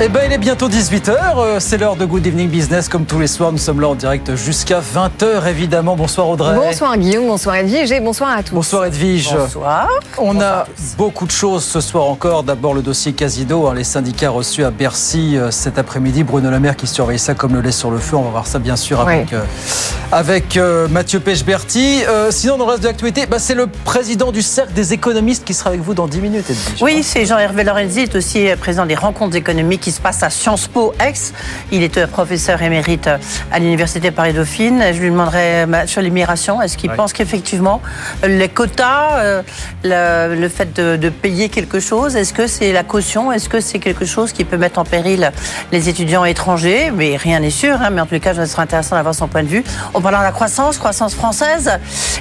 Eh 0.00 0.08
ben, 0.08 0.22
il 0.26 0.32
est 0.32 0.38
bientôt 0.38 0.68
18h, 0.68 1.12
euh, 1.38 1.60
c'est 1.60 1.78
l'heure 1.78 1.94
de 1.94 2.04
Good 2.04 2.26
Evening 2.26 2.48
Business. 2.48 2.88
Comme 2.88 3.04
tous 3.06 3.20
les 3.20 3.28
soirs, 3.28 3.52
nous 3.52 3.58
sommes 3.58 3.80
là 3.80 3.86
en 3.88 3.94
direct 3.94 4.34
jusqu'à 4.34 4.80
20h, 4.80 5.46
évidemment. 5.48 5.94
Bonsoir 5.94 6.28
Audrey. 6.28 6.56
Bonsoir 6.56 6.96
Guillaume, 6.98 7.28
bonsoir 7.28 7.54
Edwige 7.54 7.92
et 7.92 8.00
bonsoir 8.00 8.36
à 8.36 8.42
tous. 8.42 8.56
Bonsoir 8.56 8.86
Edwige. 8.86 9.32
Bonsoir. 9.32 9.88
On 10.18 10.40
a 10.40 10.66
beaucoup 10.98 11.26
de 11.26 11.30
choses 11.30 11.62
ce 11.62 11.80
soir 11.80 12.06
encore. 12.06 12.42
D'abord 12.42 12.74
le 12.74 12.82
dossier 12.82 13.12
Casino, 13.12 13.68
hein, 13.68 13.74
les 13.74 13.84
syndicats 13.84 14.30
reçus 14.30 14.64
à 14.64 14.72
Bercy 14.72 15.36
euh, 15.38 15.52
cet 15.52 15.78
après-midi. 15.78 16.24
Bruno 16.24 16.50
Le 16.50 16.58
Maire 16.58 16.74
qui 16.74 16.88
surveille 16.88 17.20
ça 17.20 17.34
comme 17.34 17.54
le 17.54 17.60
lait 17.60 17.70
sur 17.70 17.92
le 17.92 17.98
feu. 17.98 18.16
On 18.16 18.22
va 18.22 18.30
voir 18.30 18.48
ça 18.48 18.58
bien 18.58 18.74
sûr 18.74 19.00
avec, 19.00 19.28
Oui. 19.30 19.34
euh, 19.34 19.44
avec 20.10 20.56
euh, 20.56 20.88
Mathieu 20.88 21.20
Pechberti. 21.20 22.02
Euh, 22.08 22.32
sinon, 22.32 22.56
dans 22.56 22.64
le 22.66 22.70
reste 22.72 22.82
de 22.82 22.88
l'actualité, 22.88 23.26
bah, 23.26 23.38
c'est 23.38 23.54
le 23.54 23.68
président 23.68 24.32
du 24.32 24.42
Cercle 24.42 24.72
des 24.72 24.92
économistes 24.92 25.44
qui 25.44 25.54
sera 25.54 25.70
avec 25.70 25.82
vous 25.82 25.94
dans 25.94 26.08
10 26.08 26.20
minutes, 26.20 26.50
Edwige. 26.50 26.82
Oui, 26.82 27.04
c'est 27.04 27.26
Jean-Hervé 27.26 27.62
Lorenzi, 27.62 28.00
est 28.00 28.16
aussi 28.16 28.48
président 28.60 28.86
des 28.86 28.96
rencontres 28.96 29.36
économiques 29.36 29.83
qui 29.84 29.92
se 29.92 30.00
passent 30.00 30.22
à 30.22 30.30
Sciences 30.30 30.66
Po 30.66 30.94
Aix. 30.98 31.12
Il 31.70 31.82
est 31.82 31.98
euh, 31.98 32.06
professeur 32.06 32.62
émérite 32.62 33.06
euh, 33.06 33.18
à 33.52 33.58
l'Université 33.58 34.10
Paris-Dauphine. 34.10 34.82
Je 34.94 34.98
lui 34.98 35.10
demanderai 35.10 35.66
sur 35.86 36.00
l'immigration, 36.00 36.62
est-ce 36.62 36.78
qu'il 36.78 36.88
Oui. 36.90 36.96
pense 36.96 37.12
qu'effectivement, 37.12 37.82
les 38.26 38.48
quotas, 38.48 39.18
euh, 39.18 39.42
le, 39.82 40.40
le 40.40 40.48
fait 40.48 40.72
de, 40.72 40.96
de 40.96 41.08
payer 41.10 41.50
quelque 41.50 41.80
chose, 41.80 42.16
est-ce 42.16 42.32
que 42.32 42.46
c'est 42.46 42.72
la 42.72 42.82
caution? 42.82 43.30
Est-ce 43.30 43.50
que 43.50 43.60
c'est 43.60 43.78
quelque 43.78 44.06
chose 44.06 44.32
qui 44.32 44.44
peut 44.46 44.56
mettre 44.56 44.78
en 44.78 44.86
péril 44.86 45.30
les 45.70 45.90
étudiants 45.90 46.24
étrangers? 46.24 46.90
Mais 46.90 47.16
rien 47.18 47.40
n'est 47.40 47.50
sûr, 47.50 47.76
hein, 47.82 47.90
mais 47.90 48.00
en 48.00 48.06
tout 48.06 48.18
cas, 48.20 48.32
ce 48.32 48.46
serait 48.46 48.62
intéressant 48.62 48.96
d'avoir 48.96 49.14
son 49.14 49.28
point 49.28 49.42
de 49.42 49.48
vue. 49.48 49.64
On 49.92 50.00
parle 50.00 50.16
de 50.16 50.22
la 50.22 50.32
croissance, 50.32 50.78
croissance 50.78 51.14
française. 51.14 51.70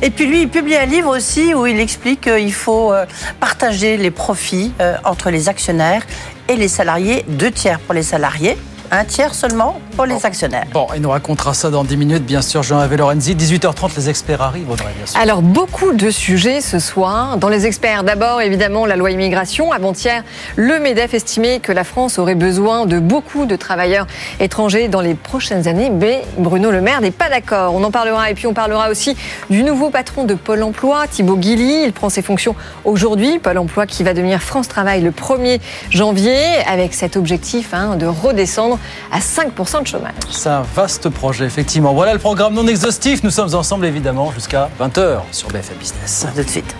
Et 0.01 0.09
puis 0.09 0.25
lui, 0.25 0.41
il 0.41 0.49
publie 0.49 0.75
un 0.75 0.85
livre 0.85 1.15
aussi 1.15 1.53
où 1.53 1.65
il 1.65 1.79
explique 1.79 2.19
qu'il 2.21 2.53
faut 2.53 2.91
partager 3.39 3.95
les 3.95 4.11
profits 4.11 4.73
entre 5.05 5.29
les 5.29 5.47
actionnaires 5.47 6.01
et 6.47 6.55
les 6.55 6.67
salariés, 6.67 7.23
deux 7.27 7.51
tiers 7.51 7.79
pour 7.79 7.93
les 7.93 8.03
salariés, 8.03 8.57
un 8.91 9.03
tiers 9.05 9.33
seulement 9.33 9.79
pour 9.95 10.05
les 10.05 10.25
actionnaires. 10.25 10.65
Bon, 10.73 10.87
il 10.95 11.01
nous 11.01 11.09
racontera 11.09 11.53
ça 11.53 11.69
dans 11.69 11.83
10 11.83 11.97
minutes, 11.97 12.25
bien 12.25 12.41
sûr, 12.41 12.63
Jean-Hervé 12.63 12.97
Lorenzi. 12.97 13.35
18h30, 13.35 13.95
les 13.95 14.09
experts 14.09 14.41
arrivent, 14.41 14.69
Audrey, 14.69 14.91
bien 14.95 15.05
sûr. 15.05 15.19
Alors, 15.19 15.41
beaucoup 15.41 15.93
de 15.93 16.09
sujets 16.09 16.61
ce 16.61 16.79
soir. 16.79 17.37
Dans 17.37 17.49
les 17.49 17.65
experts, 17.65 18.03
d'abord, 18.03 18.41
évidemment, 18.41 18.85
la 18.85 18.95
loi 18.95 19.11
immigration. 19.11 19.71
Avant-hier, 19.71 20.23
le 20.55 20.79
MEDEF 20.79 21.13
estimait 21.13 21.59
que 21.59 21.71
la 21.71 21.83
France 21.83 22.19
aurait 22.19 22.35
besoin 22.35 22.85
de 22.85 22.99
beaucoup 22.99 23.45
de 23.45 23.55
travailleurs 23.55 24.07
étrangers 24.39 24.87
dans 24.87 25.01
les 25.01 25.15
prochaines 25.15 25.67
années. 25.67 25.89
Mais 25.89 26.23
Bruno 26.37 26.71
Le 26.71 26.81
Maire 26.81 27.01
n'est 27.01 27.11
pas 27.11 27.29
d'accord. 27.29 27.73
On 27.75 27.83
en 27.83 27.91
parlera. 27.91 28.29
Et 28.29 28.33
puis, 28.33 28.47
on 28.47 28.53
parlera 28.53 28.89
aussi 28.89 29.15
du 29.49 29.63
nouveau 29.63 29.89
patron 29.89 30.23
de 30.23 30.33
Pôle 30.33 30.63
emploi, 30.63 31.07
Thibaut 31.07 31.37
Guilly. 31.37 31.83
Il 31.85 31.93
prend 31.93 32.09
ses 32.09 32.21
fonctions 32.21 32.55
aujourd'hui. 32.85 33.39
Pôle 33.39 33.57
emploi 33.57 33.85
qui 33.85 34.03
va 34.03 34.13
devenir 34.13 34.41
France 34.41 34.67
Travail 34.67 35.01
le 35.01 35.11
1er 35.11 35.59
janvier, 35.89 36.37
avec 36.67 36.93
cet 36.93 37.17
objectif 37.17 37.73
hein, 37.73 37.95
de 37.95 38.05
redescendre 38.05 38.72
à 39.11 39.19
5% 39.19 39.81
de 39.83 39.87
chômage. 39.87 40.13
C'est 40.29 40.49
un 40.49 40.63
vaste 40.75 41.09
projet, 41.09 41.45
effectivement. 41.45 41.93
Voilà 41.93 42.13
le 42.13 42.19
programme 42.19 42.53
non 42.53 42.67
exhaustif. 42.67 43.23
Nous 43.23 43.31
sommes 43.31 43.53
ensemble, 43.53 43.85
évidemment, 43.85 44.31
jusqu'à 44.31 44.69
20h 44.79 45.21
sur 45.31 45.49
BFM 45.49 45.77
Business. 45.77 46.25
Tout 46.35 46.43
de 46.43 46.49
suite. 46.49 46.75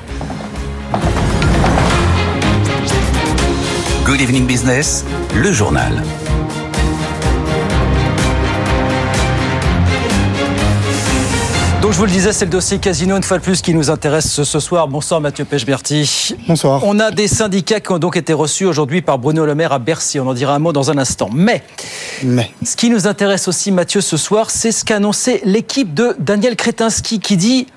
Good 4.06 4.22
evening 4.22 4.46
business, 4.46 5.06
le 5.34 5.52
journal. 5.52 6.04
Je 11.94 11.98
vous 12.00 12.06
le 12.06 12.12
disais, 12.12 12.34
c'est 12.34 12.46
le 12.46 12.52
dossier 12.52 12.80
Casino, 12.80 13.16
une 13.16 13.22
fois 13.22 13.38
de 13.38 13.44
plus, 13.44 13.62
qui 13.62 13.72
nous 13.72 13.92
intéresse 13.92 14.42
ce, 14.42 14.60
soir. 14.60 14.88
Bonsoir, 14.88 15.22
Mathieu 15.22 15.46
Pechberti. 15.46 16.36
Bonsoir. 16.48 16.82
On 16.84 17.00
a 17.00 17.12
des 17.12 17.28
syndicats 17.28 17.80
qui 17.80 17.92
ont 17.92 18.00
donc 18.00 18.18
été 18.18 18.34
reçus 18.34 18.66
aujourd'hui 18.66 19.04
par 19.04 19.20
Bruno 19.20 19.46
Le 19.46 19.54
Maire 19.54 19.74
à 19.74 19.78
Bercy. 19.78 20.20
On 20.20 20.28
en 20.28 20.34
dira 20.34 20.56
un 20.56 20.60
mot 20.60 20.74
dans 20.74 20.90
un 20.90 20.98
instant. 20.98 21.30
Mais, 21.32 21.62
Mais 22.24 22.50
ce 22.64 22.76
qui 22.76 22.90
nous 22.90 23.06
intéresse 23.06 23.48
aussi, 23.48 23.72
Mathieu, 23.72 24.02
ce 24.02 24.18
soir, 24.18 24.50
c'est 24.50 24.72
ce 24.72 24.84
qu'a 24.84 24.96
annoncé 24.96 25.42
l'équipe 25.46 25.94
de 25.94 26.16
Daniel 26.18 26.56
Kretinsky 26.56 27.20
qui 27.20 27.38
dit 27.38 27.68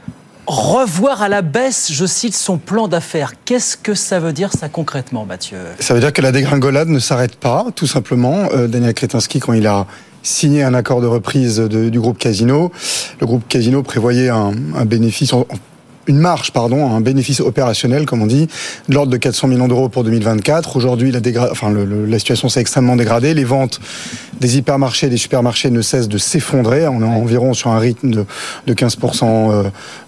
revoir 0.47 1.21
à 1.21 1.29
la 1.29 1.43
baisse, 1.43 1.93
je 1.93 2.07
cite, 2.07 2.35
son 2.35 2.57
plan 2.57 2.89
d'affaires. 2.89 3.33
Qu'est-ce 3.45 3.77
que 3.77 3.93
ça 3.93 4.19
veut 4.19 4.33
dire, 4.33 4.51
ça, 4.51 4.71
concrètement, 4.71 5.27
Mathieu? 5.27 5.59
Ça 5.79 5.93
veut 5.93 6.01
dire 6.01 6.15
que 6.15 6.23
la 6.23 6.33
dégringolade 6.33 6.89
ne 6.89 7.01
s'arrête 7.01 7.37
pas, 7.37 7.67
tout 7.75 7.87
simplement. 7.87 8.49
Euh, 8.55 8.67
Daniel 8.67 8.95
Kretinsky, 8.95 9.41
quand 9.41 9.53
il 9.53 9.67
a 9.67 9.87
signé 10.27 10.63
un 10.63 10.75
accord 10.75 11.01
de 11.01 11.07
reprise 11.07 11.61
du 11.61 12.01
groupe 12.01 12.19
Casino, 12.19 12.73
le 13.21 13.27
groupe 13.27 13.47
Casino 13.49 13.83
prévoyait 13.83 14.29
un, 14.29 14.53
bénéfice, 14.85 15.33
une 16.07 16.19
marge, 16.19 16.53
pardon, 16.53 16.91
un 16.95 17.01
bénéfice 17.01 17.41
opérationnel, 17.41 18.07
comme 18.07 18.23
on 18.23 18.27
dit, 18.27 18.49
de 18.89 18.95
l'ordre 18.95 19.11
de 19.11 19.17
400 19.17 19.49
millions 19.49 19.69
d'euros 19.69 19.89
pour 19.89 20.05
2024. 20.05 20.77
Aujourd'hui, 20.77 21.13
la, 21.13 22.19
situation 22.19 22.49
s'est 22.49 22.61
extrêmement 22.61 22.97
dégradée. 22.97 23.35
Les 23.35 23.45
ventes 23.45 23.81
des 24.41 24.59
hypermarchés 24.59 25.07
et 25.07 25.11
des 25.11 25.17
supermarchés 25.17 25.71
ne 25.71 25.81
cessent 25.83 26.09
de 26.09 26.19
s'effondrer. 26.19 26.87
On 26.87 27.01
est 27.01 27.05
environ 27.05 27.55
sur 27.55 27.71
un 27.71 27.79
rythme 27.79 28.11
de, 28.11 28.25
de 28.67 28.75
15% 28.75 29.25
euh, 29.25 29.63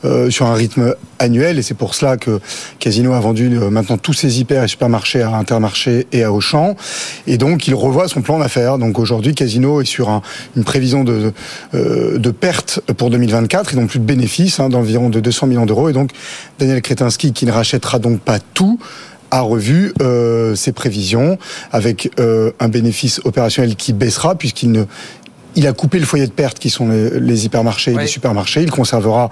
euh, 0.04 0.30
sur 0.30 0.46
un 0.46 0.54
rythme 0.54 0.94
annuel. 1.18 1.58
Et 1.58 1.62
c'est 1.62 1.74
pour 1.74 1.94
cela 1.94 2.16
que 2.16 2.40
Casino 2.78 3.14
a 3.14 3.20
vendu 3.20 3.56
euh, 3.56 3.70
maintenant 3.70 3.98
tous 3.98 4.12
ses 4.12 4.40
hyper 4.40 4.64
et 4.64 4.68
supermarchés 4.68 5.22
à 5.22 5.34
Intermarché 5.34 6.06
et 6.12 6.22
à 6.24 6.32
Auchan. 6.32 6.76
Et 7.26 7.38
donc, 7.38 7.66
il 7.66 7.74
revoit 7.74 8.08
son 8.08 8.22
plan 8.22 8.38
d'affaires. 8.38 8.78
Donc 8.78 8.98
aujourd'hui, 8.98 9.34
Casino 9.34 9.80
est 9.80 9.86
sur 9.86 10.10
un- 10.10 10.22
une 10.56 10.64
prévision 10.64 11.04
de, 11.04 11.32
de 11.72 12.30
perte 12.30 12.80
pour 12.96 13.10
2024 13.10 13.72
et 13.72 13.76
donc 13.76 13.88
plus 13.90 13.98
de 13.98 14.04
bénéfices 14.04 14.60
hein, 14.60 14.68
d'environ 14.68 15.08
de 15.08 15.20
200 15.20 15.46
millions 15.46 15.66
d'euros. 15.66 15.87
Et 15.88 15.92
donc, 15.92 16.10
Daniel 16.58 16.80
Kretinsky, 16.82 17.32
qui 17.32 17.46
ne 17.46 17.52
rachètera 17.52 17.98
donc 17.98 18.20
pas 18.20 18.38
tout, 18.40 18.78
a 19.30 19.40
revu 19.42 19.92
euh, 20.00 20.54
ses 20.54 20.72
prévisions 20.72 21.38
avec 21.70 22.10
euh, 22.18 22.50
un 22.60 22.68
bénéfice 22.68 23.20
opérationnel 23.24 23.76
qui 23.76 23.92
baissera 23.92 24.34
puisqu'il 24.36 24.72
ne 24.72 24.84
il 25.56 25.66
a 25.66 25.72
coupé 25.72 25.98
le 25.98 26.06
foyer 26.06 26.26
de 26.26 26.30
perte 26.32 26.60
qui 26.60 26.70
sont 26.70 26.88
les, 26.88 27.18
les 27.18 27.44
hypermarchés 27.46 27.90
et 27.90 27.94
Oui. 27.96 28.02
les 28.02 28.06
supermarchés. 28.06 28.62
Il 28.62 28.70
conservera 28.70 29.28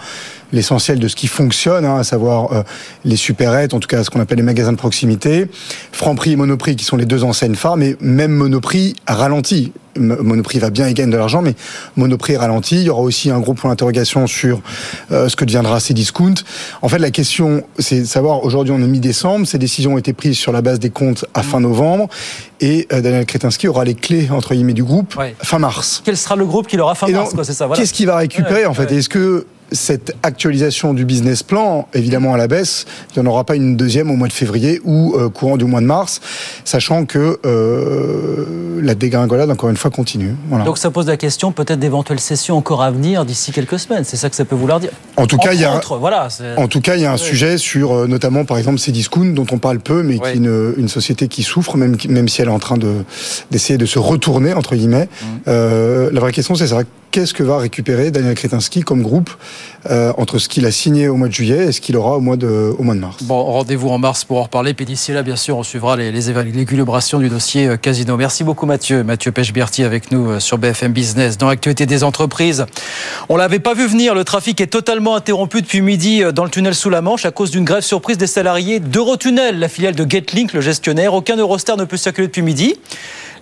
l'essentiel 0.53 0.99
de 0.99 1.07
ce 1.07 1.15
qui 1.15 1.29
fonctionne, 1.29 1.85
hein, 1.85 1.99
à 1.99 2.05
savoir 2.05 2.53
euh, 2.53 2.63
les 3.05 3.15
supérettes, 3.17 3.75
en 3.75 3.81
tout 3.81 3.87
cas 3.87 4.03
ce 4.03 4.11
qu'on 4.11 4.19
appelle 4.21 4.39
les 4.39 4.43
magasins 4.43 4.73
de 4.73 4.77
proximité, 4.79 5.47
Franprix 5.93 6.33
et 6.33 6.37
Monoprix 6.37 6.75
qui 6.75 6.85
sont 6.85 6.97
les 6.97 7.05
deux 7.07 7.23
enseignes 7.23 7.55
phares, 7.55 7.77
mais 7.77 7.97
même 8.01 8.33
Monoprix 8.33 8.95
a 9.07 9.15
ralenti. 9.15 9.65
M- 9.67 9.73
Monoprix 9.99 10.59
va 10.59 10.71
bien, 10.71 10.89
il 10.89 10.95
gagne 10.95 11.11
de 11.11 11.17
l'argent, 11.17 11.43
mais 11.43 11.55
Monoprix 11.97 12.37
ralentit. 12.37 12.77
Il 12.77 12.83
y 12.85 12.91
aura 12.91 13.03
aussi 13.03 13.31
un 13.31 13.41
gros 13.41 13.55
point 13.55 13.71
d'interrogation 13.71 14.27
sur 14.27 14.61
euh, 15.13 15.29
ce 15.29 15.37
que 15.37 15.45
deviendra 15.45 15.79
Cdiscount. 15.81 16.35
En 16.83 16.89
fait, 16.89 16.99
la 16.99 17.11
question, 17.11 17.63
c'est 17.79 18.01
de 18.01 18.05
savoir, 18.05 18.45
aujourd'hui 18.45 18.73
on 18.77 18.83
est 18.83 18.87
mi-décembre, 18.87 19.47
ces 19.47 19.59
décisions 19.59 19.95
ont 19.95 19.99
été 19.99 20.13
prises 20.13 20.37
sur 20.39 20.53
la 20.53 20.63
base 20.63 20.79
des 20.79 20.91
comptes 20.91 21.25
à 21.35 21.43
fin 21.43 21.61
novembre, 21.61 22.09
et 22.61 22.87
euh, 22.93 23.01
Daniel 23.01 23.27
Kretinsky 23.27 23.69
aura 23.69 23.85
les 23.85 23.95
clés, 23.95 24.29
entre 24.31 24.55
guillemets, 24.55 24.73
du 24.75 24.85
groupe 24.85 25.17
Ouais. 25.17 25.35
fin 25.43 25.59
mars. 25.59 26.03
Quel 26.05 26.17
sera 26.17 26.37
le 26.37 26.45
groupe 26.47 26.67
qui 26.67 26.77
l'aura 26.77 26.95
fin 26.95 27.07
Et 27.07 27.13
mars, 27.13 27.35
c'est 27.43 27.53
ça, 27.53 27.67
voilà. 27.67 27.81
Qu'est-ce 27.81 27.93
qu'il 27.93 28.07
va 28.07 28.17
récupérer 28.17 28.61
Ouais, 28.63 28.67
en 28.67 28.75
fait? 28.75 28.91
ouais. 28.91 28.97
Est-ce 28.97 29.09
que 29.09 29.47
cette 29.73 30.15
actualisation 30.23 30.95
du 30.95 31.05
business 31.05 31.43
plan, 31.43 31.89
évidemment 31.95 32.35
à 32.35 32.37
la 32.37 32.47
baisse, 32.47 32.87
il 33.15 33.21
n'y 33.21 33.27
en 33.27 33.31
aura 33.31 33.45
pas 33.45 33.57
une 33.57 33.77
deuxième 33.77 34.11
au 34.11 34.17
mois 34.17 34.29
de 34.29 34.33
février 34.33 34.81
ou 34.85 35.15
euh, 35.17 35.29
courant 35.29 35.57
du 35.57 35.65
mois 35.65 35.81
de 35.81 35.87
mars, 35.87 36.21
sachant 36.65 37.05
que 37.05 37.39
euh, 37.45 38.81
la 38.83 38.95
dégringolade, 38.95 39.51
encore 39.51 39.71
une 39.71 39.77
fois, 39.77 39.91
continue. 39.91 40.35
Voilà. 40.49 40.65
Donc 40.65 40.79
ça 40.79 40.91
pose 40.91 41.07
la 41.07 41.17
question 41.17 41.53
peut-être 41.53 41.79
d'éventuelles 41.79 42.21
sessions 42.21 42.57
encore 42.57 42.83
à 42.83 42.91
venir 42.91 43.25
d'ici 43.25 43.53
quelques 43.53 43.79
semaines. 43.79 44.05
C'est 44.05 44.17
ça 44.17 44.31
que 44.31 44.37
ça 44.37 44.45
peut 44.45 44.57
vouloir 44.57 44.81
dire. 44.81 44.91
En 45.17 45.27
tout 45.27 45.39
cas, 45.39 45.53
il 45.53 45.61
y 45.61 45.65
a- 45.65 45.75
autres, 45.75 45.97
voilà. 45.99 46.29
En 46.57 46.69
tout 46.69 46.81
cas, 46.81 46.97
il 46.97 47.03
y 47.03 47.07
a 47.07 47.13
un 47.13 47.17
sujet 47.17 47.59
sur 47.59 47.93
euh, 47.93 48.07
notamment, 48.07 48.45
par 48.45 48.59
exemple, 48.59 48.79
Cdiscount, 48.79 49.33
dont 49.33 49.47
on 49.51 49.59
parle 49.59 49.81
peu, 49.81 50.03
mais 50.03 50.19
qui 50.19 50.29
est 50.29 50.35
une, 50.37 50.75
une 50.77 50.89
société 50.89 51.29
qui 51.29 51.43
souffre, 51.43 51.77
même, 51.77 51.97
même 52.09 52.29
si 52.29 52.41
elle 52.43 52.49
est 52.49 52.53
en 52.53 52.59
train 52.59 52.77
de 52.77 52.93
d'essayer 53.51 53.79
de 53.79 53.87
se 53.87 53.99
retourner 53.99 54.53
entre 54.55 54.77
guillemets. 54.77 55.09
Mmh. 55.21 55.27
Euh, 55.49 56.11
la 56.13 56.21
vraie 56.21 56.33
question, 56.33 56.55
c'est 56.55 56.67
ça. 56.69 56.81
Qu'est-ce 57.11 57.33
que 57.33 57.43
va 57.43 57.59
récupérer 57.59 58.11
Daniel 58.11 58.35
Kretinsky 58.35 58.83
comme 58.83 59.03
groupe 59.03 59.31
euh, 59.91 60.13
entre 60.19 60.39
ce 60.39 60.49
qu'il 60.49 60.67
a 60.67 60.71
signé 60.71 61.09
au 61.09 61.17
mois 61.17 61.29
de 61.29 61.33
juillet 61.33 61.67
et 61.67 61.73
ce 61.73 61.81
qu'il 61.81 61.97
aura 61.97 62.17
au 62.17 62.21
mois 62.21 62.37
de 62.37 62.75
mars? 62.79 63.23
Bon, 63.23 63.43
rendez-vous 63.45 63.89
en 63.89 63.99
mars 63.99 64.25
pour 64.25 64.39
en 64.39 64.43
reparler. 64.43 64.75
Puis 64.75 64.85
d'ici 64.85 65.13
là, 65.13 65.23
bien 65.23 65.37
sûr, 65.37 65.57
on 65.57 65.63
suivra 65.63 65.97
les, 65.97 66.13
l'équilibration 66.13 67.19
du 67.19 67.29
dossier 67.29 67.69
euh, 67.69 67.77
Casino. 67.77 68.17
Merci 68.17 68.45
beaucoup, 68.45 68.67
Mathieu. 68.67 69.03
Mathieu 69.03 69.33
Pechberti 69.33 69.83
avec 69.83 70.11
nous 70.13 70.31
euh, 70.31 70.41
sur 70.41 70.59
BFM 70.59 70.93
Business. 70.93 71.39
Dans 71.39 71.49
l'actualité 71.49 71.87
des 71.87 72.05
entreprises, 72.05 72.67
on 73.29 73.37
l'avait 73.37 73.61
pas 73.61 73.75
vu 73.75 73.87
venir. 73.87 74.15
Le 74.15 74.25
trafic 74.25 74.61
est 74.61 74.67
totalement 74.67 75.17
interrompu 75.17 75.63
depuis 75.63 75.81
midi 75.81 76.23
dans 76.35 76.45
le 76.45 76.51
tunnel 76.51 76.75
sous 76.75 76.91
la 76.91 77.01
Manche 77.01 77.25
à 77.25 77.31
cause 77.31 77.51
d'une 77.51 77.65
grève 77.65 77.83
surprise 77.83 78.19
des 78.19 78.27
salariés 78.27 78.81
d'Eurotunnel, 78.81 79.59
la 79.59 79.69
filiale 79.69 79.95
de 79.95 80.09
Getlink, 80.09 80.53
le 80.53 80.61
gestionnaire. 80.61 81.15
Aucun 81.15 81.37
Eurostar 81.37 81.77
ne 81.77 81.85
peut 81.85 81.97
circuler 81.97 82.27
depuis 82.27 82.43
midi. 82.43 82.77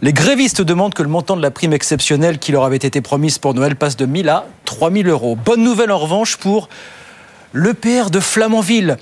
Les 0.04 0.12
grévistes 0.12 0.60
demandent 0.60 0.92
que 0.92 1.02
le 1.02 1.08
montant 1.08 1.34
de 1.34 1.40
la 1.40 1.50
prime 1.50 1.72
exceptionnelle 1.72 2.38
qui 2.38 2.52
leur 2.52 2.64
avait 2.64 2.76
été 2.76 3.00
promise 3.00 3.38
pour 3.38 3.54
Noël 3.54 3.74
passe 3.74 3.96
de 3.96 4.04
1000 4.04 4.28
à 4.28 4.44
3000 4.66 5.08
euros. 5.08 5.34
Bonne 5.34 5.64
nouvelle 5.64 5.90
en 5.90 5.96
revanche 5.96 6.36
pour 6.36 6.68
l'EPR 7.54 8.10
de 8.10 8.20
Flamanville. 8.20 8.98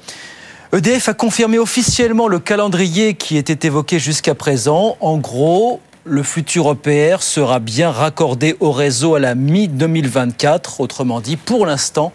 EDF 0.73 1.09
a 1.09 1.15
confirmé 1.15 1.59
officiellement 1.59 2.29
le 2.29 2.39
calendrier 2.39 3.15
qui 3.15 3.37
était 3.37 3.67
évoqué 3.67 3.99
jusqu'à 3.99 4.37
présent. 4.37 4.97
En 5.01 5.17
gros, 5.17 5.81
le 6.05 6.23
futur 6.23 6.71
EPR 6.71 7.21
sera 7.21 7.59
bien 7.59 7.91
raccordé 7.91 8.57
au 8.61 8.71
réseau 8.71 9.17
à 9.17 9.19
la 9.19 9.35
mi-2024. 9.35 10.77
Autrement 10.79 11.21
dit, 11.21 11.37
pour 11.37 11.67
l'instant, 11.67 12.13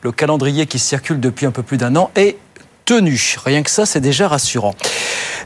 le 0.00 0.12
calendrier 0.12 0.64
qui 0.64 0.78
circule 0.78 1.20
depuis 1.20 1.44
un 1.44 1.50
peu 1.50 1.62
plus 1.62 1.76
d'un 1.76 1.94
an 1.94 2.10
est 2.16 2.38
Rien 2.90 3.62
que 3.62 3.70
ça, 3.70 3.86
c'est 3.86 4.00
déjà 4.00 4.28
rassurant. 4.28 4.74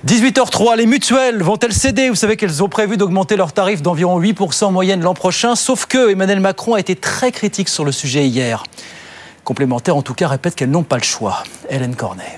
18h03, 0.06 0.76
les 0.76 0.87
mutuelles 0.87 1.43
vont-elles 1.43 1.73
céder? 1.73 2.08
Vous 2.08 2.17
savez 2.17 2.37
qu'elles 2.37 2.62
ont 2.62 2.69
prévu 2.69 2.96
d'augmenter 2.96 3.37
leurs 3.37 3.52
tarifs 3.52 3.82
d'environ 3.82 4.20
8% 4.20 4.64
en 4.64 4.73
moyenne 4.73 5.00
l'an 5.00 5.14
prochain, 5.14 5.55
sauf 5.55 5.87
que 5.87 6.11
Emmanuel 6.11 6.40
Macron 6.40 6.75
a 6.75 6.81
été 6.81 6.96
très 6.96 7.31
critique 7.31 7.69
sur 7.69 7.85
le 7.85 7.93
sujet 7.93 8.26
hier. 8.26 8.64
Complémentaire, 9.44 9.96
en 9.96 10.02
tout 10.02 10.14
cas, 10.14 10.29
répète 10.29 10.55
qu'elles 10.55 10.70
n'ont 10.70 10.82
pas 10.82 10.96
le 10.99 11.05
choix. 11.05 11.43
Hélène 11.70 11.94
Cornet. 11.94 12.37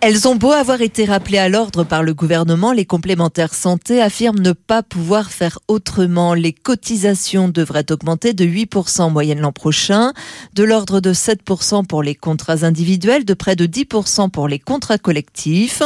Elles 0.00 0.28
ont 0.28 0.36
beau 0.36 0.52
avoir 0.52 0.80
été 0.80 1.04
rappelées 1.06 1.38
à 1.38 1.48
l'ordre 1.48 1.82
par 1.82 2.04
le 2.04 2.14
gouvernement, 2.14 2.70
les 2.70 2.84
complémentaires 2.84 3.52
santé 3.52 4.00
affirment 4.00 4.38
ne 4.38 4.52
pas 4.52 4.84
pouvoir 4.84 5.32
faire 5.32 5.58
autrement. 5.66 6.34
Les 6.34 6.52
cotisations 6.52 7.48
devraient 7.48 7.90
augmenter 7.90 8.32
de 8.32 8.44
8% 8.44 9.00
en 9.00 9.10
moyenne 9.10 9.40
l'an 9.40 9.50
prochain, 9.50 10.12
de 10.54 10.62
l'ordre 10.62 11.00
de 11.00 11.12
7% 11.12 11.84
pour 11.84 12.04
les 12.04 12.14
contrats 12.14 12.62
individuels, 12.62 13.24
de 13.24 13.34
près 13.34 13.56
de 13.56 13.66
10% 13.66 14.30
pour 14.30 14.46
les 14.46 14.60
contrats 14.60 14.98
collectifs. 14.98 15.82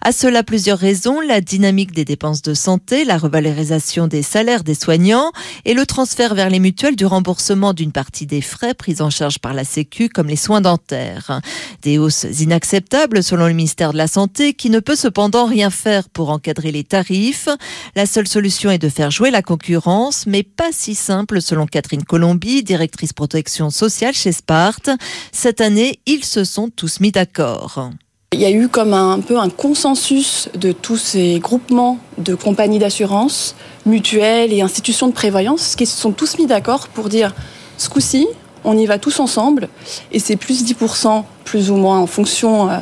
À 0.00 0.12
cela, 0.12 0.44
plusieurs 0.44 0.78
raisons. 0.78 1.20
La 1.20 1.40
dynamique 1.40 1.90
des 1.90 2.04
dépenses 2.04 2.42
de 2.42 2.54
santé, 2.54 3.04
la 3.04 3.18
revalorisation 3.18 4.06
des 4.06 4.22
salaires 4.22 4.62
des 4.62 4.76
soignants 4.76 5.32
et 5.64 5.74
le 5.74 5.86
transfert 5.86 6.36
vers 6.36 6.50
les 6.50 6.60
mutuelles 6.60 6.94
du 6.94 7.04
remboursement 7.04 7.72
d'une 7.72 7.90
partie 7.90 8.26
des 8.26 8.42
frais 8.42 8.74
pris 8.74 9.00
en 9.00 9.10
charge 9.10 9.40
par 9.40 9.54
la 9.54 9.64
Sécu, 9.64 10.08
comme 10.08 10.28
les 10.28 10.36
soins 10.36 10.60
dentaires. 10.60 11.40
Des 11.82 11.98
hausses 11.98 12.26
inacceptables 12.38 13.24
selon 13.24 13.55
ministère 13.56 13.92
de 13.92 13.98
la 13.98 14.06
Santé 14.06 14.54
qui 14.54 14.70
ne 14.70 14.78
peut 14.78 14.94
cependant 14.94 15.46
rien 15.46 15.70
faire 15.70 16.08
pour 16.08 16.30
encadrer 16.30 16.70
les 16.70 16.84
tarifs. 16.84 17.48
La 17.96 18.06
seule 18.06 18.28
solution 18.28 18.70
est 18.70 18.78
de 18.78 18.88
faire 18.88 19.10
jouer 19.10 19.30
la 19.30 19.42
concurrence, 19.42 20.26
mais 20.26 20.44
pas 20.44 20.70
si 20.70 20.94
simple 20.94 21.42
selon 21.42 21.66
Catherine 21.66 22.04
Colombi, 22.04 22.62
directrice 22.62 23.12
protection 23.12 23.70
sociale 23.70 24.14
chez 24.14 24.32
Sparte. 24.32 24.90
Cette 25.32 25.60
année, 25.60 25.98
ils 26.06 26.24
se 26.24 26.44
sont 26.44 26.68
tous 26.68 27.00
mis 27.00 27.10
d'accord. 27.10 27.90
Il 28.32 28.40
y 28.40 28.44
a 28.44 28.50
eu 28.50 28.68
comme 28.68 28.92
un, 28.92 29.20
peu 29.20 29.38
un 29.38 29.48
consensus 29.48 30.48
de 30.54 30.72
tous 30.72 30.96
ces 30.96 31.38
groupements 31.38 31.98
de 32.18 32.34
compagnies 32.34 32.78
d'assurance, 32.78 33.54
mutuelles 33.86 34.52
et 34.52 34.60
institutions 34.60 35.06
de 35.08 35.12
prévoyance 35.12 35.74
qui 35.76 35.86
se 35.86 35.96
sont 35.96 36.12
tous 36.12 36.38
mis 36.38 36.46
d'accord 36.46 36.88
pour 36.88 37.08
dire 37.08 37.34
ce 37.78 37.88
coup-ci, 37.88 38.26
on 38.64 38.76
y 38.76 38.84
va 38.84 38.98
tous 38.98 39.20
ensemble 39.20 39.68
et 40.12 40.18
c'est 40.18 40.36
plus 40.36 40.64
10% 40.64 41.22
plus 41.44 41.70
ou 41.70 41.76
moins 41.76 41.98
en 41.98 42.06
fonction 42.06 42.68
euh, 42.68 42.78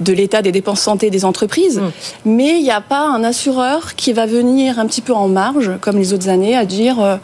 de 0.00 0.12
l'état 0.12 0.42
des 0.42 0.52
dépenses 0.52 0.80
santé 0.80 1.10
des 1.10 1.24
entreprises. 1.24 1.78
Mm. 1.78 1.90
Mais 2.24 2.58
il 2.58 2.62
n'y 2.62 2.70
a 2.70 2.80
pas 2.80 3.06
un 3.06 3.24
assureur 3.24 3.94
qui 3.94 4.12
va 4.12 4.26
venir 4.26 4.78
un 4.78 4.86
petit 4.86 5.00
peu 5.00 5.14
en 5.14 5.28
marge, 5.28 5.72
comme 5.80 5.98
les 5.98 6.12
autres 6.12 6.28
années, 6.28 6.56
à 6.56 6.64
dire 6.64 7.00
euh, 7.00 7.16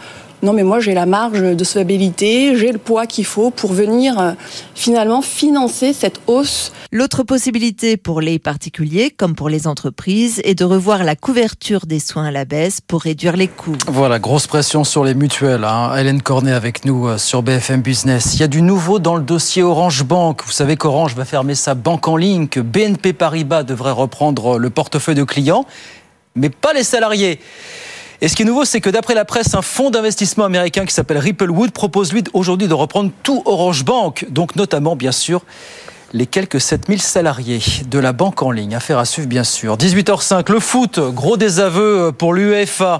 non 0.42 0.52
mais 0.52 0.64
moi 0.64 0.80
j'ai 0.80 0.92
la 0.92 1.06
marge 1.06 1.40
de 1.40 1.64
solvabilité, 1.64 2.56
j'ai 2.56 2.72
le 2.72 2.78
poids 2.78 3.06
qu'il 3.06 3.24
faut 3.24 3.50
pour 3.50 3.72
venir 3.72 4.18
euh, 4.18 4.32
finalement 4.74 5.22
financer 5.22 5.92
cette 5.92 6.20
hausse. 6.26 6.72
L'autre 6.90 7.22
possibilité 7.22 7.96
pour 7.96 8.20
les 8.20 8.38
particuliers 8.38 9.10
comme 9.10 9.34
pour 9.34 9.48
les 9.48 9.66
entreprises 9.66 10.40
est 10.44 10.56
de 10.56 10.64
revoir 10.64 11.04
la 11.04 11.14
couverture 11.14 11.86
des 11.86 12.00
soins 12.00 12.26
à 12.26 12.30
la 12.32 12.44
baisse 12.44 12.80
pour 12.80 13.02
réduire 13.02 13.36
les 13.36 13.46
coûts. 13.46 13.76
Voilà, 13.86 14.18
grosse 14.18 14.48
pression 14.48 14.82
sur 14.82 15.04
les 15.04 15.14
mutuelles. 15.14 15.64
Hein. 15.64 15.94
Hélène 15.96 16.22
Cornet 16.22 16.52
avec 16.52 16.84
nous 16.84 17.06
euh, 17.06 17.18
sur 17.18 17.42
BFM 17.42 17.80
Business. 17.80 18.34
Il 18.34 18.40
y 18.40 18.44
a 18.44 18.48
du 18.48 18.62
nouveau 18.62 18.98
dans 18.98 19.14
le 19.14 19.22
dossier 19.22 19.62
Orange 19.62 20.02
Bank. 20.04 20.42
Vous 20.44 20.52
savez 20.52 20.76
qu'Orange 20.76 21.14
va 21.14 21.24
fermer 21.24 21.54
sa 21.54 21.74
banque 21.74 22.08
en 22.08 22.16
ligne, 22.16 22.48
que 22.48 22.60
BNP 22.60 23.12
Paribas 23.12 23.62
devrait 23.62 23.92
reprendre 23.92 24.58
le 24.58 24.70
portefeuille 24.70 25.14
de 25.14 25.24
clients, 25.24 25.66
mais 26.34 26.50
pas 26.50 26.72
les 26.72 26.82
salariés. 26.82 27.38
Et 28.22 28.28
ce 28.28 28.36
qui 28.36 28.42
est 28.42 28.44
nouveau, 28.44 28.64
c'est 28.64 28.80
que 28.80 28.88
d'après 28.88 29.14
la 29.14 29.24
presse, 29.24 29.52
un 29.56 29.62
fonds 29.62 29.90
d'investissement 29.90 30.44
américain 30.44 30.86
qui 30.86 30.94
s'appelle 30.94 31.19
Ripplewood 31.19 31.72
propose 31.72 32.12
lui 32.12 32.22
aujourd'hui 32.34 32.69
de 32.69 32.74
reprendre 32.74 33.10
tout 33.24 33.42
Orange 33.46 33.84
Bank, 33.84 34.26
donc 34.30 34.54
notamment 34.54 34.94
bien 34.94 35.10
sûr 35.10 35.42
les 36.12 36.26
quelques 36.26 36.60
7000 36.60 37.02
salariés 37.02 37.60
de 37.88 37.98
la 37.98 38.12
banque 38.12 38.42
en 38.42 38.52
ligne. 38.52 38.76
Affaire 38.76 38.98
à 38.98 39.06
suivre 39.06 39.26
bien 39.26 39.42
sûr. 39.42 39.76
18h05, 39.76 40.52
le 40.52 40.60
foot, 40.60 41.00
gros 41.00 41.36
désaveu 41.36 42.12
pour 42.16 42.32
l'UEFA 42.32 42.98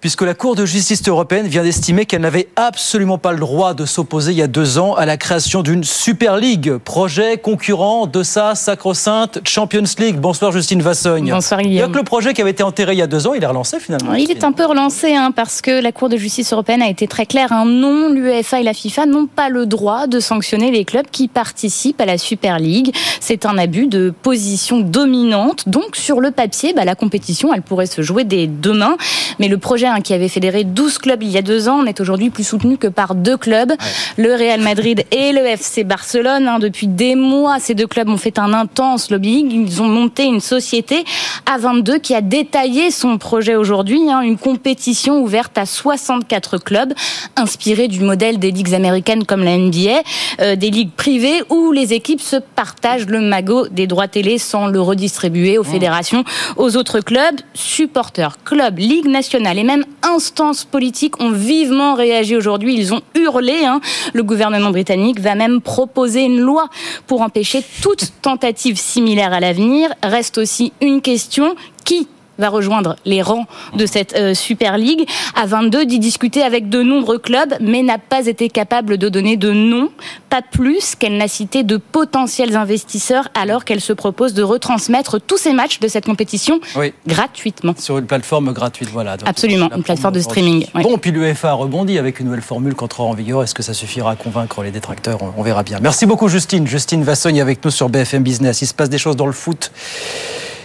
puisque 0.00 0.22
la 0.22 0.34
Cour 0.34 0.56
de 0.56 0.64
justice 0.64 1.06
européenne 1.06 1.46
vient 1.46 1.62
d'estimer 1.62 2.06
qu'elle 2.06 2.22
n'avait 2.22 2.48
absolument 2.56 3.18
pas 3.18 3.32
le 3.32 3.38
droit 3.38 3.74
de 3.74 3.84
s'opposer 3.84 4.32
il 4.32 4.38
y 4.38 4.42
a 4.42 4.46
deux 4.46 4.78
ans 4.78 4.94
à 4.94 5.04
la 5.04 5.16
création 5.16 5.62
d'une 5.62 5.84
Super 5.84 6.36
League, 6.36 6.76
projet 6.84 7.36
concurrent 7.36 8.06
de 8.06 8.22
sa 8.22 8.54
sacro-sainte 8.54 9.40
Champions 9.44 9.84
League. 9.98 10.16
Bonsoir 10.16 10.52
Justine 10.52 10.80
Vassogne. 10.80 11.30
Bonsoir 11.30 11.60
Guillaume. 11.60 11.74
Il 11.74 11.78
y 11.78 11.82
a 11.82 11.88
que 11.88 11.98
le 11.98 12.04
projet 12.04 12.32
qui 12.32 12.40
avait 12.40 12.50
été 12.50 12.62
enterré 12.62 12.92
il 12.92 12.98
y 12.98 13.02
a 13.02 13.06
deux 13.06 13.26
ans, 13.26 13.34
il 13.34 13.42
est 13.42 13.46
relancé 13.46 13.78
finalement. 13.78 14.14
Il 14.14 14.30
est 14.30 14.44
un 14.44 14.52
peu 14.52 14.64
relancé 14.64 15.14
hein, 15.14 15.32
parce 15.34 15.60
que 15.60 15.70
la 15.82 15.92
Cour 15.92 16.08
de 16.08 16.16
justice 16.16 16.52
européenne 16.52 16.82
a 16.82 16.88
été 16.88 17.06
très 17.06 17.26
claire. 17.26 17.52
Un 17.52 17.66
non, 17.66 18.08
l'UEFA 18.08 18.60
et 18.60 18.62
la 18.62 18.74
FIFA 18.74 19.06
n'ont 19.06 19.26
pas 19.26 19.48
le 19.48 19.66
droit 19.66 20.06
de 20.06 20.18
sanctionner 20.20 20.70
les 20.70 20.84
clubs 20.84 21.06
qui 21.10 21.28
participent 21.28 22.00
à 22.00 22.06
la 22.06 22.18
Super 22.18 22.58
League. 22.58 22.94
C'est 23.20 23.44
un 23.44 23.58
abus 23.58 23.86
de 23.86 24.12
position 24.22 24.80
dominante. 24.80 25.68
Donc 25.68 25.96
sur 25.96 26.20
le 26.20 26.30
papier, 26.30 26.72
bah, 26.72 26.84
la 26.84 26.94
compétition, 26.94 27.52
elle 27.52 27.62
pourrait 27.62 27.86
se 27.86 28.02
jouer 28.02 28.24
dès 28.24 28.46
demain. 28.46 28.96
Mais 29.38 29.48
le 29.48 29.58
projet 29.58 29.89
qui 29.98 30.14
avait 30.14 30.28
fédéré 30.28 30.64
12 30.64 30.98
clubs 30.98 31.22
il 31.22 31.30
y 31.30 31.38
a 31.38 31.42
deux 31.42 31.68
ans, 31.68 31.82
n'est 31.82 32.00
aujourd'hui 32.00 32.30
plus 32.30 32.44
soutenu 32.44 32.76
que 32.76 32.86
par 32.86 33.14
deux 33.14 33.36
clubs, 33.36 33.72
le 34.16 34.34
Real 34.34 34.60
Madrid 34.60 35.04
et 35.10 35.32
le 35.32 35.44
FC 35.46 35.84
Barcelone. 35.84 36.46
Hein. 36.46 36.58
Depuis 36.58 36.86
des 36.86 37.14
mois, 37.14 37.58
ces 37.58 37.74
deux 37.74 37.86
clubs 37.86 38.08
ont 38.08 38.16
fait 38.16 38.38
un 38.38 38.52
intense 38.52 39.10
lobbying. 39.10 39.50
Ils 39.50 39.82
ont 39.82 39.88
monté 39.88 40.24
une 40.24 40.40
société 40.40 41.04
à 41.46 41.58
22 41.58 41.98
qui 41.98 42.14
a 42.14 42.20
détaillé 42.20 42.90
son 42.90 43.18
projet 43.18 43.56
aujourd'hui, 43.56 44.10
hein. 44.10 44.20
une 44.20 44.38
compétition 44.38 45.20
ouverte 45.22 45.58
à 45.58 45.66
64 45.66 46.58
clubs, 46.58 46.92
inspirée 47.36 47.88
du 47.88 48.00
modèle 48.00 48.38
des 48.38 48.50
ligues 48.50 48.74
américaines 48.74 49.24
comme 49.24 49.42
la 49.42 49.56
NBA, 49.56 50.02
euh, 50.40 50.56
des 50.56 50.70
ligues 50.70 50.92
privées 50.92 51.42
où 51.48 51.72
les 51.72 51.92
équipes 51.92 52.20
se 52.20 52.36
partagent 52.36 53.06
le 53.06 53.20
magot 53.20 53.68
des 53.68 53.86
droits 53.86 54.08
télé 54.08 54.38
sans 54.38 54.66
le 54.66 54.80
redistribuer 54.80 55.58
aux 55.58 55.62
mmh. 55.62 55.66
fédérations, 55.66 56.24
aux 56.56 56.76
autres 56.76 57.00
clubs, 57.00 57.40
supporters, 57.54 58.36
clubs, 58.44 58.78
ligues 58.78 59.08
nationales 59.08 59.58
et 59.58 59.64
même 59.64 59.79
instances 60.02 60.64
politiques 60.64 61.20
ont 61.20 61.30
vivement 61.30 61.94
réagi 61.94 62.36
aujourd'hui. 62.36 62.74
Ils 62.76 62.94
ont 62.94 63.02
hurlé. 63.14 63.64
Hein. 63.64 63.80
Le 64.12 64.22
gouvernement 64.22 64.70
britannique 64.70 65.20
va 65.20 65.34
même 65.34 65.60
proposer 65.60 66.22
une 66.22 66.40
loi 66.40 66.68
pour 67.06 67.22
empêcher 67.22 67.64
toute 67.82 68.12
tentative 68.22 68.78
similaire 68.78 69.32
à 69.32 69.40
l'avenir. 69.40 69.92
Reste 70.02 70.38
aussi 70.38 70.72
une 70.80 71.00
question 71.00 71.54
qui 71.84 72.08
va 72.40 72.48
rejoindre 72.48 72.96
les 73.04 73.22
rangs 73.22 73.46
de 73.74 73.86
cette 73.86 74.14
euh, 74.16 74.34
Super 74.34 74.78
League. 74.78 75.08
À 75.34 75.46
22, 75.46 75.86
d'y 75.86 75.98
discuter 75.98 76.42
avec 76.42 76.68
de 76.68 76.82
nombreux 76.82 77.18
clubs, 77.18 77.54
mais 77.60 77.82
n'a 77.82 77.98
pas 77.98 78.26
été 78.26 78.48
capable 78.48 78.98
de 78.98 79.08
donner 79.08 79.36
de 79.36 79.52
nom, 79.52 79.90
pas 80.28 80.42
plus 80.42 80.94
qu'elle 80.94 81.16
n'a 81.16 81.28
cité 81.28 81.62
de 81.62 81.76
potentiels 81.76 82.56
investisseurs 82.56 83.28
alors 83.34 83.64
qu'elle 83.64 83.80
se 83.80 83.92
propose 83.92 84.34
de 84.34 84.42
retransmettre 84.42 85.20
tous 85.20 85.38
ces 85.38 85.52
matchs 85.52 85.80
de 85.80 85.88
cette 85.88 86.06
compétition 86.06 86.60
gratuitement. 87.06 87.74
Sur 87.78 87.98
une 87.98 88.06
plateforme 88.06 88.52
gratuite, 88.52 88.88
voilà. 88.90 89.16
Absolument, 89.24 89.68
une 89.74 89.82
plateforme 89.82 90.14
de 90.14 90.20
streaming. 90.20 90.66
Bon, 90.74 90.98
puis 90.98 91.10
l'UEFA 91.10 91.50
a 91.50 91.54
rebondi 91.54 91.98
avec 91.98 92.20
une 92.20 92.26
nouvelle 92.26 92.42
formule 92.42 92.74
qui 92.74 92.84
entrera 92.84 93.04
en 93.04 93.14
vigueur. 93.14 93.42
Est-ce 93.42 93.54
que 93.54 93.62
ça 93.62 93.74
suffira 93.74 94.12
à 94.12 94.16
convaincre 94.16 94.62
les 94.62 94.70
détracteurs? 94.70 95.18
On 95.36 95.42
verra 95.42 95.62
bien. 95.62 95.78
Merci 95.80 96.06
beaucoup 96.06 96.28
Justine. 96.28 96.66
Justine 96.66 97.02
Vassogne 97.02 97.40
avec 97.40 97.64
nous 97.64 97.70
sur 97.70 97.88
BFM 97.88 98.22
Business. 98.22 98.62
Il 98.62 98.66
se 98.66 98.74
passe 98.74 98.88
des 98.88 98.98
choses 98.98 99.16
dans 99.16 99.26
le 99.26 99.32
foot. 99.32 99.70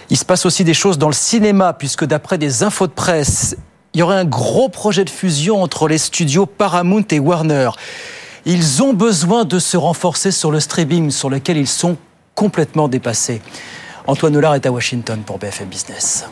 Il 0.10 0.18
se 0.18 0.26
passe 0.26 0.46
aussi 0.46 0.64
des 0.64 0.74
choses 0.74 0.98
dans 0.98 1.08
le 1.08 1.14
cinéma, 1.14 1.74
puisque 1.74 2.06
d'après 2.06 2.38
des 2.38 2.64
infos 2.64 2.88
de 2.88 2.92
presse, 2.92 3.56
il 3.94 4.00
y 4.00 4.04
aurait 4.04 4.18
un 4.18 4.26
gros 4.26 4.70
projet 4.70 5.06
de 5.06 5.10
fusion 5.10 5.64
entre 5.64 5.88
les 5.88 5.98
studios 5.98 6.46
Paramount 6.46 7.06
et 7.12 7.20
Warner. 7.20 7.70
Ils 8.46 8.84
ont 8.84 8.94
besoin 8.94 9.46
de 9.46 9.58
se 9.58 9.78
renforcer 9.78 10.32
sur 10.32 10.52
le 10.52 10.60
streaming, 10.60 11.10
sur 11.10 11.30
lequel 11.30 11.58
ils 11.58 11.68
sont 11.68 11.98
complètement 12.36 12.88
dépassés. 12.88 13.42
Antoine 14.06 14.36
Hollard 14.36 14.56
est 14.56 14.66
à 14.66 14.72
Washington 14.72 15.22
pour 15.26 15.40
BFM 15.40 15.68
Business. 15.68 16.26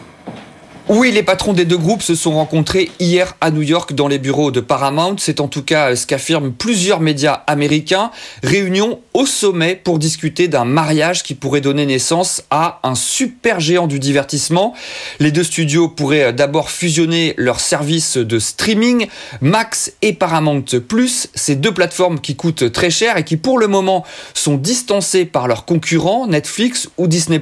Oui, 0.90 1.14
les 1.14 1.24
patrons 1.24 1.54
des 1.54 1.64
deux 1.64 1.78
groupes 1.78 2.02
se 2.02 2.14
sont 2.14 2.34
rencontrés 2.34 2.92
hier 3.00 3.38
à 3.40 3.52
New 3.52 3.62
York 3.62 3.94
dans 3.94 4.10
les 4.10 4.20
bureaux 4.20 4.52
de 4.52 4.60
Paramount. 4.60 5.16
C'est 5.18 5.40
en 5.40 5.48
tout 5.48 5.64
cas 5.64 5.96
ce 5.96 6.06
qu'affirment 6.06 6.52
plusieurs 6.52 7.00
médias 7.00 7.42
américains. 7.48 8.12
Réunion 8.44 9.00
au 9.14 9.26
sommet 9.26 9.76
pour 9.82 9.98
discuter 9.98 10.50
d'un 10.50 10.66
mariage 10.66 11.24
qui 11.24 11.36
pourrait 11.36 11.62
donner 11.62 11.86
naissance 11.86 12.44
à 12.50 12.82
un 12.84 12.96
super 12.96 13.62
géant 13.62 13.88
du 13.88 13.98
divertissement. 13.98 14.74
Les 15.22 15.32
deux 15.32 15.46
studios 15.46 15.88
pourraient 15.88 16.34
d'abord 16.34 16.70
fusionner 16.70 17.34
leurs 17.38 17.62
services 17.62 18.18
de 18.18 18.38
streaming, 18.38 19.08
Max 19.40 19.94
et 20.02 20.12
Paramount 20.12 20.66
Plus, 20.86 21.30
ces 21.34 21.56
deux 21.56 21.74
plateformes 21.74 22.20
qui 22.20 22.36
coûtent 22.36 22.74
très 22.74 22.90
cher 22.90 23.16
et 23.16 23.24
qui 23.24 23.38
pour 23.38 23.58
le 23.58 23.68
moment 23.68 24.04
sont 24.34 24.58
distancées 24.58 25.24
par 25.24 25.48
leurs 25.48 25.64
concurrents 25.64 26.28
Netflix 26.28 26.90
ou 26.98 27.08
Disney+. 27.08 27.42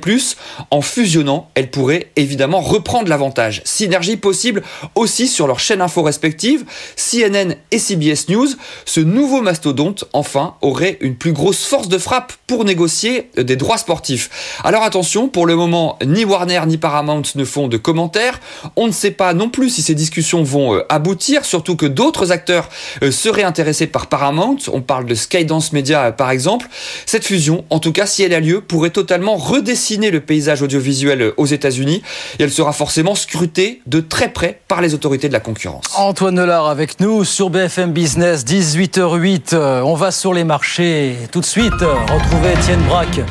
En 0.70 0.82
fusionnant, 0.82 1.50
elles 1.56 1.72
pourraient 1.72 2.12
évidemment 2.16 2.62
reprendre 2.62 3.10
l'avantage 3.10 3.31
Synergie 3.64 4.18
possible 4.18 4.64
aussi 4.96 5.28
sur 5.28 5.48
leurs 5.48 5.60
chaînes 5.60 5.82
info 5.82 6.02
respectives, 6.02 6.66
CNN 6.96 7.56
et 7.72 7.80
CBS 7.80 8.30
News. 8.30 8.48
Ce 8.86 9.00
nouveau 9.00 9.42
mastodonte, 9.42 10.06
enfin, 10.14 10.56
aurait 10.62 10.98
une 11.02 11.16
plus 11.16 11.34
grosse 11.34 11.66
force 11.66 11.88
de 11.88 11.98
frappe 11.98 12.34
pour 12.48 12.66
négocier 12.66 13.30
des 13.38 13.56
droits 13.56 13.78
sportifs. 13.78 14.30
Alors 14.64 14.84
attention, 14.84 15.28
pour 15.28 15.46
le 15.46 15.56
moment, 15.56 15.98
ni 16.06 16.26
Warner 16.26 16.62
ni 16.68 16.78
Paramount 16.78 17.24
ne 17.36 17.46
font 17.46 17.68
de 17.68 17.78
commentaires. 17.78 18.40
On 18.76 18.88
ne 18.88 18.92
sait 18.92 19.12
pas 19.12 19.34
non 19.34 19.50
plus 19.50 19.70
si 19.70 19.82
ces 19.82 19.96
discussions 19.96 20.44
vont 20.44 20.76
euh, 20.76 20.86
aboutir, 20.90 21.46
surtout 21.46 21.76
que 21.76 21.86
d'autres 21.86 22.32
acteurs 22.32 22.70
euh, 23.04 23.12
seraient 23.12 23.44
intéressés 23.44 23.88
par 23.88 24.08
Paramount. 24.08 24.58
On 24.72 24.82
parle 24.82 25.06
de 25.06 25.16
Skydance 25.16 25.74
Media 25.74 26.06
euh, 26.06 26.12
par 26.12 26.32
exemple. 26.32 26.68
Cette 27.06 27.26
fusion, 27.26 27.66
en 27.70 27.80
tout 27.80 27.92
cas 27.92 28.06
si 28.06 28.24
elle 28.24 28.34
a 28.34 28.40
lieu, 28.40 28.62
pourrait 28.62 28.90
totalement 28.90 29.36
redessiner 29.36 30.12
le 30.12 30.22
paysage 30.22 30.62
audiovisuel 30.62 31.34
aux 31.38 31.46
États-Unis 31.46 32.02
et 32.40 32.44
elle 32.44 32.52
sera 32.52 32.74
forcément 32.74 33.16
scrutée 33.22 33.82
de 33.88 34.00
très 34.00 34.30
près 34.30 34.60
par 34.68 34.82
les 34.82 34.94
autorités 34.94 35.28
de 35.28 35.34
la 35.34 35.40
concurrence. 35.40 35.86
Antoine 35.96 36.36
Nelard 36.36 36.68
avec 36.68 37.00
nous 37.00 37.24
sur 37.24 37.50
BFM 37.50 37.92
Business, 37.92 38.44
18h08. 38.46 39.56
On 39.84 39.96
va 39.96 40.12
sur 40.12 40.34
les 40.34 40.44
marchés 40.44 41.16
tout 41.32 41.40
de 41.40 41.46
suite. 41.46 41.74
Retrouver 41.74 42.54
Étienne 42.54 42.82
Braque. 42.82 43.22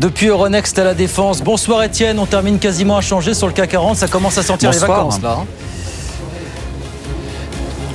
Depuis 0.00 0.26
Euronext 0.26 0.78
à 0.78 0.84
la 0.84 0.94
Défense. 0.94 1.42
Bonsoir 1.42 1.82
Étienne, 1.82 2.18
on 2.18 2.26
termine 2.26 2.58
quasiment 2.58 2.98
à 2.98 3.00
changer 3.00 3.32
sur 3.32 3.46
le 3.46 3.54
CAC 3.54 3.70
40, 3.70 3.96
ça 3.96 4.08
commence 4.08 4.36
à 4.36 4.42
sentir 4.42 4.70
les 4.70 4.78
vacances 4.78 5.22
là. 5.22 5.38
Hein. 5.40 5.46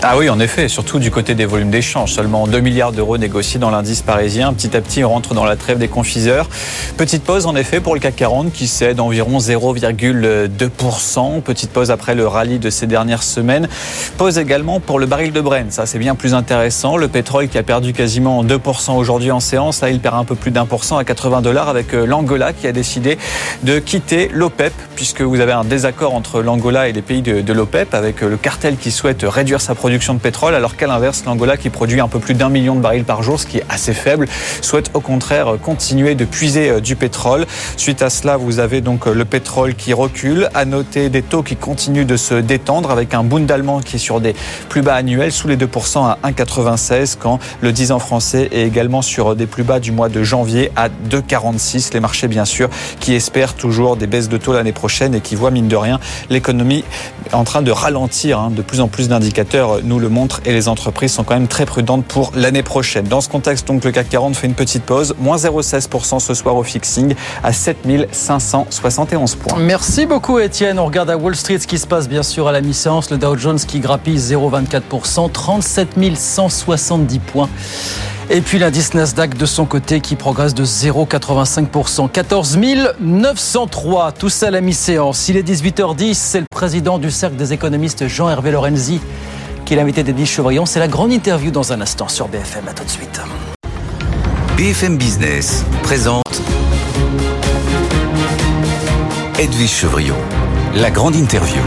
Ah 0.03 0.17
oui, 0.17 0.31
en 0.31 0.39
effet, 0.39 0.67
surtout 0.67 0.97
du 0.97 1.11
côté 1.11 1.35
des 1.35 1.45
volumes 1.45 1.69
d'échange. 1.69 2.13
Seulement 2.13 2.47
2 2.47 2.59
milliards 2.59 2.91
d'euros 2.91 3.19
négociés 3.19 3.59
dans 3.59 3.69
l'indice 3.69 4.01
parisien. 4.01 4.51
Petit 4.51 4.75
à 4.75 4.81
petit, 4.81 5.03
on 5.03 5.09
rentre 5.09 5.35
dans 5.35 5.45
la 5.45 5.55
trêve 5.55 5.77
des 5.77 5.89
confiseurs. 5.89 6.49
Petite 6.97 7.23
pause, 7.23 7.45
en 7.45 7.55
effet, 7.55 7.81
pour 7.81 7.93
le 7.93 7.99
CAC 7.99 8.15
40 8.15 8.51
qui 8.51 8.65
cède 8.65 8.99
environ 8.99 9.37
0,2%. 9.37 11.41
Petite 11.41 11.69
pause 11.69 11.91
après 11.91 12.15
le 12.15 12.25
rallye 12.25 12.57
de 12.57 12.71
ces 12.71 12.87
dernières 12.87 13.21
semaines. 13.21 13.69
Pause 14.17 14.39
également 14.39 14.79
pour 14.79 14.97
le 14.97 15.05
baril 15.05 15.33
de 15.33 15.39
Brent. 15.39 15.69
Ça, 15.69 15.85
c'est 15.85 15.99
bien 15.99 16.15
plus 16.15 16.33
intéressant. 16.33 16.97
Le 16.97 17.07
pétrole 17.07 17.47
qui 17.47 17.59
a 17.59 17.63
perdu 17.63 17.93
quasiment 17.93 18.43
2% 18.43 18.95
aujourd'hui 18.95 19.29
en 19.29 19.39
séance. 19.39 19.81
Là, 19.81 19.91
il 19.91 19.99
perd 19.99 20.15
un 20.15 20.25
peu 20.25 20.33
plus 20.33 20.49
d'un 20.49 20.65
pour 20.65 20.83
cent 20.83 20.97
à 20.97 21.03
80 21.03 21.41
dollars 21.41 21.69
avec 21.69 21.93
euh, 21.93 22.07
l'Angola 22.07 22.53
qui 22.53 22.65
a 22.65 22.71
décidé 22.71 23.19
de 23.61 23.77
quitter 23.77 24.31
l'OPEP 24.33 24.73
puisque 24.95 25.21
vous 25.21 25.41
avez 25.41 25.51
un 25.51 25.63
désaccord 25.63 26.15
entre 26.15 26.41
l'Angola 26.41 26.89
et 26.89 26.91
les 26.91 27.03
pays 27.03 27.21
de, 27.21 27.53
l'OPEP 27.53 27.93
avec 27.93 28.23
euh, 28.23 28.29
le 28.29 28.37
cartel 28.37 28.77
qui 28.77 28.89
souhaite 28.89 29.21
réduire 29.21 29.61
sa 29.61 29.75
production 29.75 29.90
production 29.91 30.13
de 30.13 30.19
pétrole, 30.19 30.55
alors 30.55 30.77
qu'à 30.77 30.87
l'inverse, 30.87 31.23
l'Angola, 31.25 31.57
qui 31.57 31.69
produit 31.69 31.99
un 31.99 32.07
peu 32.07 32.19
plus 32.19 32.33
d'un 32.33 32.47
million 32.47 32.75
de 32.75 32.79
barils 32.79 33.03
par 33.03 33.23
jour, 33.23 33.37
ce 33.37 33.45
qui 33.45 33.57
est 33.57 33.65
assez 33.67 33.93
faible, 33.93 34.25
souhaite 34.61 34.89
au 34.93 35.01
contraire 35.01 35.57
continuer 35.61 36.15
de 36.15 36.23
puiser 36.23 36.69
euh, 36.69 36.79
du 36.79 36.95
pétrole. 36.95 37.45
Suite 37.75 38.01
à 38.01 38.09
cela, 38.09 38.37
vous 38.37 38.59
avez 38.59 38.79
donc 38.79 39.05
euh, 39.05 39.13
le 39.13 39.25
pétrole 39.25 39.75
qui 39.75 39.91
recule. 39.91 40.47
À 40.53 40.63
noter 40.63 41.09
des 41.09 41.21
taux 41.21 41.43
qui 41.43 41.57
continuent 41.57 42.05
de 42.05 42.15
se 42.15 42.35
détendre 42.35 42.89
avec 42.89 43.13
un 43.13 43.25
Bund 43.25 43.51
allemand 43.51 43.81
qui 43.81 43.97
est 43.97 43.99
sur 43.99 44.21
des 44.21 44.33
plus 44.69 44.81
bas 44.81 44.95
annuels, 44.95 45.33
sous 45.33 45.49
les 45.49 45.57
2% 45.57 46.05
à 46.05 46.17
1,96, 46.23 47.17
quand 47.19 47.39
le 47.59 47.73
10 47.73 47.91
ans 47.91 47.99
français 47.99 48.47
est 48.53 48.65
également 48.65 49.01
sur 49.01 49.35
des 49.35 49.45
plus 49.45 49.63
bas 49.63 49.81
du 49.81 49.91
mois 49.91 50.07
de 50.07 50.23
janvier 50.23 50.71
à 50.77 50.87
2,46. 50.87 51.93
Les 51.93 51.99
marchés, 51.99 52.29
bien 52.29 52.45
sûr, 52.45 52.69
qui 53.01 53.13
espèrent 53.13 53.55
toujours 53.55 53.97
des 53.97 54.07
baisses 54.07 54.29
de 54.29 54.37
taux 54.37 54.53
l'année 54.53 54.71
prochaine 54.71 55.15
et 55.15 55.19
qui 55.19 55.35
voient, 55.35 55.51
mine 55.51 55.67
de 55.67 55.75
rien, 55.75 55.99
l'économie 56.29 56.85
en 57.33 57.43
train 57.43 57.61
de 57.61 57.71
ralentir. 57.71 58.39
Hein. 58.39 58.51
De 58.55 58.61
plus 58.61 58.79
en 58.79 58.87
plus 58.87 59.09
d'indicateurs 59.09 59.80
nous 59.83 59.99
le 59.99 60.09
montre 60.09 60.41
et 60.45 60.51
les 60.51 60.67
entreprises 60.67 61.13
sont 61.13 61.23
quand 61.23 61.33
même 61.33 61.47
très 61.47 61.65
prudentes 61.65 62.05
pour 62.05 62.31
l'année 62.35 62.63
prochaine. 62.63 63.05
Dans 63.05 63.21
ce 63.21 63.29
contexte, 63.29 63.67
donc, 63.67 63.83
le 63.83 63.91
CAC 63.91 64.09
40 64.09 64.35
fait 64.35 64.47
une 64.47 64.53
petite 64.53 64.83
pause, 64.83 65.15
moins 65.19 65.37
0,16% 65.37 66.19
ce 66.19 66.33
soir 66.33 66.55
au 66.55 66.63
fixing 66.63 67.13
à 67.43 67.53
7571 67.53 69.35
points. 69.35 69.59
Merci 69.59 70.05
beaucoup 70.05 70.39
Étienne. 70.39 70.79
On 70.79 70.85
regarde 70.85 71.09
à 71.09 71.17
Wall 71.17 71.35
Street 71.35 71.59
ce 71.59 71.67
qui 71.67 71.77
se 71.77 71.87
passe 71.87 72.07
bien 72.07 72.23
sûr 72.23 72.47
à 72.47 72.51
la 72.51 72.61
mi-séance. 72.61 73.09
Le 73.11 73.17
Dow 73.17 73.37
Jones 73.37 73.59
qui 73.59 73.79
grappille 73.79 74.17
0,24%, 74.17 75.31
37 75.31 75.89
170 76.15 77.19
points. 77.19 77.49
Et 78.29 78.39
puis 78.39 78.59
l'indice 78.59 78.93
Nasdaq 78.93 79.35
de 79.35 79.45
son 79.45 79.65
côté 79.65 79.99
qui 79.99 80.15
progresse 80.15 80.53
de 80.53 80.63
0,85%. 80.63 82.09
14 82.09 82.57
903, 83.01 84.13
tout 84.13 84.29
ça 84.29 84.47
à 84.47 84.51
la 84.51 84.61
mi-séance. 84.61 85.27
Il 85.27 85.35
est 85.35 85.47
18h10, 85.47 86.13
c'est 86.13 86.39
le 86.39 86.45
président 86.49 86.97
du 86.97 87.11
Cercle 87.11 87.35
des 87.35 87.51
économistes 87.51 88.07
Jean-Hervé 88.07 88.51
Lorenzi 88.51 89.01
qui 89.71 89.75
est 89.75 89.77
l'invité 89.77 90.03
d'Edwige 90.03 90.27
Chevrillon. 90.27 90.65
C'est 90.65 90.81
la 90.81 90.89
grande 90.89 91.13
interview 91.13 91.49
dans 91.49 91.71
un 91.71 91.79
instant 91.79 92.09
sur 92.09 92.27
BFM. 92.27 92.67
À 92.67 92.73
tout 92.73 92.83
de 92.83 92.89
suite. 92.89 93.21
BFM 94.57 94.97
Business 94.97 95.63
présente 95.81 96.41
Edwige 99.39 99.69
Chevrillon, 99.69 100.17
la 100.75 100.91
grande 100.91 101.15
interview. 101.15 101.61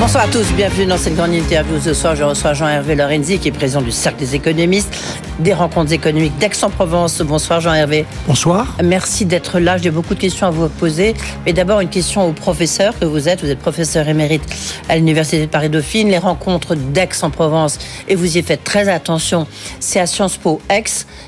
Bonsoir 0.00 0.26
à 0.26 0.28
tous, 0.28 0.52
bienvenue 0.52 0.86
dans 0.86 0.96
cette 0.96 1.16
grande 1.16 1.34
interview. 1.34 1.80
Ce 1.80 1.92
soir, 1.92 2.14
je 2.14 2.22
reçois 2.22 2.54
Jean-Hervé 2.54 2.94
Lorenzi, 2.94 3.40
qui 3.40 3.48
est 3.48 3.52
président 3.52 3.82
du 3.82 3.90
Cercle 3.90 4.20
des 4.20 4.36
économistes, 4.36 4.96
des 5.40 5.52
rencontres 5.52 5.92
économiques 5.92 6.38
d'Aix-en-Provence. 6.38 7.20
Bonsoir 7.22 7.60
Jean-Hervé. 7.60 8.06
Bonsoir. 8.28 8.76
Merci 8.82 9.24
d'être 9.24 9.58
là. 9.58 9.76
J'ai 9.76 9.90
beaucoup 9.90 10.14
de 10.14 10.20
questions 10.20 10.46
à 10.46 10.50
vous 10.50 10.68
poser. 10.68 11.14
Mais 11.44 11.52
d'abord, 11.52 11.80
une 11.80 11.88
question 11.88 12.28
au 12.28 12.32
professeur 12.32 12.96
que 12.96 13.06
vous 13.06 13.28
êtes. 13.28 13.42
Vous 13.42 13.50
êtes 13.50 13.58
professeur 13.58 14.08
émérite 14.08 14.44
à 14.88 14.94
l'Université 14.94 15.40
de 15.40 15.50
Paris-Dauphine. 15.50 16.08
Les 16.08 16.18
rencontres 16.18 16.76
d'Aix-en-Provence, 16.76 17.80
et 18.06 18.14
vous 18.14 18.38
y 18.38 18.42
faites 18.42 18.62
très 18.62 18.88
attention, 18.88 19.48
c'est 19.80 19.98
à 19.98 20.06
Sciences 20.06 20.36
Po 20.36 20.60
Aix. 20.70 20.84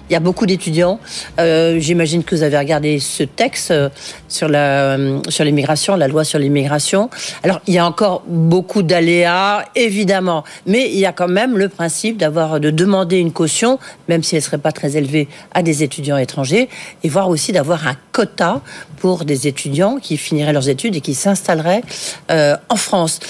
Il 0.09 0.12
y 0.12 0.17
a 0.17 0.21
beaucoup 0.21 0.47
d'étudiants. 0.47 1.00
Euh, 1.41 1.81
J'imagine 1.81 2.23
que 2.23 2.37
vous 2.37 2.45
avez 2.45 2.57
regardé 2.57 3.00
ce 3.00 3.25
texte 3.25 3.73
euh, 3.73 3.89
sur 4.29 4.49
la 4.49 4.95
euh, 4.95 5.21
sur 5.29 5.45
l'immigration, 5.45 5.97
la 5.97 6.07
loi 6.07 6.23
sur 6.23 6.39
l'immigration. 6.39 7.11
Alors, 7.43 7.61
il 7.67 7.75
y 7.75 7.79
a 7.79 7.85
encore 7.85 8.23
beaucoup 8.29 8.60
beaucoup 8.61 8.83
d'aléas, 8.83 9.64
évidemment. 9.75 10.45
Mais 10.67 10.90
il 10.90 10.99
y 10.99 11.07
a 11.07 11.14
quand 11.14 11.29
même 11.29 11.57
le 11.57 11.71
principe 11.71 12.19
d'avoir 12.19 12.61
de 12.61 12.69
demander 12.69 13.17
une 13.17 13.33
caution, 13.33 13.79
même 14.07 14.23
si 14.23 14.37
elle 14.37 14.43
serait 14.43 14.59
pas 14.59 14.71
très 14.71 14.99
élevée, 14.99 15.29
à 15.55 15.62
des 15.62 15.83
étudiants 15.83 16.19
étrangers, 16.19 16.69
et 17.02 17.09
voir 17.09 17.31
aussi 17.31 17.52
d'avoir 17.52 17.88
un 17.88 17.97
quota 18.12 18.61
pour 18.99 19.25
des 19.25 19.49
étudiants 19.49 19.97
qui 19.97 20.19
finiraient 20.19 20.52
leurs 20.52 20.69
études 20.69 20.95
et 20.95 21.00
qui 21.00 21.14
s'installeraient 21.14 21.81
euh, 22.31 22.55
en 22.69 22.76
France. 22.76 23.21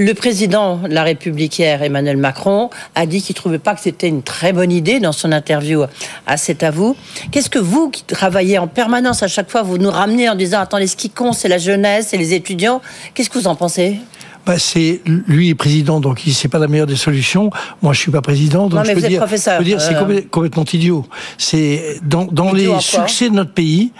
Le 0.00 0.14
président 0.14 0.76
de 0.76 0.94
la 0.94 1.02
République 1.02 1.58
hier, 1.58 1.82
Emmanuel 1.82 2.18
Macron, 2.18 2.70
a 2.94 3.04
dit 3.04 3.20
qu'il 3.20 3.34
trouvait 3.34 3.58
pas 3.58 3.74
que 3.74 3.80
c'était 3.80 4.06
une 4.06 4.22
très 4.22 4.52
bonne 4.52 4.70
idée 4.70 5.00
dans 5.00 5.10
son 5.10 5.32
interview 5.32 5.82
à 6.24 6.36
C'est 6.36 6.62
à 6.62 6.70
vous. 6.70 6.94
Qu'est-ce 7.32 7.50
que 7.50 7.58
vous, 7.58 7.90
qui 7.90 8.04
travaillez 8.04 8.58
en 8.58 8.68
permanence 8.68 9.24
à 9.24 9.26
chaque 9.26 9.50
fois, 9.50 9.62
vous 9.62 9.76
nous 9.76 9.90
ramenez 9.90 10.28
en 10.28 10.36
disant, 10.36 10.60
attendez, 10.60 10.86
ce 10.86 10.94
qui 10.94 11.10
compte, 11.10 11.34
c'est 11.34 11.48
la 11.48 11.58
jeunesse 11.58 12.14
et 12.14 12.16
les 12.16 12.32
étudiants. 12.32 12.80
Qu'est-ce 13.12 13.28
que 13.28 13.40
vous 13.40 13.48
en 13.48 13.56
pensez? 13.56 13.98
Bah, 14.46 14.58
c'est 14.58 15.00
lui 15.04 15.50
est 15.50 15.54
président, 15.54 16.00
donc 16.00 16.26
il 16.26 16.32
c'est 16.32 16.48
pas 16.48 16.58
la 16.58 16.68
meilleure 16.68 16.86
des 16.86 16.96
solutions. 16.96 17.50
Moi, 17.82 17.92
je 17.92 18.00
suis 18.00 18.10
pas 18.10 18.22
président, 18.22 18.68
donc 18.68 18.80
non, 18.80 18.84
je 18.84 18.92
peux 18.92 19.00
dire, 19.00 19.26
je 19.26 19.58
peux 19.58 19.64
dire 19.64 19.80
c'est 19.80 19.94
Euh, 19.94 20.20
complètement 20.30 20.64
idiot. 20.64 21.06
C'est 21.36 21.98
dans, 22.02 22.52
les 22.52 22.78
succès 22.80 23.28
de 23.28 23.34
notre 23.34 23.52
pays, 23.52 23.92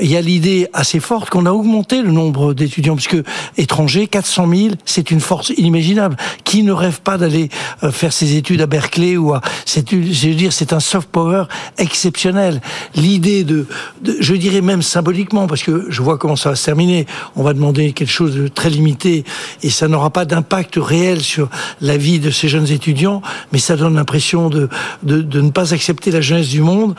il 0.00 0.10
y 0.10 0.16
a 0.16 0.20
l'idée 0.20 0.68
assez 0.72 1.00
forte 1.00 1.30
qu'on 1.30 1.46
a 1.46 1.50
augmenté 1.50 2.02
le 2.02 2.10
nombre 2.10 2.54
d'étudiants, 2.54 2.94
parce 2.94 3.08
que 3.08 3.22
étrangers, 3.56 4.06
400 4.06 4.48
000, 4.48 4.74
c'est 4.84 5.10
une 5.10 5.20
force 5.20 5.50
inimaginable. 5.50 6.16
Qui 6.44 6.62
ne 6.62 6.72
rêve 6.72 7.00
pas 7.00 7.18
d'aller 7.18 7.48
euh, 7.82 7.90
faire 7.90 8.12
ses 8.12 8.36
études 8.36 8.60
à 8.60 8.66
Berkeley 8.66 9.16
ou 9.16 9.34
à, 9.34 9.40
c'est, 9.64 9.94
dire, 9.94 10.52
c'est 10.52 10.72
un 10.72 10.80
soft 10.80 11.08
power 11.08 11.44
exceptionnel. 11.78 12.60
L'idée 12.94 13.44
de, 13.44 13.66
de, 14.02 14.16
je 14.20 14.34
dirais 14.34 14.60
même 14.60 14.82
symboliquement, 14.82 15.46
parce 15.46 15.62
que 15.62 15.86
je 15.88 16.02
vois 16.02 16.18
comment 16.18 16.36
ça 16.36 16.50
va 16.50 16.56
se 16.56 16.64
terminer. 16.64 17.06
On 17.36 17.42
va 17.42 17.54
demander 17.54 17.92
quelque 17.92 18.10
chose 18.10 18.34
de 18.34 18.48
très 18.48 18.70
limité 18.70 19.24
et 19.62 19.70
ça 19.70 19.88
n'aura 19.88 20.10
pas 20.10 20.24
d'impact 20.24 20.76
réel 20.76 21.20
sur 21.20 21.48
la 21.80 21.96
vie 21.96 22.18
de 22.18 22.30
ces 22.30 22.48
jeunes 22.48 22.70
étudiants, 22.70 23.22
mais 23.52 23.58
ça 23.58 23.76
donne 23.76 23.94
l'impression 23.94 24.48
de, 24.48 24.68
de, 25.02 25.22
de 25.22 25.40
ne 25.40 25.50
pas 25.50 25.74
accepter 25.74 26.10
la 26.10 26.20
jeunesse 26.20 26.48
du 26.48 26.60
monde. 26.60 26.94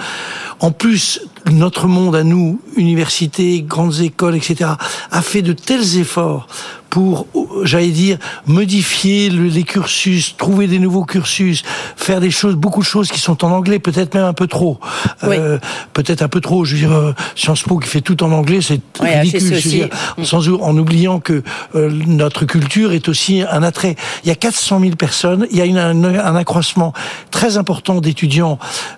En 0.60 0.72
plus, 0.72 1.22
notre 1.52 1.88
monde 1.88 2.16
à 2.16 2.24
nous, 2.24 2.60
universités, 2.76 3.62
grandes 3.62 4.00
écoles, 4.02 4.36
etc., 4.36 4.72
a 5.12 5.22
fait 5.22 5.42
de 5.42 5.54
tels 5.54 5.98
efforts 5.98 6.48
pour, 6.90 7.28
j'allais 7.64 7.90
dire, 7.90 8.18
modifier 8.46 9.30
le- 9.30 9.48
les 9.48 9.64
cursus, 9.64 10.36
trouver 10.38 10.68
des 10.68 10.80
nouveaux 10.80 11.06
cursus, 11.06 11.64
faire 11.96 12.20
des 12.20 12.32
choses, 12.32 12.56
beaucoup 12.56 12.82
de 12.82 12.86
choses 12.86 13.10
qui 13.10 13.20
sont 13.20 13.44
en 13.46 13.52
anglais, 13.52 13.80
peut-être 13.80 14.14
même 14.16 14.26
un 14.26 14.34
peu 14.34 14.48
trop. 14.48 14.80
Euh, 15.24 15.58
peut-être 15.94 16.22
un 16.22 16.28
peu 16.28 16.42
trop. 16.42 16.66
Je 16.66 16.74
veux 16.76 16.80
dire, 16.88 16.92
euh, 16.92 17.14
Sciences 17.36 17.64
Po 17.64 17.78
qui 17.78 17.88
fait 17.88 18.02
tout 18.02 18.24
en 18.24 18.32
anglais, 18.32 18.60
c'est 18.62 18.82
Oui, 19.02 19.10
ridicule. 19.14 19.40
Je 19.40 19.54
veux 19.56 19.60
dire, 19.70 19.90
sans, 20.24 20.48
en 20.50 20.78
oubliant 20.78 21.20
que 21.20 21.44
euh, 21.76 21.90
notre 22.08 22.46
culture 22.46 22.92
est 22.92 23.08
aussi 23.08 23.44
un 23.50 23.64
attrait. 23.64 23.96
Il 24.24 24.28
y 24.30 24.32
a 24.32 24.36
400 24.36 24.80
000 24.80 24.96
personnes, 24.96 25.46
il 25.52 25.58
y 25.58 25.62
a 25.62 25.66
une- 25.66 25.78
un, 25.78 26.04
un 26.04 26.36
accroissement 26.36 26.94
très 27.32 27.58
important 27.58 28.02
d'étudiants 28.02 28.58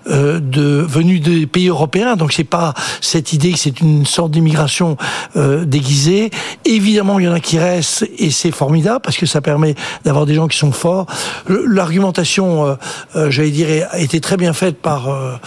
euh, 0.10 0.40
de 0.40 0.86
venus 0.88 1.22
des 1.22 1.46
pays 1.48 1.68
européens. 1.68 2.16
Donc 2.16 2.32
c'est 2.34 2.44
pas 2.44 2.74
cette 3.02 3.34
idée 3.34 3.52
que 3.52 3.60
c'est 3.60 3.82
une 3.82 4.06
sorte 4.06 4.32
d'immigration 4.32 4.98
euh, 5.36 5.66
déguisée. 5.66 6.32
Évidemment, 6.66 7.20
il 7.20 7.26
y 7.26 7.28
en 7.28 7.34
a 7.34 7.40
qui 7.40 7.58
restent 7.60 7.81
et 8.18 8.32
c'est 8.32 8.52
formidable 8.52 9.00
parce 9.04 9.18
que 9.18 9.26
ça 9.26 9.42
permet 9.42 9.76
d'avoir 10.04 10.26
des 10.26 10.34
gens 10.34 10.48
qui 10.48 10.58
sont 10.58 10.72
forts. 10.72 11.06
L'argumentation, 11.48 12.66
euh, 12.66 12.76
euh, 13.16 13.32
j'allais 13.32 13.50
dire, 13.50 13.88
a 13.92 14.00
été 14.00 14.20
très 14.20 14.38
bien 14.38 14.54
faite 14.54 14.78
par 14.78 15.10
euh, 15.10 15.38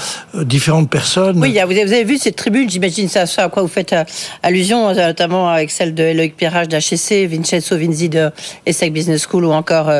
différentes 0.45 0.91
personnes. 0.91 1.39
Oui, 1.41 1.59
vous 1.65 1.79
avez 1.79 2.05
vu 2.05 2.19
cette 2.19 2.37
tribune, 2.37 2.69
j'imagine 2.69 3.09
ça, 3.09 3.25
à 3.37 3.49
quoi 3.49 3.63
vous 3.63 3.69
faites 3.69 3.95
allusion, 4.43 4.95
notamment 4.95 5.49
avec 5.49 5.71
celle 5.71 5.95
de 5.95 6.03
Eloïc 6.03 6.37
Pirage 6.37 6.69
d'HEC, 6.69 7.29
Vincenzo 7.29 7.77
Vinzi 7.77 8.09
de 8.09 8.31
ESSEC 8.67 8.93
Business 8.93 9.27
School 9.29 9.45
ou 9.45 9.53
encore 9.53 9.91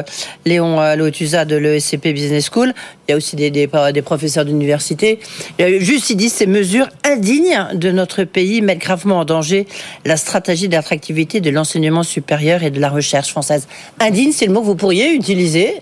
Léon 0.45 0.95
Lotusa 0.97 1.45
de 1.45 1.57
l'ESCP 1.57 2.13
Business 2.13 2.49
School. 2.53 2.73
Il 3.07 3.13
y 3.13 3.15
a 3.15 3.17
aussi 3.17 3.37
des 3.37 3.69
professeurs 4.03 4.45
d'université. 4.45 5.21
Juste, 5.59 6.11
ils 6.11 6.17
disent 6.17 6.33
ces 6.33 6.47
mesures 6.47 6.89
indignes 7.05 7.69
de 7.75 7.91
notre 7.91 8.25
pays 8.25 8.63
mettent 8.63 8.79
gravement 8.79 9.19
en 9.19 9.25
danger 9.25 9.67
la 10.05 10.17
stratégie 10.17 10.69
d'attractivité 10.69 11.41
de 11.41 11.51
l'enseignement 11.51 12.03
supérieur 12.03 12.24
et 12.29 12.71
de 12.71 12.81
la 12.81 12.91
recherche 12.91 13.31
française. 13.31 13.67
Indigne, 14.01 14.33
c'est 14.33 14.47
le 14.47 14.53
mot 14.53 14.61
que 14.61 14.67
vous 14.67 14.77
pourriez 14.77 15.13
utiliser? 15.15 15.81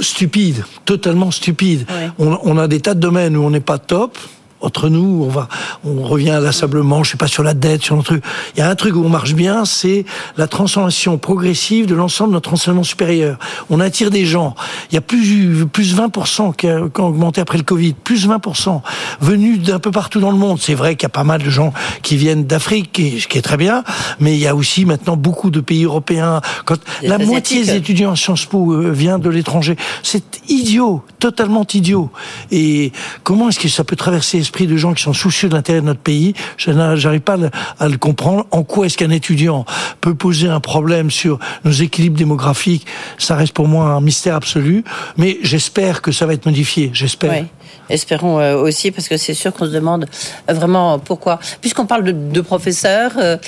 Stupide, 0.00 0.64
totalement 0.84 1.30
stupide. 1.30 1.86
On, 2.18 2.38
on 2.42 2.58
a 2.58 2.66
des 2.66 2.80
tas 2.80 2.94
de 2.94 3.00
domaines 3.00 3.36
où 3.36 3.44
on 3.44 3.50
n'est 3.50 3.60
pas 3.60 3.78
top 3.78 4.18
entre 4.62 4.88
nous, 4.88 5.24
on 5.24 5.28
va, 5.28 5.48
on 5.84 6.02
revient 6.02 6.30
à 6.30 6.40
l'assablement, 6.40 7.02
je 7.02 7.12
sais 7.12 7.16
pas 7.16 7.26
sur 7.26 7.42
la 7.42 7.54
dette, 7.54 7.82
sur 7.82 7.96
le 7.96 8.02
truc. 8.02 8.24
Il 8.54 8.60
y 8.60 8.62
a 8.62 8.68
un 8.68 8.74
truc 8.74 8.94
où 8.94 9.04
on 9.04 9.08
marche 9.08 9.34
bien, 9.34 9.64
c'est 9.64 10.04
la 10.36 10.46
transformation 10.46 11.18
progressive 11.18 11.86
de 11.86 11.94
l'ensemble 11.94 12.30
de 12.30 12.34
notre 12.34 12.52
enseignement 12.52 12.84
supérieur. 12.84 13.38
On 13.70 13.80
attire 13.80 14.10
des 14.10 14.24
gens. 14.24 14.54
Il 14.90 14.94
y 14.94 14.98
a 14.98 15.00
plus 15.00 15.66
plus 15.66 15.96
20% 15.96 16.54
qui 16.54 16.68
a, 16.68 16.82
augmenté 16.82 17.40
après 17.40 17.58
le 17.58 17.64
Covid, 17.64 17.94
plus 17.94 18.28
20% 18.28 18.80
venus 19.20 19.60
d'un 19.60 19.78
peu 19.78 19.90
partout 19.90 20.20
dans 20.20 20.30
le 20.30 20.38
monde. 20.38 20.58
C'est 20.60 20.74
vrai 20.74 20.96
qu'il 20.96 21.04
y 21.04 21.06
a 21.06 21.10
pas 21.10 21.24
mal 21.24 21.42
de 21.42 21.50
gens 21.50 21.72
qui 22.02 22.16
viennent 22.16 22.44
d'Afrique, 22.44 23.00
ce 23.20 23.26
qui 23.26 23.38
est 23.38 23.42
très 23.42 23.56
bien, 23.56 23.84
mais 24.20 24.34
il 24.34 24.40
y 24.40 24.46
a 24.46 24.54
aussi 24.54 24.84
maintenant 24.84 25.16
beaucoup 25.16 25.50
de 25.50 25.60
pays 25.60 25.84
européens. 25.84 26.40
Quand 26.64 26.78
la 27.02 27.18
moitié 27.18 27.64
des 27.64 27.76
étudiants 27.76 28.12
à 28.12 28.16
Sciences 28.16 28.46
Po 28.46 28.72
euh, 28.72 28.90
vient 28.90 29.18
de 29.18 29.28
l'étranger, 29.28 29.76
c'est 30.02 30.40
idiot, 30.48 31.02
totalement 31.18 31.66
idiot. 31.74 32.10
Et 32.50 32.92
comment 33.22 33.48
est-ce 33.48 33.58
que 33.58 33.68
ça 33.68 33.84
peut 33.84 33.96
traverser 33.96 34.38
l'esprit 34.52 34.66
de 34.66 34.76
gens 34.76 34.92
qui 34.92 35.02
sont 35.02 35.14
soucieux 35.14 35.48
de 35.48 35.54
l'intérêt 35.54 35.80
de 35.80 35.86
notre 35.86 36.00
pays 36.00 36.34
Je 36.58 36.70
n'arrive 36.72 37.20
pas 37.20 37.38
à 37.78 37.88
le 37.88 37.96
comprendre. 37.96 38.46
En 38.50 38.64
quoi 38.64 38.84
est-ce 38.84 38.98
qu'un 38.98 39.08
étudiant 39.08 39.64
peut 40.02 40.14
poser 40.14 40.48
un 40.48 40.60
problème 40.60 41.10
sur 41.10 41.38
nos 41.64 41.70
équilibres 41.70 42.18
démographiques? 42.18 42.86
Ça 43.16 43.34
reste 43.34 43.54
pour 43.54 43.66
moi 43.66 43.86
un 43.86 44.02
mystère 44.02 44.34
absolu. 44.34 44.84
Mais 45.16 45.38
j'espère 45.42 46.02
que 46.02 46.12
ça 46.12 46.26
va 46.26 46.34
être 46.34 46.44
modifié. 46.44 46.90
J'espère. 46.92 47.46
Espérons 47.88 48.40
euh, 48.40 48.56
aussi, 48.56 48.90
parce 48.90 49.08
que 49.08 49.16
c'est 49.16 49.32
sûr 49.32 49.54
qu'on 49.54 49.64
se 49.64 49.70
demande 49.70 50.04
vraiment 50.46 50.98
pourquoi. 50.98 51.40
Puisqu'on 51.62 51.86
parle 51.86 52.04
de, 52.04 52.40
professeurs, 52.42 53.12
euh, 53.16 53.38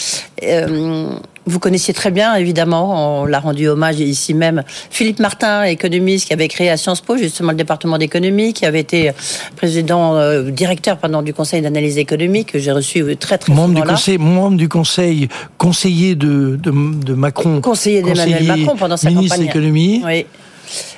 euh, 0.42 1.10
vous 1.46 1.58
connaissiez 1.58 1.92
très 1.92 2.10
bien, 2.10 2.34
évidemment, 2.34 3.22
on 3.22 3.26
l'a 3.26 3.40
rendu 3.40 3.68
hommage 3.68 4.00
ici 4.00 4.34
même, 4.34 4.62
Philippe 4.90 5.18
Martin, 5.20 5.64
économiste, 5.64 6.26
qui 6.26 6.32
avait 6.32 6.48
créé 6.48 6.70
à 6.70 6.76
Sciences 6.76 7.00
Po 7.00 7.16
justement 7.16 7.50
le 7.50 7.56
département 7.56 7.98
d'économie, 7.98 8.52
qui 8.52 8.64
avait 8.66 8.80
été 8.80 9.12
président, 9.56 10.16
euh, 10.16 10.50
directeur 10.50 10.96
pendant 10.98 11.22
du 11.22 11.34
conseil 11.34 11.60
d'analyse 11.60 11.98
économique, 11.98 12.52
que 12.52 12.58
j'ai 12.58 12.72
reçu 12.72 13.16
très 13.16 13.38
très 13.38 13.52
membre 13.52 13.74
du 13.74 13.82
conseil, 13.82 14.18
Membre 14.18 14.56
du 14.56 14.68
conseil, 14.68 15.28
conseiller 15.58 16.14
de, 16.14 16.56
de, 16.56 17.14
Macron. 17.14 17.60
Conseiller 17.60 18.02
d'Emmanuel 18.02 18.44
Macron 18.44 18.76
pendant 18.76 18.96
sa 18.96 19.10
ministre 19.10 19.36
campagne. 19.36 19.46
l'économie. 19.46 20.02
Oui. 20.04 20.26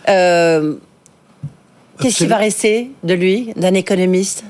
Euh, 0.08 0.74
Qu'est-ce 2.00 2.18
qui 2.18 2.26
va 2.26 2.36
rester 2.36 2.90
de 3.02 3.14
lui, 3.14 3.52
d'un 3.56 3.74
économiste? 3.74 4.44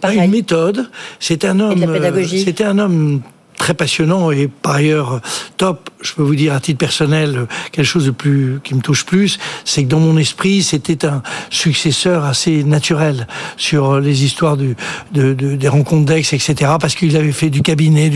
Pareil. 0.00 0.18
Une 0.18 0.30
méthode. 0.30 0.90
C'est 1.20 1.44
un 1.44 1.60
homme. 1.60 1.82
Euh, 1.82 2.24
c'était 2.26 2.64
un 2.64 2.78
homme 2.78 3.22
très 3.62 3.74
passionnant 3.74 4.32
et 4.32 4.48
par 4.48 4.74
ailleurs 4.74 5.20
top. 5.56 5.88
Je 6.00 6.14
peux 6.14 6.22
vous 6.22 6.34
dire 6.34 6.52
à 6.52 6.58
titre 6.58 6.78
personnel 6.78 7.46
quelque 7.70 7.86
chose 7.86 8.06
de 8.06 8.10
plus 8.10 8.58
qui 8.64 8.74
me 8.74 8.80
touche 8.80 9.06
plus, 9.06 9.38
c'est 9.64 9.84
que 9.84 9.88
dans 9.88 10.00
mon 10.00 10.16
esprit 10.16 10.64
c'était 10.64 11.06
un 11.06 11.22
successeur 11.48 12.24
assez 12.24 12.64
naturel 12.64 13.28
sur 13.56 14.00
les 14.00 14.24
histoires 14.24 14.56
de, 14.56 14.74
des 15.12 15.68
rencontres 15.68 16.06
d'ex, 16.06 16.32
etc. 16.32 16.72
Parce 16.80 16.96
qu'il 16.96 17.16
avait 17.16 17.30
fait 17.30 17.50
du 17.50 17.62
cabinet. 17.62 18.10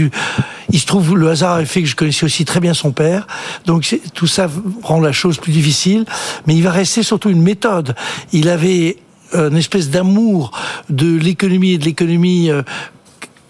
Il 0.70 0.80
se 0.80 0.86
trouve 0.86 1.16
le 1.16 1.30
hasard 1.30 1.58
a 1.58 1.64
fait 1.64 1.82
que 1.82 1.88
je 1.88 1.94
connaissais 1.94 2.26
aussi 2.26 2.44
très 2.44 2.58
bien 2.58 2.74
son 2.74 2.90
père, 2.90 3.28
donc 3.66 3.96
tout 4.14 4.26
ça 4.26 4.50
rend 4.82 5.00
la 5.00 5.12
chose 5.12 5.38
plus 5.38 5.52
difficile. 5.52 6.06
Mais 6.48 6.56
il 6.56 6.62
va 6.64 6.72
rester 6.72 7.04
surtout 7.04 7.30
une 7.30 7.42
méthode. 7.42 7.94
Il 8.32 8.48
avait 8.48 8.96
une 9.32 9.56
espèce 9.56 9.90
d'amour 9.90 10.50
de 10.90 11.16
l'économie 11.16 11.72
et 11.72 11.78
de 11.78 11.84
l'économie 11.84 12.50
euh, 12.50 12.62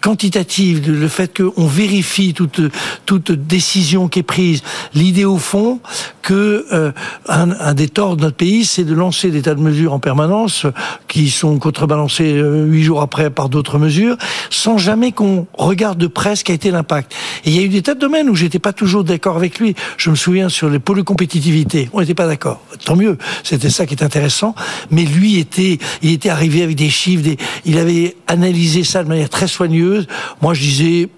quantitative, 0.07 0.89
le 0.89 1.07
fait 1.09 1.37
qu'on 1.37 1.67
vérifie 1.67 2.33
toute, 2.33 2.61
toute 3.05 3.29
décision 3.33 4.07
qui 4.07 4.19
est 4.19 4.23
prise. 4.23 4.63
L'idée 4.93 5.25
au 5.25 5.37
fond 5.37 5.81
que 6.21 6.65
euh, 6.71 6.93
un, 7.27 7.73
des 7.73 7.89
torts 7.89 8.15
de 8.15 8.21
notre 8.21 8.37
pays, 8.37 8.63
c'est 8.63 8.85
de 8.85 8.93
lancer 8.93 9.31
des 9.31 9.41
tas 9.41 9.53
de 9.53 9.59
mesures 9.59 9.91
en 9.91 9.99
permanence 9.99 10.65
qui 11.09 11.29
sont 11.29 11.59
contrebalancées 11.59 12.37
euh, 12.37 12.63
huit 12.63 12.83
jours 12.83 13.01
après 13.01 13.29
par 13.29 13.49
d'autres 13.49 13.79
mesures, 13.79 14.15
sans 14.49 14.77
jamais 14.77 15.11
qu'on 15.11 15.45
regarde 15.57 15.97
de 15.97 16.07
près 16.07 16.37
ce 16.37 16.45
qu'a 16.45 16.53
été 16.53 16.71
l'impact. 16.71 17.13
Et 17.43 17.49
il 17.49 17.57
y 17.57 17.59
a 17.59 17.63
eu 17.63 17.69
des 17.69 17.81
tas 17.81 17.93
de 17.93 17.99
domaines 17.99 18.29
où 18.29 18.35
j'étais 18.35 18.59
pas 18.59 18.71
toujours 18.71 19.03
d'accord 19.03 19.35
avec 19.35 19.59
lui. 19.59 19.75
Je 19.97 20.09
me 20.09 20.15
souviens 20.15 20.47
sur 20.47 20.69
les 20.69 20.79
pôles 20.79 20.97
de 20.97 21.01
compétitivité, 21.01 21.89
on 21.91 21.99
n'était 21.99 22.13
pas 22.13 22.27
d'accord. 22.27 22.61
Tant 22.85 22.95
mieux, 22.95 23.17
c'était 23.43 23.69
ça 23.69 23.85
qui 23.85 23.93
est 23.95 24.03
intéressant. 24.03 24.55
Mais 24.89 25.03
lui 25.03 25.37
était, 25.37 25.79
il 26.01 26.13
était 26.13 26.29
arrivé 26.29 26.63
avec 26.63 26.77
des 26.77 26.89
chiffres, 26.89 27.23
il 27.65 27.77
avait 27.77 28.15
analysé 28.27 28.85
ça 28.85 29.03
de 29.03 29.09
manière 29.09 29.29
très 29.29 29.47
soigneuse 29.47 29.96
moi, 30.41 30.53
je 30.53 30.61
disais, 30.61 31.09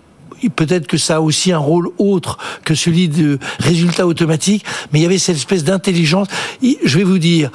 peut-être 0.56 0.88
que 0.88 0.98
ça 0.98 1.18
a 1.18 1.20
aussi 1.20 1.52
un 1.52 1.58
rôle 1.58 1.90
autre 1.98 2.38
que 2.64 2.76
celui 2.76 3.10
de 3.10 3.40
résultat 3.60 4.08
automatique, 4.08 4.66
mais 4.92 5.00
il 5.00 5.02
y 5.04 5.06
avait 5.06 5.18
cette 5.18 5.36
espèce 5.36 5.64
d'intelligence. 5.64 6.28
Je 6.62 6.98
vais 6.98 7.04
vous 7.04 7.20
dire, 7.20 7.52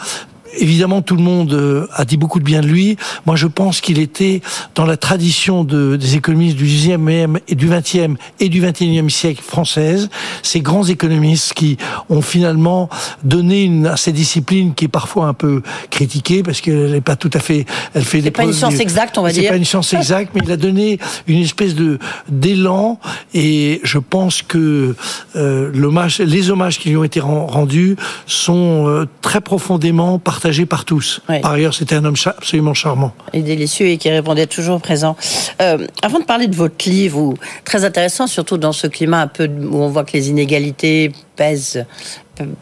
évidemment, 0.59 1.03
tout 1.03 1.17
le 1.17 1.23
monde 1.23 1.53
euh, 1.53 1.87
a 1.93 2.05
dit 2.05 2.17
beaucoup 2.17 2.39
de 2.39 2.45
bien 2.45 2.61
de 2.61 2.67
lui. 2.67 2.97
Moi, 3.27 3.37
je 3.37 3.47
pense 3.47 3.81
qu'il 3.81 3.99
était 3.99 4.41
dans 4.75 4.85
la 4.85 4.97
tradition 4.97 5.65
de, 5.65 5.97
des 5.97 6.17
économistes 6.17 6.57
du 6.57 6.67
10e 6.67 7.39
et 7.49 7.55
du 7.55 7.69
20e 7.69 8.17
et 8.41 8.49
du 8.49 8.63
21e 8.63 9.09
siècle 9.09 9.43
française, 9.43 10.09
ces 10.43 10.61
grands 10.61 10.85
économistes 10.85 11.55
qui 11.55 11.77
ont 12.09 12.23
finalement 12.23 12.89
donné 13.23 13.65
une, 13.65 13.87
à 13.87 13.97
cette 13.97 14.15
discipline 14.15 14.75
qui 14.75 14.87
est 14.87 14.89
parfois 14.89 15.27
un 15.27 15.35
peu 15.35 15.63
critiquée 15.91 16.43
parce 16.43 16.61
qu'elle 16.61 16.93
n'est 16.93 17.01
pas 17.01 17.17
tout 17.17 17.31
à 17.35 17.41
fait, 17.41 17.67
elle 17.95 18.05
fait 18.05 18.21
des 18.21 18.31
pas 18.31 18.45
une 18.45 18.53
science 18.53 18.81
exacte, 18.81 19.19
on 19.19 19.23
va 19.23 19.33
dire. 19.33 19.45
C'est 19.45 19.49
pas 19.49 19.57
une 19.57 19.65
science 19.65 19.93
exacte, 19.93 20.33
mais 20.35 20.41
il 20.45 20.51
a 20.53 20.57
donné 20.57 20.99
une 21.27 21.41
espèce 21.41 21.75
de 21.75 21.99
d'élan 22.29 22.99
et 23.33 23.81
je 23.83 23.99
pense 23.99 24.43
que 24.43 24.95
euh, 25.37 25.71
l'hommage, 25.75 26.19
les 26.19 26.51
hommages 26.51 26.79
qui 26.79 26.91
lui 26.91 26.97
ont 26.97 27.05
été 27.05 27.21
rendus 27.21 27.97
sont 28.27 28.89
euh, 28.89 29.07
très 29.21 29.41
profondément 29.41 30.19
partagés 30.19 30.44
par 30.67 30.85
tous. 30.85 31.21
Par 31.43 31.53
ailleurs, 31.53 31.75
c'était 31.75 31.95
un 31.95 32.05
homme 32.05 32.17
absolument 32.27 32.75
charmant. 32.75 33.13
Et 33.33 33.43
délicieux 33.43 33.87
et 33.87 33.99
qui 33.99 34.11
répondait 34.11 34.47
toujours 34.47 34.81
présent. 34.81 35.17
Euh, 35.61 35.87
avant 36.03 36.21
de 36.21 36.25
parler 36.25 36.47
de 36.47 36.55
votre 36.55 36.89
livre, 36.89 37.35
très 37.65 37.85
intéressant, 37.85 38.27
surtout 38.27 38.59
dans 38.59 38.73
ce 38.73 38.87
climat 38.87 39.21
un 39.23 39.27
peu 39.27 39.47
où 39.47 39.77
on 39.77 39.89
voit 39.89 40.05
que 40.05 40.13
les 40.13 40.29
inégalités 40.29 41.13
pèsent, 41.37 41.85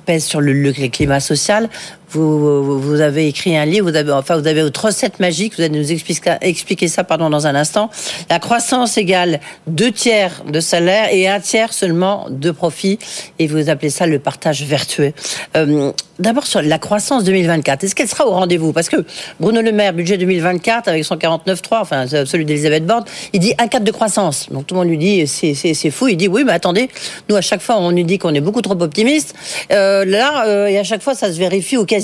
pèsent 0.07 0.25
sur 0.25 0.41
le, 0.41 0.53
le 0.53 0.73
climat 0.73 1.21
social, 1.21 1.69
vous, 2.13 2.79
vous 2.81 3.01
avez 3.01 3.27
écrit 3.27 3.57
un 3.57 3.65
livre, 3.65 3.91
vous 3.91 3.97
avez, 3.97 4.13
enfin, 4.13 4.37
vous 4.37 4.47
avez 4.47 4.63
votre 4.63 4.85
recette 4.85 5.19
magique, 5.19 5.57
vous 5.57 5.63
allez 5.63 5.79
nous 5.79 5.93
expliquer, 5.93 6.35
expliquer 6.43 6.89
ça 6.89 7.05
pardon, 7.05 7.31
dans 7.31 7.47
un 7.47 7.55
instant. 7.55 7.91
La 8.29 8.39
croissance 8.39 8.99
égale 8.99 9.41
deux 9.67 9.91
tiers 9.91 10.43
de 10.47 10.61
salaire 10.61 11.09
et 11.11 11.29
un 11.29 11.41
tiers 11.41 11.73
seulement 11.73 12.27
de 12.31 12.51
profit. 12.51 12.99
Et 13.39 13.47
vous 13.47 13.71
appelez 13.71 13.91
ça 13.91 14.07
le 14.07 14.19
partage 14.19 14.63
vertueux. 14.63 15.13
Euh, 15.57 15.93
D'abord 16.23 16.47
sur 16.47 16.63
la 16.63 16.79
croissance 16.79 17.25
2024, 17.25 17.83
est-ce 17.83 17.97
qu'elle 17.97 18.07
sera 18.07 18.29
au 18.29 18.31
rendez-vous? 18.31 18.73
Parce 18.73 18.89
que 18.89 19.05
Bruno 19.41 19.61
Le 19.61 19.73
Maire, 19.73 19.93
budget 19.93 20.19
2024 20.19 20.87
avec 20.87 21.05
son 21.05 21.17
49.3, 21.17 21.81
enfin 21.81 22.07
celui 22.07 22.45
d'Elisabeth 22.45 22.87
Borne, 22.87 23.05
il 23.33 23.41
dit 23.41 23.55
un 23.59 23.67
cadre 23.67 23.85
de 23.85 23.91
croissance. 23.91 24.49
Donc 24.51 24.69
tout 24.69 24.75
le 24.75 24.81
monde 24.81 24.89
lui 24.89 24.99
dit 24.99 25.27
c'est 25.27 25.91
fou. 25.91 26.07
Il 26.07 26.17
dit 26.17 26.29
oui, 26.29 26.45
mais 26.45 26.53
attendez, 26.53 26.91
nous 27.29 27.35
à 27.35 27.41
chaque 27.41 27.61
fois 27.61 27.77
on 27.79 27.91
nous 27.91 28.05
dit 28.05 28.19
qu'on 28.19 28.35
est 28.35 28.41
beaucoup 28.41 28.62
trop 28.63 28.81
optimiste. 28.81 29.35
Euh, 29.73 30.05
là, 30.05 30.47
euh, 30.47 30.67
et 30.67 30.79
à 30.79 30.85
chaque 30.85 31.03
fois 31.03 31.15
ça 31.15 31.33
se 31.33 31.39
vérifie 31.39 31.77
au 31.77 31.85
cas 31.85 31.99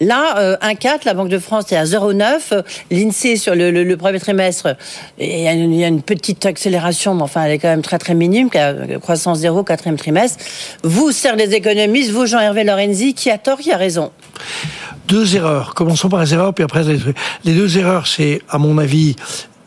Là, 0.00 0.38
euh, 0.38 0.56
1,4, 0.60 1.04
la 1.04 1.14
Banque 1.14 1.28
de 1.28 1.38
France 1.38 1.70
est 1.72 1.76
à 1.76 1.84
0,9. 1.84 2.62
L'INSEE, 2.90 3.36
sur 3.36 3.54
le, 3.54 3.94
premier 3.94 4.18
trimestre, 4.18 4.76
il 5.18 5.40
y, 5.40 5.48
a 5.48 5.52
une, 5.52 6.02
petite 6.02 6.44
accélération, 6.46 7.14
mais 7.14 7.22
enfin, 7.22 7.44
elle 7.44 7.52
est 7.52 7.58
quand 7.58 7.68
même 7.68 7.82
très, 7.82 7.98
très 7.98 8.14
minime, 8.14 8.50
croissance 9.00 9.38
zéro, 9.38 9.62
quatrième 9.62 9.96
trimestre. 9.96 10.44
Vous, 10.82 11.12
serre 11.12 11.36
des 11.36 11.54
économistes, 11.54 12.10
vous, 12.10 12.26
Jean-Hervé 12.26 12.64
Lorenzi, 12.64 13.14
qui 13.14 13.30
a 13.30 13.38
tort, 13.38 13.58
qui 13.58 13.70
a 13.70 13.76
raison 13.76 14.10
Deux 15.06 15.36
erreurs. 15.36 15.74
Commençons 15.74 16.08
par 16.08 16.22
les 16.22 16.34
erreurs, 16.34 16.52
puis 16.52 16.64
après 16.64 16.82
les, 16.82 16.98
les 17.44 17.54
deux 17.54 17.78
erreurs, 17.78 18.08
c'est, 18.08 18.42
à 18.50 18.58
mon 18.58 18.78
avis, 18.78 19.14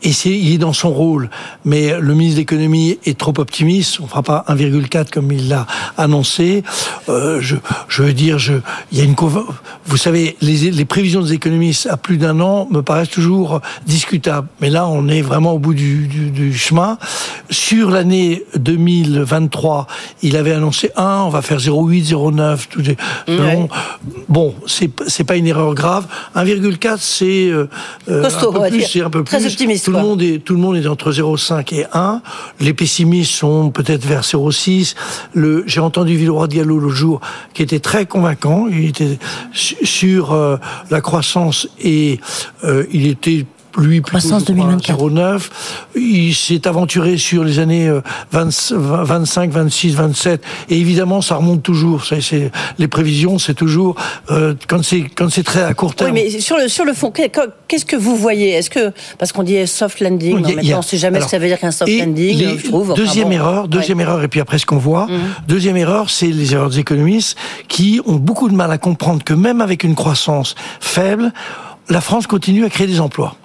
et 0.02 0.12
il 0.24 0.54
est 0.54 0.58
dans 0.58 0.72
son 0.72 0.90
rôle. 0.90 1.28
Mais 1.64 1.98
le 1.98 2.14
ministre 2.14 2.36
de 2.36 2.40
l'économie 2.40 2.98
est 3.04 3.18
trop 3.18 3.34
optimiste. 3.38 4.00
On 4.00 4.06
fera 4.06 4.22
pas 4.22 4.44
1,4 4.48 5.10
comme 5.10 5.32
il 5.32 5.48
l'a 5.48 5.66
annoncé. 5.96 6.62
Euh, 7.08 7.40
je, 7.40 7.56
je 7.88 8.02
veux 8.02 8.12
dire, 8.12 8.38
je, 8.38 8.54
il 8.92 8.98
y 8.98 9.00
a 9.00 9.04
une, 9.04 9.14
vous 9.86 9.96
savez, 9.96 10.36
les, 10.40 10.70
les 10.70 10.84
prévisions 10.84 11.22
des 11.22 11.32
économistes 11.32 11.86
à 11.90 11.96
plus 11.96 12.16
d'un 12.16 12.40
an 12.40 12.68
me 12.70 12.82
paraissent 12.82 13.10
toujours 13.10 13.60
discutables. 13.86 14.48
Mais 14.60 14.70
là, 14.70 14.86
on 14.86 15.08
est 15.08 15.22
vraiment 15.22 15.52
au 15.52 15.58
bout 15.58 15.74
du, 15.74 16.06
du, 16.06 16.30
du 16.30 16.56
chemin. 16.56 16.98
Sur 17.50 17.90
l'année 17.90 18.44
2023, 18.56 19.86
il 20.22 20.36
avait 20.36 20.52
annoncé 20.52 20.90
1, 20.96 21.22
on 21.22 21.28
va 21.30 21.42
faire 21.42 21.58
0,8, 21.58 22.10
0,9, 22.10 22.66
tout 22.68 22.82
selon. 23.26 23.68
Bon, 24.28 24.54
c'est 24.66 25.24
pas 25.24 25.36
une 25.36 25.46
erreur 25.46 25.74
grave. 25.74 26.06
1,4, 26.36 26.96
c'est 26.98 27.48
euh, 27.48 27.68
euh, 28.08 28.24
un 28.24 28.52
peu 28.52 28.68
plus, 28.70 28.82
c'est 28.82 29.00
un 29.00 29.10
peu 29.10 29.24
Très 29.24 29.38
plus. 29.38 29.46
optimiste, 29.46 29.87
Tout 29.88 29.92
le 29.96 30.02
monde 30.02 30.22
est 30.22 30.38
tout 30.44 30.54
le 30.54 30.60
monde 30.60 30.76
est 30.76 30.86
entre 30.86 31.12
0,5 31.12 31.74
et 31.74 31.86
1. 31.92 32.20
Les 32.60 32.74
pessimistes 32.74 33.32
sont 33.32 33.70
peut-être 33.70 34.04
vers 34.04 34.20
0,6. 34.22 34.94
Le 35.32 35.64
j'ai 35.66 35.80
entendu 35.80 36.14
Villeroy 36.16 36.46
Diallo 36.46 36.78
l'autre 36.78 36.94
jour 36.94 37.20
qui 37.54 37.62
était 37.62 37.80
très 37.80 38.04
convaincant. 38.06 38.66
Il 38.70 38.84
était 38.86 39.18
su- 39.52 39.76
sur 39.84 40.32
euh, 40.32 40.56
la 40.90 41.00
croissance 41.00 41.68
et 41.82 42.20
euh, 42.64 42.84
il 42.92 43.06
était 43.06 43.46
lui 43.80 44.00
plutôt 44.00 44.18
Croissance 44.18 44.44
je 44.48 44.52
crois, 44.52 44.66
2024. 44.66 44.98
0,9. 44.98 45.40
Il 45.96 46.34
s'est 46.34 46.66
aventuré 46.66 47.16
sur 47.18 47.44
les 47.44 47.58
années 47.58 47.88
euh, 47.88 48.00
20 48.32 48.72
25, 48.72 49.50
26, 49.50 49.94
27. 49.94 50.42
Et 50.70 50.78
évidemment, 50.78 51.22
ça 51.22 51.36
remonte 51.36 51.62
toujours. 51.62 52.04
C'est, 52.04 52.20
c'est- 52.20 52.50
les 52.78 52.88
prévisions, 52.88 53.38
c'est 53.38 53.54
toujours 53.54 53.94
euh, 54.30 54.54
quand 54.68 54.82
c'est 54.84 55.02
quand 55.02 55.30
c'est 55.30 55.42
très 55.42 55.62
à 55.62 55.74
court 55.74 55.90
Oui, 55.90 55.96
terme. 55.96 56.12
mais 56.14 56.40
sur 56.40 56.56
le, 56.56 56.68
sur 56.68 56.84
le 56.84 56.92
fond, 56.92 57.10
qu'est- 57.10 57.32
qu'est-ce 57.66 57.84
que 57.84 57.96
vous 57.96 58.16
voyez? 58.16 58.50
Est-ce 58.50 58.70
que, 58.70 58.92
parce 59.18 59.32
qu'on 59.32 59.42
dit 59.42 59.66
soft 59.66 60.00
landing, 60.00 60.36
Oui, 60.36 60.42
a- 60.44 60.58
a- 60.58 60.62
temps, 60.62 60.74
on 60.74 60.78
ne 60.78 60.82
sait 60.82 60.98
jamais 60.98 61.16
alors, 61.18 61.28
ce 61.28 61.34
que 61.34 61.38
ça 61.38 61.42
veut 61.42 61.48
dire 61.48 61.58
qu'un 61.58 61.70
soft 61.70 61.90
landing, 61.90 62.38
les- 62.38 62.58
je 62.58 62.66
trouve. 62.68 62.90
Enfin, 62.92 63.02
deuxième 63.02 63.28
bon. 63.28 63.34
erreur, 63.34 63.68
deuxième 63.68 64.00
erreur, 64.00 64.22
et 64.22 64.28
puis 64.28 64.40
après 64.40 64.58
ce 64.58 64.66
qu'on 64.66 64.78
voit. 64.78 65.06
Mhm. 65.06 65.18
Deuxième 65.48 65.76
erreur, 65.76 66.10
c'est 66.10 66.26
les 66.28 66.52
erreurs 66.54 66.70
des 66.70 66.78
économistes 66.80 67.36
qui 67.68 68.00
ont 68.06 68.16
beaucoup 68.16 68.48
de 68.48 68.54
mal 68.54 68.70
à 68.70 68.78
comprendre 68.78 69.22
que 69.24 69.34
même 69.34 69.60
avec 69.60 69.84
une 69.84 69.94
croissance 69.94 70.54
faible, 70.80 71.32
la 71.88 72.00
France 72.00 72.26
continue 72.26 72.64
à 72.64 72.68
créer 72.70 72.86
des 72.86 73.00
emplois. 73.00 73.36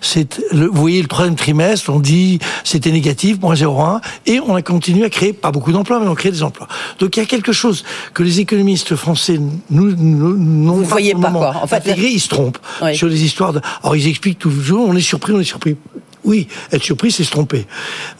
C'est 0.00 0.40
le, 0.52 0.66
vous 0.66 0.80
voyez 0.80 1.00
le 1.02 1.08
troisième 1.08 1.36
trimestre, 1.36 1.90
on 1.90 2.00
dit 2.00 2.38
c'était 2.64 2.90
négatif, 2.92 3.40
moins 3.40 3.54
0,1, 3.54 4.00
et 4.26 4.40
on 4.40 4.54
a 4.54 4.62
continué 4.62 5.04
à 5.04 5.10
créer 5.10 5.32
pas 5.32 5.50
beaucoup 5.50 5.72
d'emplois, 5.72 6.00
mais 6.00 6.06
on 6.08 6.14
crée 6.14 6.30
des 6.30 6.42
emplois. 6.42 6.68
Donc 6.98 7.16
il 7.16 7.20
y 7.20 7.22
a 7.22 7.26
quelque 7.26 7.52
chose 7.52 7.84
que 8.14 8.22
les 8.22 8.40
économistes 8.40 8.96
français 8.96 9.38
nous 9.70 9.94
nous- 9.96 10.74
Vous 10.74 10.82
pas 10.82 10.88
voyez 10.88 11.14
pas, 11.14 11.30
quoi. 11.30 11.54
En 11.62 11.66
fait, 11.66 11.76
intégré, 11.76 12.08
ils 12.08 12.20
se 12.20 12.28
trompent 12.28 12.58
Oui. 12.82 12.96
sur 12.96 13.08
les 13.08 13.24
histoires. 13.24 13.52
De, 13.52 13.60
alors 13.82 13.96
ils 13.96 14.06
expliquent 14.08 14.38
toujours, 14.38 14.88
on 14.88 14.94
est 14.96 15.00
surpris, 15.00 15.32
on 15.32 15.40
est 15.40 15.44
surpris. 15.44 15.76
Oui, 16.24 16.46
être 16.70 16.82
surpris, 16.84 17.10
c'est 17.10 17.24
se 17.24 17.30
tromper. 17.30 17.66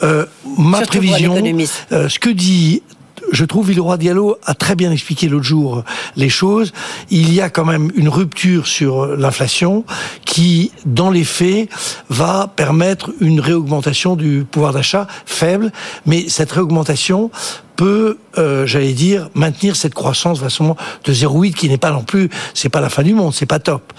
Euh, 0.02 0.26
ma 0.58 0.78
Surtout 0.78 0.98
prévision, 0.98 1.36
euh, 1.92 2.08
ce 2.08 2.18
que 2.18 2.30
dit 2.30 2.82
je 3.30 3.44
trouve 3.44 3.68
Villeroy 3.68 3.96
Diallo 3.96 4.36
a 4.44 4.54
très 4.54 4.74
bien 4.74 4.90
expliqué 4.92 5.28
l'autre 5.28 5.44
jour 5.44 5.84
les 6.16 6.28
choses. 6.28 6.72
Il 7.10 7.32
y 7.32 7.40
a 7.40 7.50
quand 7.50 7.64
même 7.64 7.90
une 7.94 8.08
rupture 8.08 8.66
sur 8.66 9.06
l'inflation 9.06 9.84
qui, 10.24 10.72
dans 10.84 11.10
les 11.10 11.24
faits, 11.24 11.68
va 12.08 12.52
permettre 12.54 13.12
une 13.20 13.40
réaugmentation 13.40 14.16
du 14.16 14.44
pouvoir 14.50 14.72
d'achat 14.72 15.06
faible, 15.26 15.72
mais 16.06 16.28
cette 16.28 16.52
réaugmentation 16.52 17.30
peut, 17.82 18.16
euh, 18.38 18.64
j'allais 18.64 18.92
dire, 18.92 19.28
maintenir 19.34 19.74
cette 19.74 19.92
croissance 19.92 20.38
façon 20.38 20.76
de 21.02 21.12
0,8 21.12 21.52
qui 21.52 21.68
n'est 21.68 21.78
pas 21.78 21.90
non 21.90 22.04
plus, 22.04 22.30
c'est 22.54 22.68
pas 22.68 22.80
la 22.80 22.88
fin 22.88 23.02
du 23.02 23.12
monde, 23.12 23.34
c'est 23.34 23.44
pas 23.44 23.58
top. 23.58 23.92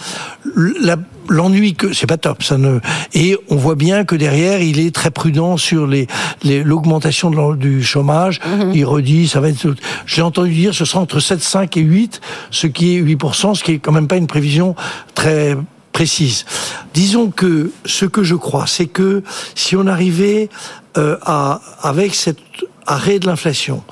L'ennui 1.27 1.73
que 1.73 1.91
c'est 1.91 2.07
pas 2.07 2.15
top, 2.15 2.43
ça 2.43 2.57
ne 2.57 2.79
et 3.13 3.37
on 3.49 3.57
voit 3.57 3.75
bien 3.75 4.05
que 4.05 4.15
derrière 4.15 4.61
il 4.61 4.79
est 4.79 4.95
très 4.95 5.11
prudent 5.11 5.57
sur 5.57 5.85
les 5.85 6.07
l'augmentation 6.43 7.29
de 7.29 7.55
du 7.57 7.83
chômage. 7.83 8.39
Il 8.73 8.85
redit 8.85 9.27
ça 9.27 9.41
va 9.41 9.49
être. 9.49 9.75
J'ai 10.05 10.21
entendu 10.21 10.53
dire 10.53 10.73
ce 10.73 10.85
sera 10.85 11.01
entre 11.01 11.19
7,5 11.19 11.77
et 11.77 11.81
8, 11.81 12.21
ce 12.51 12.67
qui 12.67 12.95
est 12.95 13.01
8% 13.01 13.55
ce 13.55 13.63
qui 13.65 13.73
est 13.73 13.79
quand 13.79 13.91
même 13.91 14.07
pas 14.07 14.17
une 14.17 14.27
prévision 14.27 14.75
très 15.13 15.57
précise. 15.91 16.45
Disons 16.93 17.31
que 17.31 17.71
ce 17.85 18.05
que 18.05 18.23
je 18.23 18.35
crois, 18.35 18.65
c'est 18.65 18.87
que 18.87 19.23
si 19.55 19.75
on 19.75 19.87
arrivait 19.87 20.49
euh, 20.97 21.17
à 21.21 21.59
avec 21.81 22.15
cet 22.15 22.37
arrêt 22.85 23.19
de 23.19 23.27
l'inflation 23.27 23.83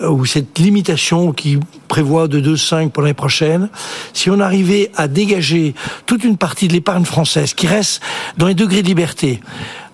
euh, 0.00 0.08
ou 0.08 0.24
cette 0.24 0.58
limitation 0.58 1.32
qui 1.32 1.58
prévoit 1.88 2.28
de 2.28 2.40
2,5 2.40 2.90
pour 2.90 3.02
l'année 3.02 3.14
prochaine, 3.14 3.68
si 4.12 4.30
on 4.30 4.40
arrivait 4.40 4.90
à 4.96 5.08
dégager 5.08 5.74
toute 6.06 6.24
une 6.24 6.36
partie 6.36 6.68
de 6.68 6.72
l'épargne 6.72 7.04
française 7.04 7.54
qui 7.54 7.66
reste 7.66 8.00
dans 8.38 8.46
les 8.46 8.54
degrés 8.54 8.82
de 8.82 8.86
liberté, 8.86 9.40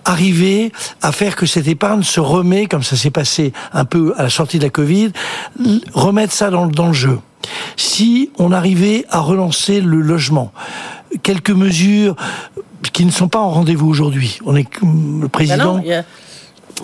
arriver 0.05 0.73
à 1.03 1.13
faire 1.13 1.37
que 1.37 1.47
cette 1.47 1.67
épargne 1.67 2.03
se 2.03 2.21
remet, 2.21 2.67
comme 2.67 2.83
ça 2.83 2.97
s'est 2.97 3.11
passé 3.11 3.53
un 3.73 3.85
peu 3.85 4.15
à 4.17 4.25
la 4.25 4.31
sortie 4.31 4.59
de 4.59 4.65
la 4.65 4.71
Covid, 4.71 5.11
remettre 5.93 6.33
ça 6.33 6.51
dans, 6.51 6.67
dans 6.67 6.89
le 6.89 6.93
jeu. 6.93 7.19
Si 7.77 8.31
on 8.39 8.53
arrivait 8.53 9.05
à 9.11 9.21
relancer 9.21 9.81
le 9.81 10.01
logement, 10.01 10.53
quelques 11.23 11.51
mesures 11.51 12.17
qui 12.93 13.05
ne 13.05 13.11
sont 13.11 13.29
pas 13.29 13.41
en 13.41 13.51
rendez-vous 13.51 13.89
aujourd'hui. 13.89 14.39
On 14.45 14.57
est 14.57 14.69
le 14.83 15.21
Ben 15.21 15.29
président, 15.29 15.79
non, 15.79 15.85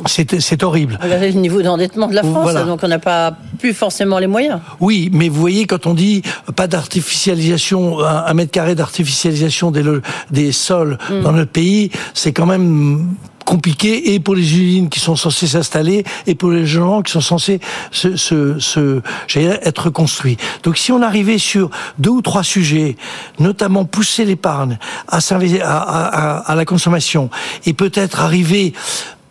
c'est 0.07 0.63
horrible. 0.63 0.99
Regardez 1.03 1.33
le 1.33 1.41
niveau 1.41 1.63
d'endettement 1.63 2.09
de 2.09 2.15
la 2.15 2.23
France, 2.23 2.43
Voilà. 2.43 2.65
donc 2.65 2.81
on 2.83 2.89
n'a 2.89 2.99
pas 2.99 3.37
plus 3.59 3.75
forcément 3.75 4.19
les 4.19 4.27
moyens. 4.27 4.61
Oui, 4.81 5.11
mais 5.13 5.29
vous 5.29 5.41
voyez, 5.41 5.67
quand 5.67 5.87
on 5.87 5.95
dit 5.95 6.23
pas 6.57 6.67
d'artificialisation, 6.67 8.01
un, 8.01 8.25
un 8.27 8.35
mètre 8.35 8.51
carré 8.51 8.75
d'artificialisation 8.75 9.71
des, 9.71 9.85
des 10.31 10.53
sols 10.53 10.99
Mm. 11.11 11.21
dans 11.23 11.33
notre 11.33 11.51
pays, 11.53 11.91
c'est 12.15 12.33
quand 12.33 12.47
même 12.47 13.15
compliqué 13.45 14.15
et 14.15 14.21
pour 14.21 14.35
les 14.37 14.43
usines 14.57 14.89
qui 14.89 15.01
sont 15.01 15.17
censées 15.17 15.47
s'installer 15.49 16.05
et 16.27 16.35
pour 16.37 16.51
les 16.51 16.65
gens 16.65 17.03
qui 17.03 17.11
sont 17.13 17.21
censés 17.21 17.61
se, 17.91 18.17
se, 18.17 18.59
se 18.61 19.01
être 19.39 19.91
construits. 19.91 20.37
Donc 20.63 20.79
si 20.79 20.93
on 20.93 21.03
arrivait 21.03 21.39
sur 21.39 21.71
deux 21.99 22.11
ou 22.11 22.23
trois 22.23 22.45
sujets, 22.45 22.97
notamment 23.41 23.85
pousser 23.85 24.25
l'épargne 24.25 24.79
à, 25.09 25.19
s'investi- 25.19 25.61
à, 25.61 25.77
à, 25.79 26.05
à, 26.07 26.53
à 26.53 26.55
la 26.55 26.65
consommation 26.65 27.31
et 27.67 27.73
peut-être 27.73 28.21
arriver 28.21 28.75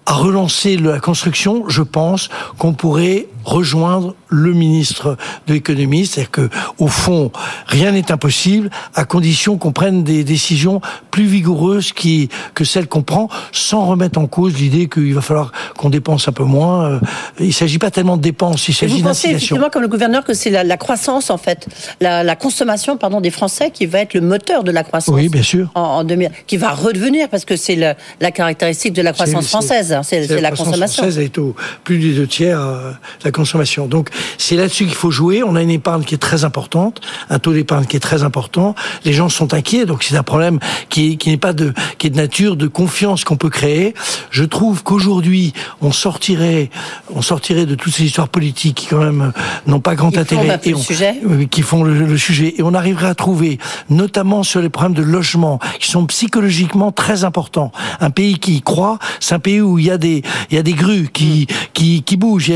à 0.05 0.13
relancer 0.13 0.77
la 0.77 0.99
construction, 0.99 1.69
je 1.69 1.83
pense 1.83 2.29
qu'on 2.57 2.73
pourrait 2.73 3.27
rejoindre 3.43 4.15
le 4.29 4.53
ministre 4.53 5.17
de 5.47 5.53
l'économie, 5.53 6.05
c'est-à-dire 6.05 6.31
que 6.31 6.49
au 6.77 6.87
fond, 6.87 7.31
rien 7.67 7.91
n'est 7.91 8.11
impossible 8.11 8.69
à 8.95 9.03
condition 9.05 9.57
qu'on 9.57 9.71
prenne 9.71 10.03
des 10.03 10.23
décisions 10.23 10.81
plus 11.11 11.25
vigoureuses 11.25 11.91
qui 11.91 12.29
que 12.53 12.63
celles 12.63 12.87
qu'on 12.87 13.01
prend, 13.03 13.29
sans 13.51 13.85
remettre 13.85 14.19
en 14.19 14.27
cause 14.27 14.53
l'idée 14.57 14.87
qu'il 14.87 15.13
va 15.13 15.21
falloir 15.21 15.51
qu'on 15.77 15.89
dépense 15.89 16.27
un 16.27 16.31
peu 16.31 16.43
moins. 16.43 16.85
Euh, 16.85 16.99
Il 17.39 17.53
s'agit 17.53 17.79
pas 17.79 17.91
tellement 17.91 18.17
de 18.17 18.21
dépenses, 18.21 18.67
il 18.67 18.73
s'agit 18.73 18.93
vous 18.93 18.99
pensez 18.99 19.27
d'incitation. 19.27 19.29
effectivement, 19.37 19.69
comme 19.69 19.81
le 19.81 19.87
gouverneur, 19.87 20.23
que 20.23 20.33
c'est 20.33 20.49
la, 20.49 20.63
la 20.63 20.77
croissance, 20.77 21.29
en 21.29 21.37
fait, 21.37 21.67
la, 21.99 22.23
la 22.23 22.35
consommation 22.35 22.97
pardon, 22.97 23.21
des 23.21 23.31
Français 23.31 23.71
qui 23.71 23.85
va 23.85 23.99
être 23.99 24.13
le 24.13 24.21
moteur 24.21 24.63
de 24.63 24.71
la 24.71 24.83
croissance 24.83 25.13
Oui, 25.13 25.29
bien 25.29 25.43
sûr. 25.43 25.69
en, 25.75 25.81
en 25.81 26.03
2000, 26.03 26.29
qui 26.47 26.57
va 26.57 26.71
redevenir, 26.71 27.27
parce 27.29 27.45
que 27.45 27.55
c'est 27.55 27.75
la 27.75 28.31
caractéristique 28.31 28.93
de 28.93 29.01
la 29.01 29.13
croissance 29.13 29.47
française, 29.47 29.93
hein, 29.93 30.01
c'est 30.03 30.27
la 30.27 30.49
croissance 30.51 30.67
consommation. 30.67 31.03
française 31.03 31.19
est 31.23 31.37
au 31.37 31.55
plus 31.83 31.97
des 31.99 32.13
deux 32.13 32.27
tiers 32.27 32.59
euh, 32.61 32.91
la 33.23 33.30
consommation. 33.31 33.87
Donc 33.87 34.09
c'est 34.37 34.55
là-dessus 34.55 34.85
qu'il 34.85 34.95
faut 34.95 35.11
jouer. 35.11 35.43
On 35.43 35.55
a 35.55 35.61
une 35.61 35.69
épargne 35.69 36.03
qui 36.03 36.15
est 36.15 36.19
très 36.19 36.43
importante, 36.43 37.01
un 37.29 37.39
taux 37.39 37.53
d'épargne 37.53 37.85
qui 37.85 37.95
est 37.97 37.99
très 38.01 38.23
important. 38.23 38.75
Les 39.05 39.13
gens 39.13 39.29
sont 39.29 39.53
inquiets, 39.53 39.85
donc 39.85 40.03
c'est 40.03 40.15
un 40.17 40.23
problème 40.23 40.59
qui, 40.89 41.11
est- 41.13 41.15
qui 41.15 41.29
n'est 41.29 41.37
pas 41.37 41.53
de 41.53 41.73
qui 41.97 42.07
est 42.07 42.09
de 42.11 42.15
nature 42.17 42.55
de 42.55 42.67
confiance 42.67 43.23
qu'on 43.23 43.37
peut 43.37 43.49
créer. 43.49 43.93
Je 44.31 44.43
trouve 44.43 44.83
qu'aujourd'hui 44.83 45.53
on 45.81 45.91
sortirait 45.91 46.69
on 47.13 47.21
sortirait 47.21 47.65
de 47.65 47.75
toutes 47.75 47.93
ces 47.93 48.03
histoires 48.03 48.29
politiques 48.29 48.75
qui 48.75 48.87
quand 48.87 48.99
même 49.03 49.31
n'ont 49.67 49.79
pas 49.79 49.95
grand 49.95 50.11
intérêt 50.17 50.41
le 50.71 50.77
on- 50.77 50.81
sujet. 50.81 51.15
euh, 51.29 51.45
qui 51.45 51.61
font 51.61 51.83
le, 51.83 51.93
le 52.05 52.17
sujet 52.17 52.55
et 52.57 52.63
on 52.63 52.73
arriverait 52.73 53.07
à 53.07 53.15
trouver 53.15 53.57
notamment 53.89 54.43
sur 54.43 54.61
les 54.61 54.69
problèmes 54.69 54.93
de 54.93 55.01
logement 55.03 55.59
qui 55.79 55.89
sont 55.89 56.05
psychologiquement 56.05 56.91
très 56.91 57.23
importants 57.23 57.71
un 57.99 58.09
pays 58.09 58.39
qui 58.39 58.55
y 58.55 58.61
croit 58.61 58.99
c'est 59.19 59.35
un 59.35 59.39
pays 59.39 59.61
où 59.61 59.77
il 59.79 59.85
y 59.85 59.91
a 59.91 59.97
des 59.97 60.23
il 60.49 60.55
y 60.55 60.59
a 60.59 60.63
des 60.63 60.73
grues 60.73 61.09
qui 61.11 61.47
qui, 61.73 62.03
qui 62.03 62.17
bougent 62.17 62.49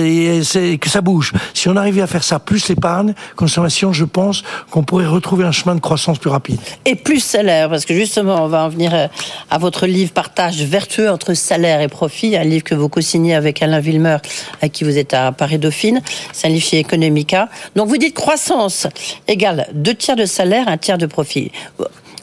que 0.79 0.89
ça 0.89 1.01
bouge 1.01 1.33
si 1.53 1.69
on 1.69 1.75
arrivait 1.75 2.01
à 2.01 2.07
faire 2.07 2.23
ça 2.23 2.39
plus 2.39 2.67
l'épargne 2.67 3.13
consommation 3.35 3.93
je 3.93 4.05
pense 4.05 4.43
qu'on 4.71 4.83
pourrait 4.83 5.05
retrouver 5.05 5.45
un 5.45 5.51
chemin 5.51 5.75
de 5.75 5.79
croissance 5.79 6.19
plus 6.19 6.29
rapide 6.29 6.59
Et 6.85 6.95
plus 6.95 7.19
salaire, 7.19 7.69
parce 7.69 7.85
que 7.85 7.93
justement, 7.93 8.43
on 8.43 8.47
va 8.47 8.63
en 8.65 8.69
venir 8.69 8.93
euh, 8.93 9.07
à 9.49 9.57
votre 9.57 9.87
livre 9.87 10.11
Partage 10.11 10.61
vertueux 10.61 11.09
entre 11.09 11.33
salaire 11.33 11.81
et 11.81 11.87
profit, 11.87 12.35
un 12.35 12.43
livre 12.43 12.63
que 12.63 12.75
vous 12.75 12.89
co-signez 12.89 13.35
avec 13.35 13.61
Alain 13.61 13.79
Villemeur, 13.79 14.19
à 14.61 14.69
qui 14.69 14.83
vous 14.83 14.97
êtes 14.97 15.13
à 15.13 15.31
Paris-Dauphine. 15.31 16.01
C'est 16.33 16.47
un 16.47 16.51
livre 16.51 16.65
chez 16.65 16.79
Economica. 16.79 17.49
Donc 17.75 17.87
vous 17.87 17.97
dites 17.97 18.13
croissance 18.13 18.87
égale 19.27 19.67
deux 19.73 19.95
tiers 19.95 20.15
de 20.15 20.25
salaire, 20.25 20.67
un 20.67 20.77
tiers 20.77 20.97
de 20.97 21.05
profit. 21.05 21.51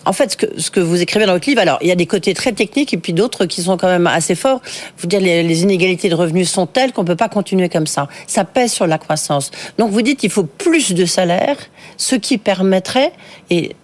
En 0.04 0.12
fait, 0.12 0.36
ce 0.56 0.70
que, 0.70 0.80
vous 0.80 1.00
écrivez 1.00 1.26
dans 1.26 1.32
votre 1.32 1.48
livre, 1.48 1.60
alors 1.60 1.78
il 1.80 1.88
y 1.88 1.92
a 1.92 1.94
des 1.94 2.06
côtés 2.06 2.34
très 2.34 2.52
techniques 2.52 2.92
et 2.92 2.96
puis 2.96 3.12
d'autres 3.12 3.46
qui 3.46 3.62
sont 3.62 3.76
quand 3.76 3.88
même 3.88 4.06
assez 4.06 4.34
forts. 4.34 4.60
Vous 4.98 5.06
dites 5.06 5.20
les, 5.20 5.42
les 5.42 5.62
inégalités 5.62 6.08
de 6.08 6.14
revenus 6.14 6.50
sont 6.50 6.66
telles 6.66 6.92
qu'on 6.92 7.04
peut 7.04 7.16
pas 7.16 7.28
continuer 7.28 7.68
comme 7.68 7.86
ça. 7.86 8.08
Ça 8.26 8.44
pèse 8.44 8.72
sur 8.72 8.86
la 8.86 8.98
croissance. 8.98 9.50
Donc 9.78 9.90
vous 9.90 10.02
dites 10.02 10.22
il 10.24 10.30
faut 10.30 10.44
plus 10.44 10.92
de 10.92 11.04
salaire, 11.04 11.56
ce 11.96 12.16
qui 12.16 12.38
permettrait 12.38 13.12
et 13.50 13.76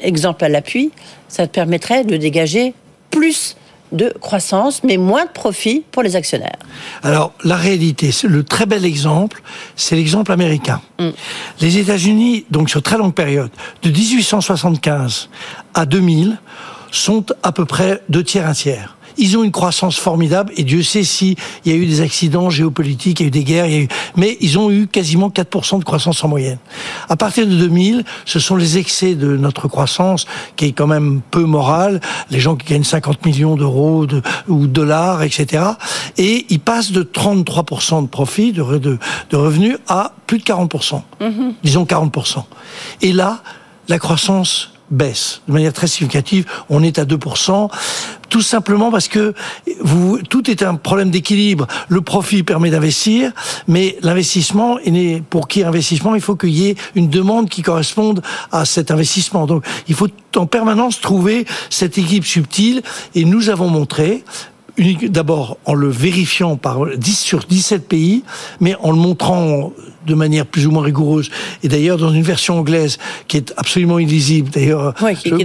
exemple 0.00 0.44
à 0.44 0.48
l'appui, 0.48 0.90
ça 1.28 1.46
permettrait 1.46 2.04
de 2.04 2.16
dégager 2.16 2.74
plus 3.10 3.56
de 3.94 4.12
croissance, 4.20 4.82
mais 4.84 4.96
moins 4.96 5.24
de 5.24 5.30
profit 5.30 5.84
pour 5.90 6.02
les 6.02 6.16
actionnaires. 6.16 6.58
Alors, 7.02 7.32
la 7.44 7.56
réalité, 7.56 8.10
le 8.24 8.42
très 8.42 8.66
bel 8.66 8.84
exemple, 8.84 9.42
c'est 9.76 9.96
l'exemple 9.96 10.32
américain. 10.32 10.80
Mm. 10.98 11.10
Les 11.60 11.78
États-Unis, 11.78 12.44
donc 12.50 12.68
sur 12.68 12.82
très 12.82 12.98
longue 12.98 13.14
période, 13.14 13.50
de 13.82 13.90
1875 13.90 15.30
à 15.74 15.86
2000, 15.86 16.38
sont 16.90 17.24
à 17.42 17.52
peu 17.52 17.64
près 17.64 18.02
deux 18.08 18.22
tiers, 18.22 18.46
un 18.46 18.52
tiers. 18.52 18.96
Ils 19.16 19.36
ont 19.36 19.44
une 19.44 19.52
croissance 19.52 19.98
formidable 19.98 20.52
et 20.56 20.64
Dieu 20.64 20.82
sait 20.82 21.04
s'il 21.04 21.36
y 21.64 21.70
a 21.70 21.74
eu 21.74 21.86
des 21.86 22.00
accidents 22.00 22.50
géopolitiques, 22.50 23.20
il 23.20 23.22
y 23.22 23.26
a 23.26 23.28
eu 23.28 23.30
des 23.30 23.44
guerres, 23.44 23.66
eu... 23.66 23.88
mais 24.16 24.36
ils 24.40 24.58
ont 24.58 24.70
eu 24.70 24.86
quasiment 24.86 25.28
4% 25.28 25.78
de 25.78 25.84
croissance 25.84 26.22
en 26.24 26.28
moyenne. 26.28 26.58
À 27.08 27.16
partir 27.16 27.46
de 27.46 27.54
2000, 27.54 28.04
ce 28.24 28.38
sont 28.38 28.56
les 28.56 28.78
excès 28.78 29.14
de 29.14 29.36
notre 29.36 29.68
croissance 29.68 30.26
qui 30.56 30.66
est 30.66 30.72
quand 30.72 30.86
même 30.86 31.20
peu 31.30 31.44
morale, 31.44 32.00
les 32.30 32.40
gens 32.40 32.56
qui 32.56 32.66
gagnent 32.66 32.84
50 32.84 33.24
millions 33.24 33.56
d'euros 33.56 34.06
de, 34.06 34.22
ou 34.48 34.66
dollars, 34.66 35.22
etc. 35.22 35.64
Et 36.16 36.46
ils 36.50 36.60
passent 36.60 36.92
de 36.92 37.02
33% 37.02 38.02
de 38.02 38.08
profit, 38.08 38.52
de, 38.52 38.62
de, 38.78 38.98
de, 39.30 39.36
revenus, 39.36 39.78
à 39.88 40.12
plus 40.26 40.38
de 40.38 40.44
40%. 40.44 41.02
Mm-hmm. 41.20 41.52
Disons 41.62 41.84
40%. 41.84 42.44
Et 43.02 43.12
là, 43.12 43.42
la 43.88 43.98
croissance 43.98 44.73
baisse 44.90 45.42
de 45.48 45.52
manière 45.52 45.72
très 45.72 45.86
significative. 45.86 46.46
On 46.68 46.82
est 46.82 46.98
à 46.98 47.04
2%, 47.04 47.70
tout 48.28 48.42
simplement 48.42 48.90
parce 48.90 49.08
que 49.08 49.34
tout 50.28 50.50
est 50.50 50.62
un 50.62 50.74
problème 50.74 51.10
d'équilibre. 51.10 51.66
Le 51.88 52.00
profit 52.00 52.42
permet 52.42 52.70
d'investir, 52.70 53.32
mais 53.66 53.96
l'investissement, 54.02 54.78
pour 55.30 55.48
qu'il 55.48 55.60
y 55.60 55.62
ait 55.64 55.68
investissement, 55.68 56.14
il 56.14 56.20
faut 56.20 56.36
qu'il 56.36 56.50
y 56.50 56.68
ait 56.68 56.76
une 56.94 57.08
demande 57.08 57.48
qui 57.48 57.62
corresponde 57.62 58.22
à 58.52 58.64
cet 58.64 58.90
investissement. 58.90 59.46
Donc, 59.46 59.64
il 59.88 59.94
faut 59.94 60.08
en 60.36 60.46
permanence 60.46 61.00
trouver 61.00 61.46
cette 61.70 61.98
équipe 61.98 62.24
subtile, 62.26 62.82
et 63.14 63.24
nous 63.24 63.50
avons 63.50 63.68
montré, 63.68 64.24
d'abord 65.08 65.58
en 65.64 65.74
le 65.74 65.88
vérifiant 65.88 66.56
par 66.56 66.86
10 66.96 67.18
sur 67.18 67.44
17 67.44 67.88
pays, 67.88 68.24
mais 68.60 68.74
en 68.82 68.90
le 68.90 68.96
montrant 68.96 69.72
de 70.06 70.14
manière 70.14 70.46
plus 70.46 70.66
ou 70.66 70.70
moins 70.70 70.82
rigoureuse. 70.82 71.30
Et 71.62 71.68
d'ailleurs, 71.68 71.98
dans 71.98 72.12
une 72.12 72.22
version 72.22 72.58
anglaise 72.58 72.98
qui 73.28 73.36
est 73.36 73.54
absolument 73.56 73.98
illisible. 73.98 74.50
D'ailleurs, 74.50 74.94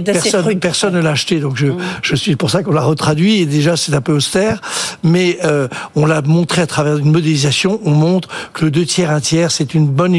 personne, 0.04 0.58
personne 0.58 0.94
ne 0.94 1.00
l'a 1.00 1.10
acheté, 1.10 1.40
donc 1.40 1.56
je, 1.56 1.66
mm. 1.66 1.78
je 2.02 2.16
suis 2.16 2.36
pour 2.36 2.50
ça 2.50 2.62
qu'on 2.62 2.72
l'a 2.72 2.82
retraduit. 2.82 3.40
Et 3.40 3.46
déjà, 3.46 3.76
c'est 3.76 3.94
un 3.94 4.00
peu 4.00 4.12
austère, 4.12 4.60
mais 5.02 5.38
euh, 5.44 5.68
on 5.94 6.06
l'a 6.06 6.22
montré 6.22 6.62
à 6.62 6.66
travers 6.66 6.98
une 6.98 7.10
modélisation. 7.10 7.80
On 7.84 7.92
montre 7.92 8.28
que 8.52 8.64
le 8.64 8.70
deux 8.70 8.84
tiers, 8.84 9.10
un 9.10 9.20
tiers, 9.20 9.50
c'est 9.50 9.74
une 9.74 9.86
bonne, 9.86 10.14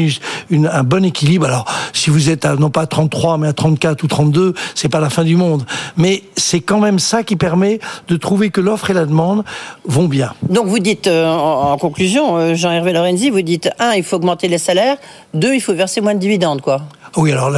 une, 0.50 0.66
un 0.66 0.82
bon 0.82 1.04
équilibre. 1.04 1.46
Alors, 1.46 1.64
si 1.92 2.10
vous 2.10 2.30
êtes 2.30 2.44
à, 2.44 2.56
non 2.56 2.70
pas 2.70 2.82
à 2.82 2.86
33, 2.86 3.38
mais 3.38 3.48
à 3.48 3.52
34 3.52 4.02
ou 4.02 4.06
32, 4.06 4.54
c'est 4.74 4.88
pas 4.88 5.00
la 5.00 5.10
fin 5.10 5.24
du 5.24 5.36
monde. 5.36 5.64
Mais 5.96 6.22
c'est 6.36 6.60
quand 6.60 6.80
même 6.80 6.98
ça 6.98 7.22
qui 7.22 7.36
permet 7.36 7.78
de 8.08 8.16
trouver 8.16 8.50
que 8.50 8.60
l'offre 8.60 8.90
et 8.90 8.94
la 8.94 9.06
demande 9.06 9.44
vont 9.84 10.08
bien. 10.08 10.32
Donc, 10.48 10.66
vous 10.66 10.78
dites, 10.78 11.06
euh, 11.06 11.28
en, 11.28 11.76
conclusion, 11.76 12.36
euh, 12.36 12.54
Jean-Hervé 12.54 12.92
Lorenzi, 12.92 13.30
vous 13.30 13.42
dites, 13.42 13.70
un, 13.78 13.92
il 13.92 14.02
faut 14.02 14.16
augmenter 14.16 14.31
les 14.42 14.58
salaires. 14.58 14.96
Deux, 15.34 15.54
il 15.54 15.60
faut 15.60 15.74
verser 15.74 16.00
moins 16.00 16.14
de 16.14 16.20
dividendes, 16.20 16.60
quoi. 16.60 16.82
Oui, 17.16 17.32
alors 17.32 17.52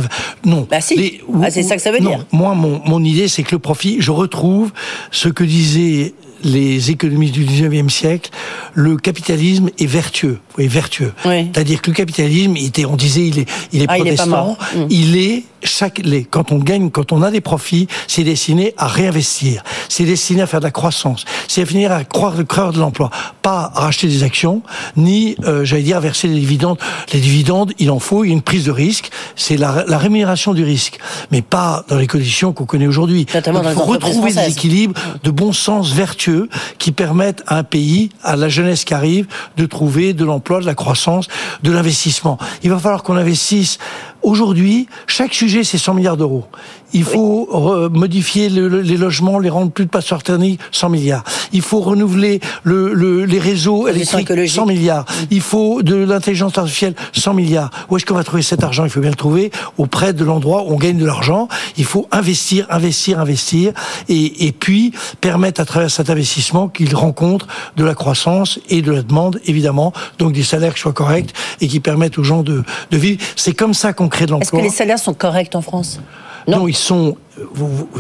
non. 0.44 0.66
Bah 0.68 0.80
si. 0.80 1.20
Ah, 1.42 1.50
c'est 1.50 1.62
ça 1.62 1.76
que 1.76 1.82
ça 1.82 1.92
veut 1.92 2.00
dire. 2.00 2.26
Moi, 2.32 2.54
mon, 2.54 2.80
mon 2.84 3.02
idée, 3.04 3.28
c'est 3.28 3.42
que 3.42 3.52
le 3.52 3.60
profit, 3.60 3.98
je 4.00 4.10
retrouve 4.10 4.72
ce 5.10 5.28
que 5.28 5.44
disait 5.44 6.14
les 6.42 6.90
économistes 6.90 7.34
du 7.34 7.44
19e 7.44 7.88
siècle, 7.88 8.30
le 8.74 8.96
capitalisme 8.96 9.70
est 9.78 9.86
vertueux. 9.86 10.38
Oui, 10.56 10.68
vertueux. 10.68 11.12
C'est-à-dire 11.52 11.82
que 11.82 11.90
le 11.90 11.96
capitalisme, 11.96 12.56
il 12.56 12.66
était, 12.66 12.84
on 12.84 12.96
disait, 12.96 13.26
il 13.26 13.40
est, 13.40 13.48
il 13.72 13.82
est 13.82 13.86
protestant. 13.86 14.56
Il 14.88 15.16
est, 15.16 15.38
mm. 15.38 15.42
chaque, 15.64 15.98
les, 15.98 16.24
quand 16.24 16.52
on 16.52 16.58
gagne, 16.58 16.90
quand 16.90 17.10
on 17.10 17.22
a 17.22 17.30
des 17.32 17.40
profits, 17.40 17.88
c'est 18.06 18.22
destiné 18.22 18.72
à 18.76 18.86
réinvestir. 18.86 19.64
C'est 19.88 20.04
destiné 20.04 20.42
à 20.42 20.46
faire 20.46 20.60
de 20.60 20.64
la 20.64 20.70
croissance. 20.70 21.24
C'est 21.48 21.62
à 21.62 21.66
finir 21.66 21.90
à 21.90 22.04
croire, 22.04 22.34
croire 22.46 22.72
de 22.72 22.78
l'emploi. 22.78 23.10
Pas 23.42 23.72
à 23.74 23.80
racheter 23.80 24.06
des 24.06 24.22
actions, 24.22 24.62
ni, 24.96 25.34
euh, 25.44 25.64
j'allais 25.64 25.82
dire, 25.82 25.96
à 25.96 26.00
verser 26.00 26.28
des 26.28 26.38
dividendes. 26.38 26.78
Les 27.12 27.20
dividendes, 27.20 27.72
il 27.80 27.90
en 27.90 27.98
faut, 27.98 28.22
il 28.22 28.28
y 28.28 28.30
a 28.30 28.34
une 28.34 28.42
prise 28.42 28.66
de 28.66 28.70
risque. 28.70 29.10
C'est 29.34 29.56
la, 29.56 29.84
la 29.88 29.98
rémunération 29.98 30.54
du 30.54 30.62
risque. 30.62 30.98
Mais 31.32 31.42
pas 31.42 31.84
dans 31.88 31.98
les 31.98 32.06
conditions 32.06 32.52
qu'on 32.52 32.66
connaît 32.66 32.86
aujourd'hui. 32.86 33.26
Il 33.34 33.74
faut 33.74 33.82
retrouver 33.84 34.32
des 34.32 34.48
équilibres 34.50 34.94
de 35.24 35.30
bon 35.32 35.52
sens 35.52 35.92
vertueux 35.92 36.48
qui 36.78 36.92
permettent 36.92 37.42
à 37.48 37.58
un 37.58 37.64
pays, 37.64 38.10
à 38.22 38.36
la 38.36 38.48
jeunesse 38.48 38.84
qui 38.84 38.94
arrive, 38.94 39.26
de 39.56 39.66
trouver 39.66 40.12
de 40.12 40.24
l'emploi, 40.24 40.43
de 40.60 40.66
la 40.66 40.74
croissance, 40.74 41.28
de 41.62 41.70
l'investissement. 41.70 42.38
Il 42.62 42.70
va 42.70 42.78
falloir 42.78 43.02
qu'on 43.02 43.16
investisse 43.16 43.78
Aujourd'hui, 44.24 44.88
chaque 45.06 45.34
sujet, 45.34 45.64
c'est 45.64 45.76
100 45.76 45.92
milliards 45.92 46.16
d'euros. 46.16 46.46
Il 46.94 47.04
faut 47.04 47.88
modifier 47.92 48.48
les 48.48 48.96
logements, 48.96 49.38
les 49.38 49.50
rendre 49.50 49.70
plus 49.70 49.84
de 49.84 49.90
passeurs 49.90 50.22
thermiques, 50.22 50.60
100 50.72 50.88
milliards. 50.88 51.24
Il 51.52 51.60
faut 51.60 51.80
renouveler 51.80 52.40
le, 52.62 53.24
les 53.24 53.38
réseaux 53.38 53.86
électriques, 53.88 54.30
100 54.48 54.66
milliards. 54.66 55.04
Il 55.30 55.40
faut 55.40 55.82
de 55.82 55.96
l'intelligence 55.96 56.56
artificielle, 56.56 56.94
100 57.12 57.34
milliards. 57.34 57.70
Où 57.90 57.96
est-ce 57.96 58.06
qu'on 58.06 58.14
va 58.14 58.24
trouver 58.24 58.42
cet 58.42 58.64
argent? 58.64 58.84
Il 58.84 58.90
faut 58.90 59.00
bien 59.00 59.10
le 59.10 59.16
trouver 59.16 59.50
auprès 59.76 60.12
de 60.12 60.24
l'endroit 60.24 60.62
où 60.62 60.72
on 60.72 60.76
gagne 60.78 60.98
de 60.98 61.06
l'argent. 61.06 61.48
Il 61.76 61.84
faut 61.84 62.08
investir, 62.10 62.66
investir, 62.70 63.20
investir, 63.20 63.72
et, 64.08 64.46
et 64.46 64.52
puis 64.52 64.92
permettre 65.20 65.60
à 65.60 65.64
travers 65.64 65.90
cet 65.90 66.08
investissement 66.10 66.68
qu'il 66.68 66.94
rencontre 66.94 67.46
de 67.76 67.84
la 67.84 67.94
croissance 67.94 68.58
et 68.68 68.82
de 68.82 68.92
la 68.92 69.02
demande, 69.02 69.40
évidemment, 69.44 69.92
donc 70.18 70.32
des 70.32 70.42
salaires 70.42 70.74
qui 70.74 70.80
soient 70.80 70.92
corrects 70.92 71.34
et 71.60 71.68
qui 71.68 71.80
permettent 71.80 72.18
aux 72.18 72.24
gens 72.24 72.42
de, 72.42 72.62
de 72.90 72.96
vivre. 72.96 73.20
C'est 73.36 73.54
comme 73.54 73.74
ça 73.74 73.92
qu'on 73.92 74.08
est-ce 74.14 74.50
que 74.50 74.56
les 74.56 74.70
salaires 74.70 74.98
sont 74.98 75.14
corrects 75.14 75.54
en 75.54 75.62
France? 75.62 76.00
Non. 76.48 76.68
ils 76.68 76.76
sont, 76.76 77.16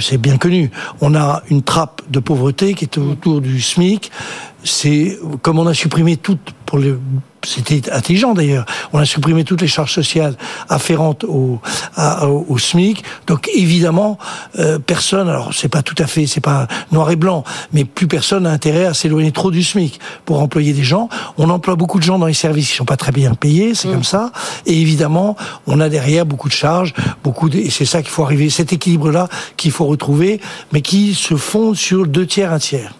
c'est 0.00 0.18
bien 0.18 0.36
connu. 0.36 0.70
On 1.00 1.14
a 1.14 1.42
une 1.50 1.62
trappe 1.62 2.02
de 2.08 2.20
pauvreté 2.20 2.74
qui 2.74 2.84
est 2.84 2.98
autour 2.98 3.40
du 3.40 3.60
SMIC. 3.60 4.10
C'est 4.62 5.18
comme 5.42 5.58
on 5.58 5.66
a 5.66 5.74
supprimé 5.74 6.16
toutes 6.16 6.52
pour 6.66 6.78
les 6.78 6.94
c'était 7.44 7.90
intelligent 7.90 8.34
d'ailleurs. 8.34 8.66
On 8.92 8.98
a 8.98 9.04
supprimé 9.04 9.44
toutes 9.44 9.60
les 9.60 9.68
charges 9.68 9.92
sociales 9.92 10.36
afférentes 10.68 11.24
au, 11.24 11.60
SMIC. 12.58 13.04
Donc 13.26 13.48
évidemment, 13.54 14.18
euh, 14.58 14.78
personne, 14.78 15.28
alors 15.28 15.52
c'est 15.52 15.68
pas 15.68 15.82
tout 15.82 15.94
à 15.98 16.06
fait, 16.06 16.26
c'est 16.26 16.40
pas 16.40 16.66
noir 16.92 17.10
et 17.10 17.16
blanc, 17.16 17.44
mais 17.72 17.84
plus 17.84 18.06
personne 18.06 18.44
n'a 18.44 18.50
intérêt 18.50 18.86
à 18.86 18.94
s'éloigner 18.94 19.32
trop 19.32 19.50
du 19.50 19.62
SMIC 19.62 19.98
pour 20.24 20.40
employer 20.40 20.72
des 20.72 20.82
gens. 20.82 21.08
On 21.38 21.50
emploie 21.50 21.76
beaucoup 21.76 21.98
de 21.98 22.04
gens 22.04 22.18
dans 22.18 22.26
les 22.26 22.34
services 22.34 22.70
qui 22.70 22.76
sont 22.76 22.84
pas 22.84 22.96
très 22.96 23.12
bien 23.12 23.34
payés, 23.34 23.74
c'est 23.74 23.88
mm. 23.88 23.92
comme 23.92 24.04
ça. 24.04 24.32
Et 24.66 24.80
évidemment, 24.80 25.36
on 25.66 25.80
a 25.80 25.88
derrière 25.88 26.26
beaucoup 26.26 26.48
de 26.48 26.54
charges, 26.54 26.94
beaucoup 27.22 27.48
de, 27.48 27.58
et 27.58 27.70
c'est 27.70 27.84
ça 27.84 28.02
qu'il 28.02 28.10
faut 28.10 28.22
arriver, 28.22 28.50
cet 28.50 28.72
équilibre-là 28.72 29.28
qu'il 29.56 29.70
faut 29.70 29.86
retrouver, 29.86 30.40
mais 30.72 30.80
qui 30.80 31.14
se 31.14 31.36
fonde 31.36 31.76
sur 31.76 32.06
deux 32.06 32.26
tiers, 32.26 32.52
un 32.52 32.58
tiers. 32.58 32.94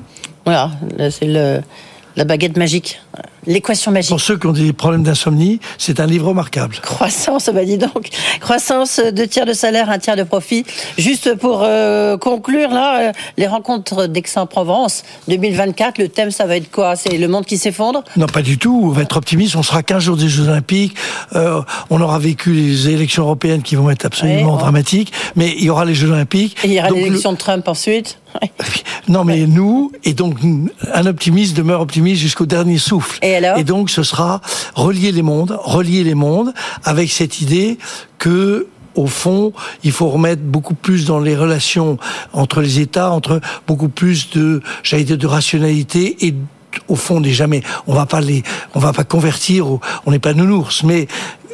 Voilà, 0.45 0.71
c'est 1.11 1.27
le 1.27 1.61
la 2.17 2.25
baguette 2.25 2.57
magique, 2.57 3.01
l'équation 3.47 3.91
magique. 3.91 4.11
Pour 4.11 4.21
ceux 4.21 4.39
qui 4.39 4.47
ont 4.47 4.53
des 4.53 4.73
problèmes 4.73 5.03
d'insomnie, 5.03 5.61
c'est 5.79 6.01
un 6.01 6.07
livre 6.07 6.29
remarquable. 6.29 6.77
Croissance, 6.83 7.51
bah 7.53 7.65
dis 7.65 7.79
donc. 7.79 8.09
Croissance, 8.41 9.01
deux 9.13 9.27
tiers 9.27 9.47
de 9.47 9.53
salaire, 9.53 9.91
un 9.91 9.99
tiers 9.99 10.17
de 10.17 10.23
profit. 10.23 10.65
Juste 10.99 11.35
pour 11.37 11.63
euh, 11.63 12.17
conclure, 12.17 12.71
là, 12.71 13.01
euh, 13.01 13.13
les 13.37 13.47
rencontres 13.47 14.07
d'Aix-en-Provence 14.07 15.05
2024, 15.29 15.99
le 15.99 16.09
thème, 16.09 16.31
ça 16.31 16.47
va 16.47 16.57
être 16.57 16.71
quoi? 16.71 16.97
C'est 16.97 17.17
le 17.17 17.29
monde 17.29 17.45
qui 17.45 17.59
s'effondre? 17.59 18.05
Non, 18.17 18.27
pas 18.27 18.43
du 18.43 18.59
tout. 18.59 18.81
On 18.85 18.89
va 18.89 19.03
être 19.03 19.17
optimiste. 19.17 19.57
On 19.57 19.63
sera 19.63 19.83
15 19.83 20.03
jours 20.03 20.17
des 20.17 20.29
Jeux 20.29 20.49
Olympiques. 20.49 20.95
Euh, 21.35 21.63
on 21.91 22.01
aura 22.01 22.19
vécu 22.19 22.53
les 22.53 22.89
élections 22.89 23.25
européennes 23.25 23.63
qui 23.63 23.77
vont 23.77 23.91
être 23.91 24.05
absolument 24.05 24.57
dramatiques. 24.57 25.13
Mais 25.37 25.55
il 25.57 25.65
y 25.65 25.71
aura 25.71 25.85
les 25.85 25.95
Jeux 25.95 26.11
Olympiques. 26.11 26.57
Et 26.65 26.69
il 26.69 26.73
y 26.75 26.81
aura 26.81 26.91
l'élection 26.91 27.33
de 27.33 27.39
Trump 27.39 27.67
ensuite 27.69 28.19
non, 29.09 29.25
mais 29.25 29.47
nous, 29.47 29.93
et 30.05 30.13
donc 30.13 30.39
un 30.93 31.07
optimiste 31.07 31.57
demeure 31.57 31.81
optimiste 31.81 32.21
jusqu'au 32.21 32.47
dernier 32.47 32.79
souffle. 32.79 33.19
Et 33.23 33.34
Et 33.57 33.65
donc 33.65 33.91
ce 33.91 34.03
sera 34.03 34.41
relier 34.75 35.13
les 35.13 35.23
mondes, 35.23 35.59
relier 35.63 36.05
les 36.05 36.15
mondes 36.15 36.53
avec 36.85 37.11
cette 37.11 37.41
idée 37.41 37.79
que 38.19 38.67
au 38.95 39.07
fond, 39.07 39.53
il 39.83 39.93
faut 39.93 40.09
remettre 40.09 40.43
beaucoup 40.43 40.75
plus 40.75 41.05
dans 41.05 41.19
les 41.19 41.35
relations 41.35 41.99
entre 42.33 42.61
les 42.61 42.79
États, 42.79 43.11
entre 43.11 43.41
beaucoup 43.67 43.89
plus 43.89 44.31
de, 44.31 44.63
j'allais 44.83 45.05
dire, 45.05 45.19
de 45.19 45.27
rationalité 45.27 46.27
et 46.27 46.35
au 46.89 46.97
fond, 46.97 47.21
n'est 47.21 47.31
jamais, 47.31 47.63
on 47.87 47.95
va 47.95 48.07
pas 48.07 48.21
les, 48.21 48.43
on 48.75 48.79
va 48.79 48.93
pas 48.93 49.05
convertir, 49.05 49.67
on 50.07 50.11
n'est 50.11 50.19
pas 50.19 50.35
nounours, 50.35 50.83
mais 50.83 51.07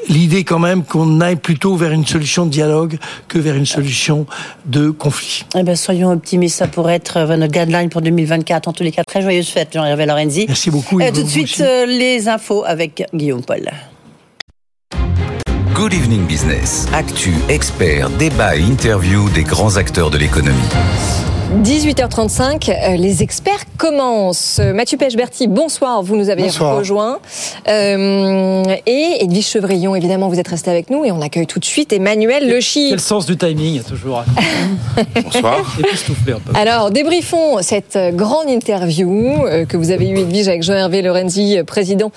l'idée 0.09 0.45
quand 0.45 0.59
même 0.59 0.85
qu'on 0.85 1.21
aille 1.21 1.37
plutôt 1.37 1.77
vers 1.77 1.93
une 1.93 2.07
solution 2.07 2.47
de 2.47 2.51
dialogue 2.51 2.99
que 3.29 3.39
vers 3.39 3.55
une 3.55 3.67
solution 3.67 4.27
de 4.67 4.91
conflit. 4.91 5.45
Eh 5.57 5.63
ben, 5.63 5.77
soyons 5.77 6.11
optimistes, 6.13 6.59
ça 6.59 6.67
pourrait 6.67 6.97
être 6.97 7.19
euh, 7.19 7.37
notre 7.37 7.53
guideline 7.53 7.89
pour 7.89 8.03
2024. 8.03 8.69
En 8.69 8.73
tous 8.73 8.83
les 8.83 8.93
cas, 8.93 9.03
très 9.05 9.23
joyeuse 9.23 9.49
fête, 9.49 9.69
Jean-Hervé 9.73 10.07
Lorenzi. 10.07 10.45
Merci 10.49 10.71
beaucoup. 10.71 11.01
Et 11.01 11.13
tout 11.13 11.23
de 11.23 11.29
suite, 11.29 11.61
euh, 11.61 11.87
les 11.87 12.29
infos 12.29 12.65
avec 12.65 13.05
Guillaume 13.15 13.43
Paul. 13.43 13.71
Good 15.75 15.95
Evening 15.95 16.27
Business. 16.27 16.87
Actu, 16.93 17.33
expert, 17.49 18.11
débat 18.11 18.57
et 18.57 18.61
interview 18.61 19.31
des 19.31 19.45
grands 19.45 19.77
acteurs 19.77 20.11
de 20.11 20.19
l'économie. 20.19 20.59
18h35, 21.51 22.71
euh, 22.71 22.97
les 22.97 23.25
experts 23.25 23.65
commencent. 23.77 24.61
Euh, 24.61 24.73
Mathieu 24.73 24.97
Pechberti, 24.97 25.49
bonsoir, 25.49 26.01
vous 26.01 26.15
nous 26.15 26.31
avez 26.31 26.45
Bonsoir. 26.45 26.77
rejoint. 26.77 27.19
Euh, 27.67 28.63
et 28.87 29.17
Edwige 29.25 29.49
Chevrillon, 29.49 29.97
évidemment, 29.97 30.29
vous 30.29 30.39
êtes 30.39 30.47
resté 30.47 30.71
avec 30.71 30.91
nous 30.91 31.05
et 31.05 31.11
on 31.11 31.21
accueille 31.21 31.49
tout 31.49 31.59
de 31.59 31.65
suite 31.65 31.93
Emmanuel 31.93 32.49
Lechy. 32.49 32.91
Quel 32.91 33.01
sens 33.01 33.27
du 33.27 33.37
timing, 33.37 33.83
toujours. 33.83 34.23
Bonsoir. 35.25 35.77
Époustouflé 35.81 36.35
un 36.35 36.39
peu. 36.39 36.53
Alors, 36.57 36.93
débriefons 36.93 37.61
cette 37.63 37.99
grande 38.15 38.49
interview 38.49 39.11
que 39.69 39.77
vous 39.77 39.91
avez 39.91 40.09
eue, 40.09 40.19
Edwige, 40.21 40.47
avec 40.47 40.63
Jean-Hervé 40.63 41.03
Lorenzi, 41.03 41.59
président 41.67 42.13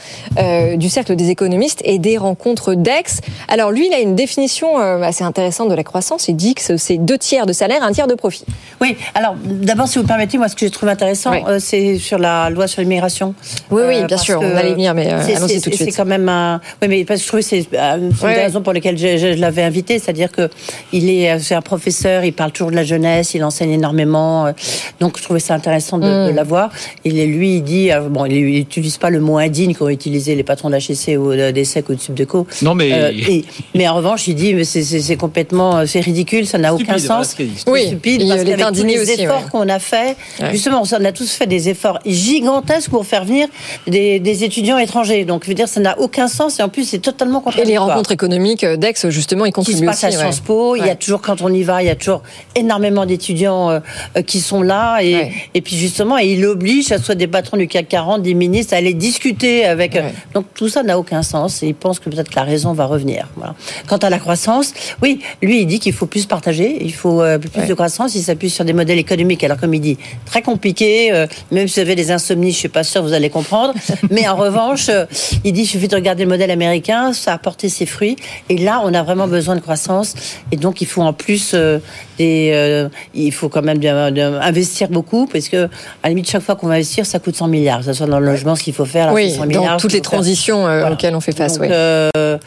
du 0.75 0.89
Cercle 0.89 1.15
des 1.15 1.31
économistes 1.31 1.81
et 1.83 1.97
des 1.97 2.17
rencontres 2.19 2.75
d'Aix. 2.75 3.21
Alors, 3.47 3.71
lui, 3.71 3.87
il 3.87 3.93
a 3.95 3.99
une 3.99 4.15
définition 4.15 4.77
assez 4.77 5.23
intéressante 5.23 5.69
de 5.69 5.75
la 5.75 5.83
croissance. 5.83 6.27
Il 6.27 6.35
dit 6.35 6.53
que 6.53 6.77
c'est 6.77 6.97
deux 6.97 7.17
tiers 7.17 7.47
de 7.47 7.53
salaire, 7.53 7.81
un 7.81 7.91
tiers 7.91 8.07
de 8.07 8.13
profit. 8.15 8.45
Oui, 8.79 8.95
alors 9.15 9.22
d'abord, 9.45 9.87
si 9.87 9.97
vous 9.99 10.05
permettez, 10.05 10.37
moi, 10.37 10.47
ce 10.47 10.55
que 10.55 10.61
j'ai 10.65 10.69
trouvé 10.71 10.91
intéressant, 10.91 11.31
Oui. 11.31 11.39
euh, 11.47 11.57
c'est 11.59 11.97
sur 11.97 12.17
la 12.17 12.49
loi 12.49 12.67
sur 12.67 12.81
l'immigration. 12.81 13.33
Oui, 13.71 13.81
oui, 13.87 13.97
bien 13.97 14.07
parce 14.07 14.23
sûr, 14.23 14.39
on 14.41 14.55
allait 14.55 14.71
venir, 14.73 14.93
mais, 14.93 15.11
euh, 15.11 15.21
c'est- 15.25 15.35
allons-y 15.35 15.49
c'est- 15.49 15.61
tout 15.61 15.69
de 15.69 15.75
C'est 15.75 15.83
suite. 15.85 15.95
quand 15.97 16.05
même 16.05 16.27
un. 16.29 16.59
Oui, 16.81 16.87
mais 16.87 17.05
parce 17.05 17.19
que 17.19 17.23
je 17.23 17.27
trouvais 17.27 17.43
que 17.43 17.49
c'est 17.49 17.67
euh, 17.73 17.97
une 17.97 18.09
des 18.09 18.41
raisons 18.41 18.61
pour 18.61 18.73
lesquelles 18.73 18.97
je, 18.97 19.17
je- 19.17 19.33
je 19.33 19.39
l'avais 19.39 19.63
invité, 19.63 19.99
c'est-à-dire 19.99 20.31
que 20.31 20.49
il 20.91 21.09
est, 21.09 21.31
euh, 21.31 21.37
c'est 21.39 21.55
un 21.55 21.61
professeur, 21.61 22.23
il 22.25 22.33
parle 22.33 22.51
toujours 22.51 22.71
de 22.71 22.75
la 22.75 22.83
jeunesse, 22.83 23.33
il 23.33 23.43
enseigne 23.43 23.71
énormément, 23.71 24.47
euh, 24.47 24.51
donc 24.99 25.17
je 25.17 25.23
trouvais 25.23 25.39
ça 25.39 25.53
intéressant 25.53 25.97
de, 25.97 26.05
Mm. 26.25 26.27
de 26.27 26.35
l'avoir. 26.35 26.69
Il 27.05 27.19
est 27.19 27.25
lui, 27.25 27.55
il 27.57 27.63
dit, 27.63 27.91
euh, 27.91 28.01
bon, 28.09 28.25
il 28.25 28.43
n'utilise 28.45 28.97
pas 28.97 29.09
le 29.09 29.19
mot 29.19 29.37
indigne 29.37 29.73
qu'ont 29.75 29.89
utilisé 29.89 30.35
les 30.35 30.43
patrons 30.43 30.69
de 30.69 30.75
HEC 30.75 31.17
ou 31.17 31.31
de- 31.33 31.51
des 31.51 31.65
SEC 31.65 31.89
ou 31.89 31.95
de 31.95 31.99
Subdeco. 32.01 32.47
Non, 32.61 32.75
mais- 32.75 32.91
Euh, 32.93 33.11
et- 33.11 33.45
mais 33.75 33.87
en 33.87 33.95
revanche, 33.95 34.27
il 34.27 34.35
dit, 34.35 34.53
mais 34.53 34.63
c'est- 34.63 35.15
complètement, 35.17 35.77
euh, 35.77 35.85
c'est 35.85 35.99
ridicule, 35.99 36.45
ça 36.47 36.57
n'a 36.57 36.73
aucun 36.73 36.97
sens. 36.97 37.35
Oui, 37.67 37.87
stupide 37.87 38.21
il 38.21 38.29
parce 38.29 38.41
est 38.41 38.61
indigné 38.63 38.99
aussi, 38.99 39.12
efforts 39.21 39.43
ouais. 39.43 39.49
qu'on 39.51 39.69
a 39.69 39.79
fait, 39.79 40.15
Ouais. 40.39 40.51
justement, 40.51 40.81
on 40.83 41.05
a 41.05 41.11
tous 41.11 41.31
fait 41.31 41.47
des 41.47 41.69
efforts 41.69 41.99
gigantesques 42.05 42.89
pour 42.89 43.05
faire 43.05 43.25
venir 43.25 43.47
des, 43.87 44.19
des 44.19 44.43
étudiants 44.43 44.77
étrangers. 44.77 45.25
Donc, 45.25 45.43
je 45.43 45.49
veux 45.49 45.53
dire, 45.55 45.67
ça 45.67 45.79
n'a 45.79 45.99
aucun 45.99 46.27
sens 46.27 46.59
et 46.59 46.63
en 46.63 46.69
plus, 46.69 46.85
c'est 46.85 46.99
totalement 46.99 47.39
Et 47.39 47.43
contradictoire. 47.43 47.67
les 47.87 47.91
rencontres 47.91 48.11
économiques 48.11 48.65
d'Aix, 48.65 48.93
justement, 49.09 49.45
ils 49.45 49.51
qui 49.53 49.61
se 49.61 49.65
contribuent 49.71 49.85
passe 49.87 50.03
aussi. 50.03 50.15
à. 50.15 50.19
Sciences 50.19 50.39
Po, 50.39 50.75
il 50.75 50.85
y 50.85 50.89
a 50.89 50.95
toujours, 50.95 51.21
quand 51.21 51.41
on 51.41 51.49
y 51.53 51.63
va, 51.63 51.83
il 51.83 51.87
y 51.87 51.89
a 51.89 51.95
toujours 51.95 52.21
énormément 52.55 53.05
d'étudiants 53.05 53.69
euh, 53.69 53.79
euh, 54.17 54.21
qui 54.21 54.39
sont 54.39 54.61
là. 54.61 54.99
Et, 55.01 55.31
et 55.53 55.61
puis 55.61 55.75
justement, 55.77 56.17
et 56.17 56.27
il 56.33 56.45
oblige, 56.45 56.91
à 56.91 56.97
soit 56.99 57.15
des 57.15 57.27
patrons 57.27 57.57
du 57.57 57.67
CAC 57.67 57.87
40, 57.89 58.21
des 58.21 58.33
ministres, 58.33 58.73
à 58.73 58.77
aller 58.77 58.93
discuter 58.93 59.65
avec. 59.65 59.97
Donc 60.33 60.45
tout 60.55 60.69
ça 60.69 60.83
n'a 60.83 60.97
aucun 60.97 61.23
sens 61.23 61.61
et 61.63 61.67
il 61.67 61.75
pense 61.75 61.99
que 61.99 62.09
peut-être 62.09 62.29
que 62.29 62.35
la 62.35 62.43
raison 62.43 62.73
va 62.73 62.85
revenir. 62.85 63.27
Voilà. 63.35 63.53
Quant 63.87 63.97
à 63.97 64.09
la 64.09 64.19
croissance, 64.19 64.73
oui, 65.01 65.19
lui, 65.41 65.61
il 65.61 65.65
dit 65.67 65.79
qu'il 65.79 65.93
faut 65.93 66.05
plus 66.05 66.25
partager, 66.25 66.77
il 66.81 66.93
faut 66.93 67.21
euh, 67.21 67.37
plus 67.37 67.49
Ouais. 67.61 67.67
de 67.67 67.73
croissance, 67.73 68.15
il 68.15 68.23
s'appuie 68.23 68.49
sur 68.49 68.65
des 68.65 68.73
modèles 68.73 68.97
économiques. 69.03 69.43
Alors, 69.43 69.57
comme 69.57 69.73
il 69.73 69.81
dit, 69.81 69.97
très 70.25 70.41
compliqué, 70.41 71.13
euh, 71.13 71.27
même 71.51 71.67
si 71.67 71.75
vous 71.75 71.85
avez 71.85 71.95
des 71.95 72.11
insomnies, 72.11 72.51
je 72.51 72.57
suis 72.57 72.69
pas 72.69 72.83
sûre, 72.83 73.03
vous 73.03 73.13
allez 73.13 73.29
comprendre. 73.29 73.73
Mais 74.09 74.27
en 74.27 74.35
revanche, 74.35 74.89
euh, 74.89 75.05
il 75.43 75.53
dit, 75.53 75.61
il 75.61 75.67
suffit 75.67 75.87
de 75.87 75.95
regarder 75.95 76.23
le 76.23 76.29
modèle 76.29 76.51
américain, 76.51 77.13
ça 77.13 77.33
a 77.33 77.37
porté 77.37 77.69
ses 77.69 77.85
fruits. 77.85 78.15
Et 78.49 78.57
là, 78.57 78.81
on 78.83 78.93
a 78.93 79.03
vraiment 79.03 79.27
besoin 79.27 79.55
de 79.55 79.61
croissance. 79.61 80.15
Et 80.51 80.57
donc, 80.57 80.81
il 80.81 80.87
faut 80.87 81.01
en 81.01 81.13
plus 81.13 81.51
euh, 81.53 81.79
des, 82.17 82.51
euh, 82.53 82.89
il 83.13 83.31
faut 83.31 83.49
quand 83.49 83.61
même 83.61 83.77
de- 83.79 84.09
de- 84.11 84.21
investir 84.41 84.87
beaucoup, 84.89 85.25
parce 85.31 85.49
que, 85.49 85.65
à 85.65 85.69
la 86.05 86.09
limite, 86.09 86.29
chaque 86.29 86.43
fois 86.43 86.55
qu'on 86.55 86.67
va 86.67 86.75
investir, 86.75 87.05
ça 87.05 87.19
coûte 87.19 87.35
100 87.35 87.47
milliards. 87.47 87.79
Que 87.79 87.85
ce 87.85 87.93
soit 87.93 88.07
dans 88.07 88.19
le 88.19 88.25
logement, 88.25 88.55
ce 88.55 88.63
qu'il 88.63 88.73
faut 88.73 88.85
faire, 88.85 89.07
là, 89.07 89.13
Oui, 89.13 89.29
c'est 89.31 89.37
100 89.37 89.45
milliards. 89.45 89.63
dans 89.75 89.77
toutes 89.77 89.93
les 89.93 90.01
transitions 90.01 90.67
euh, 90.67 90.79
Voilà. 90.79 90.93
auxquelles 90.93 91.15
on 91.15 91.19
fait 91.21 91.35
face. 91.35 91.53
Donc, 91.53 91.63
ouais. 91.63 91.69
euh, 91.71 92.37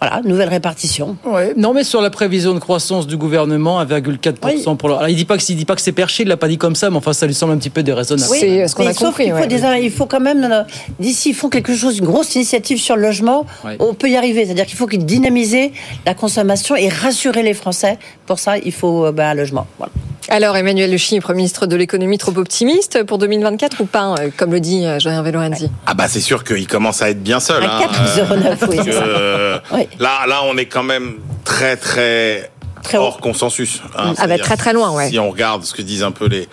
voilà, 0.00 0.20
nouvelle 0.24 0.48
répartition. 0.48 1.16
Ouais. 1.24 1.52
Non, 1.56 1.72
mais 1.74 1.84
sur 1.84 2.00
la 2.00 2.10
prévision 2.10 2.54
de 2.54 2.58
croissance 2.58 3.06
du 3.06 3.16
gouvernement, 3.16 3.78
1,4% 3.80 4.76
pour 4.76 4.88
le. 4.88 4.94
Alors, 4.96 5.08
il 5.08 5.16
dit 5.16 5.24
pas 5.24 5.36
que, 5.36 5.42
il 5.48 5.56
dit 5.56 5.64
pas 5.64 5.74
que 5.74 5.82
c'est 5.82 5.92
perché, 5.92 6.22
il 6.22 6.28
l'a 6.28 6.36
pas 6.36 6.48
dit 6.48 6.58
comme 6.58 6.74
ça, 6.74 6.90
mais 6.90 6.96
enfin, 6.96 7.12
ça 7.12 7.26
lui 7.26 7.34
semble 7.34 7.52
un 7.52 7.58
petit 7.58 7.70
peu 7.70 7.82
déraisonnable. 7.82 8.28
Oui. 8.30 8.38
C'est 8.40 8.68
ce 8.68 8.74
qu'on 8.74 8.84
mais 8.84 8.90
a 8.90 8.94
sauf 8.94 9.08
compris, 9.08 9.24
qu'il 9.24 9.32
faut, 9.32 9.38
ouais. 9.40 9.46
des- 9.46 9.60
il 9.84 9.90
faut 9.90 10.06
quand 10.06 10.20
même, 10.20 10.64
d'ici, 10.98 11.30
ils 11.30 11.34
font 11.34 11.48
quelque 11.48 11.74
chose, 11.74 11.98
une 11.98 12.04
grosse 12.06 12.34
initiative 12.34 12.78
sur 12.78 12.96
le 12.96 13.02
logement, 13.02 13.44
Ouais. 13.64 13.76
on 13.78 13.94
peut 13.94 14.08
y 14.08 14.16
arriver. 14.16 14.44
C'est-à-dire 14.44 14.66
qu'il 14.66 14.76
faut 14.76 14.86
qu'ils 14.86 15.04
dynamiser 15.04 15.72
la 16.06 16.14
consommation 16.14 16.76
et 16.76 16.88
rassurer 16.88 17.42
les 17.42 17.54
Français. 17.54 17.98
Pour 18.26 18.38
ça, 18.38 18.58
il 18.58 18.72
faut 18.72 19.09
un 19.18 19.34
logement. 19.34 19.66
Voilà. 19.78 19.92
Alors, 20.28 20.56
Emmanuel 20.56 20.90
Lechy, 20.92 21.18
Premier 21.18 21.38
ministre 21.38 21.66
de 21.66 21.74
l'économie, 21.74 22.16
trop 22.18 22.36
optimiste 22.36 23.02
pour 23.04 23.18
2024 23.18 23.80
ou 23.80 23.86
pas, 23.86 24.14
euh, 24.20 24.28
comme 24.36 24.52
le 24.52 24.60
dit 24.60 24.86
euh, 24.86 24.98
Jean-Hervé 25.00 25.32
Lorenzi 25.32 25.68
Ah 25.86 25.94
bah 25.94 26.06
c'est 26.08 26.20
sûr 26.20 26.44
qu'il 26.44 26.68
commence 26.68 27.02
à 27.02 27.10
être 27.10 27.22
bien 27.22 27.40
seul. 27.40 27.64
À 27.64 27.78
hein. 27.78 27.80
4,09, 28.16 28.30
oui, 28.30 28.56
Parce 28.60 28.76
que, 28.76 28.82
c'est 28.84 28.92
ça. 28.92 29.02
euh, 29.04 29.58
Oui. 29.72 29.88
Là, 29.98 30.26
là, 30.28 30.40
on 30.44 30.56
est 30.56 30.66
quand 30.66 30.84
même 30.84 31.14
très 31.44 31.76
très 31.76 32.50
Très 32.82 32.96
haut. 32.96 33.02
hors 33.02 33.18
consensus. 33.20 33.82
hein. 33.98 34.14
Ah 34.18 34.26
bah, 34.26 34.38
très, 34.38 34.56
très 34.56 34.72
loin, 34.72 34.90
ouais. 34.92 35.08
Si 35.10 35.18
on 35.18 35.30
regarde 35.30 35.64
ce 35.64 35.74
que 35.74 35.82
disent 35.82 36.02
un 36.04 36.12
peu 36.12 36.26
les 36.28 36.48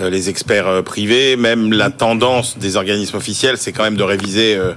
euh, 0.00 0.10
les 0.10 0.28
experts 0.28 0.66
euh, 0.66 0.82
privés, 0.82 1.36
même 1.36 1.72
la 1.72 1.90
tendance 1.90 2.58
des 2.58 2.76
organismes 2.76 3.16
officiels, 3.16 3.56
c'est 3.58 3.72
quand 3.72 3.84
même 3.84 3.96
de 3.96 4.02
réviser 4.02 4.56
euh, 4.56 4.72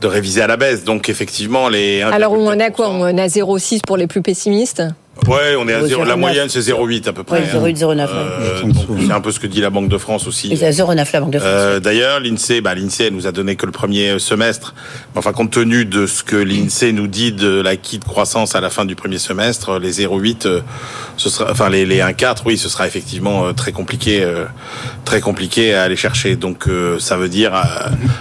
de 0.00 0.06
réviser 0.06 0.42
à 0.42 0.46
la 0.46 0.56
baisse. 0.56 0.84
Donc 0.84 1.08
effectivement, 1.08 1.68
les 1.68 2.02
Alors, 2.02 2.32
on 2.32 2.46
en 2.46 2.50
a 2.60 2.68
1,4%. 2.68 2.72
quoi 2.72 2.88
On 2.90 3.00
en 3.00 3.18
a 3.18 3.26
0,6 3.26 3.80
pour 3.86 3.96
les 3.96 4.06
plus 4.06 4.20
pessimistes? 4.22 4.82
Ouais, 5.26 5.56
on 5.58 5.68
est 5.68 5.74
à 5.74 5.82
Au 5.82 5.86
zéro. 5.86 6.04
La 6.04 6.14
0,9. 6.14 6.18
moyenne, 6.18 6.48
c'est 6.48 6.60
0,8 6.60 7.08
à 7.08 7.12
peu 7.12 7.22
près. 7.22 7.42
Oui, 7.60 7.72
0,8, 7.74 7.78
0,9. 7.80 7.86
ouais. 7.96 8.08
Euh, 8.14 8.62
c'est 9.06 9.12
un 9.12 9.20
peu 9.20 9.30
ce 9.32 9.40
que 9.40 9.46
dit 9.46 9.60
la 9.60 9.68
Banque 9.70 9.88
de 9.88 9.98
France 9.98 10.26
aussi. 10.26 10.56
C'est 10.56 10.66
à 10.66 10.70
0,9 10.70 11.08
la 11.12 11.20
Banque 11.20 11.32
de 11.32 11.38
France. 11.38 11.50
Euh, 11.52 11.80
D'ailleurs, 11.80 12.20
l'INSEE, 12.20 12.60
bah, 12.60 12.74
l'INSEE 12.74 13.06
elle 13.08 13.14
nous 13.14 13.26
a 13.26 13.32
donné 13.32 13.56
que 13.56 13.66
le 13.66 13.72
premier 13.72 14.18
semestre. 14.18 14.74
Mais 15.14 15.18
Enfin, 15.18 15.32
compte 15.32 15.50
tenu 15.50 15.84
de 15.84 16.06
ce 16.06 16.22
que 16.22 16.36
l'INSEE 16.36 16.92
nous 16.92 17.08
dit 17.08 17.32
de 17.32 17.60
l'acquis 17.60 17.98
de 17.98 18.04
croissance 18.04 18.54
à 18.54 18.60
la 18.60 18.70
fin 18.70 18.84
du 18.84 18.94
premier 18.94 19.18
semestre, 19.18 19.78
les 19.78 19.92
0,8, 20.02 20.46
euh, 20.46 20.60
ce 21.16 21.28
sera, 21.28 21.50
enfin 21.50 21.68
les, 21.68 21.84
les 21.84 21.98
1,4, 21.98 22.38
oui, 22.46 22.56
ce 22.56 22.68
sera 22.68 22.86
effectivement 22.86 23.46
euh, 23.46 23.52
très 23.52 23.72
compliqué, 23.72 24.22
euh, 24.22 24.44
très 25.04 25.20
compliqué 25.20 25.74
à 25.74 25.82
aller 25.82 25.96
chercher. 25.96 26.36
Donc, 26.36 26.68
euh, 26.68 26.98
ça 27.00 27.16
veut 27.16 27.28
dire, 27.28 27.54
euh, 27.54 27.58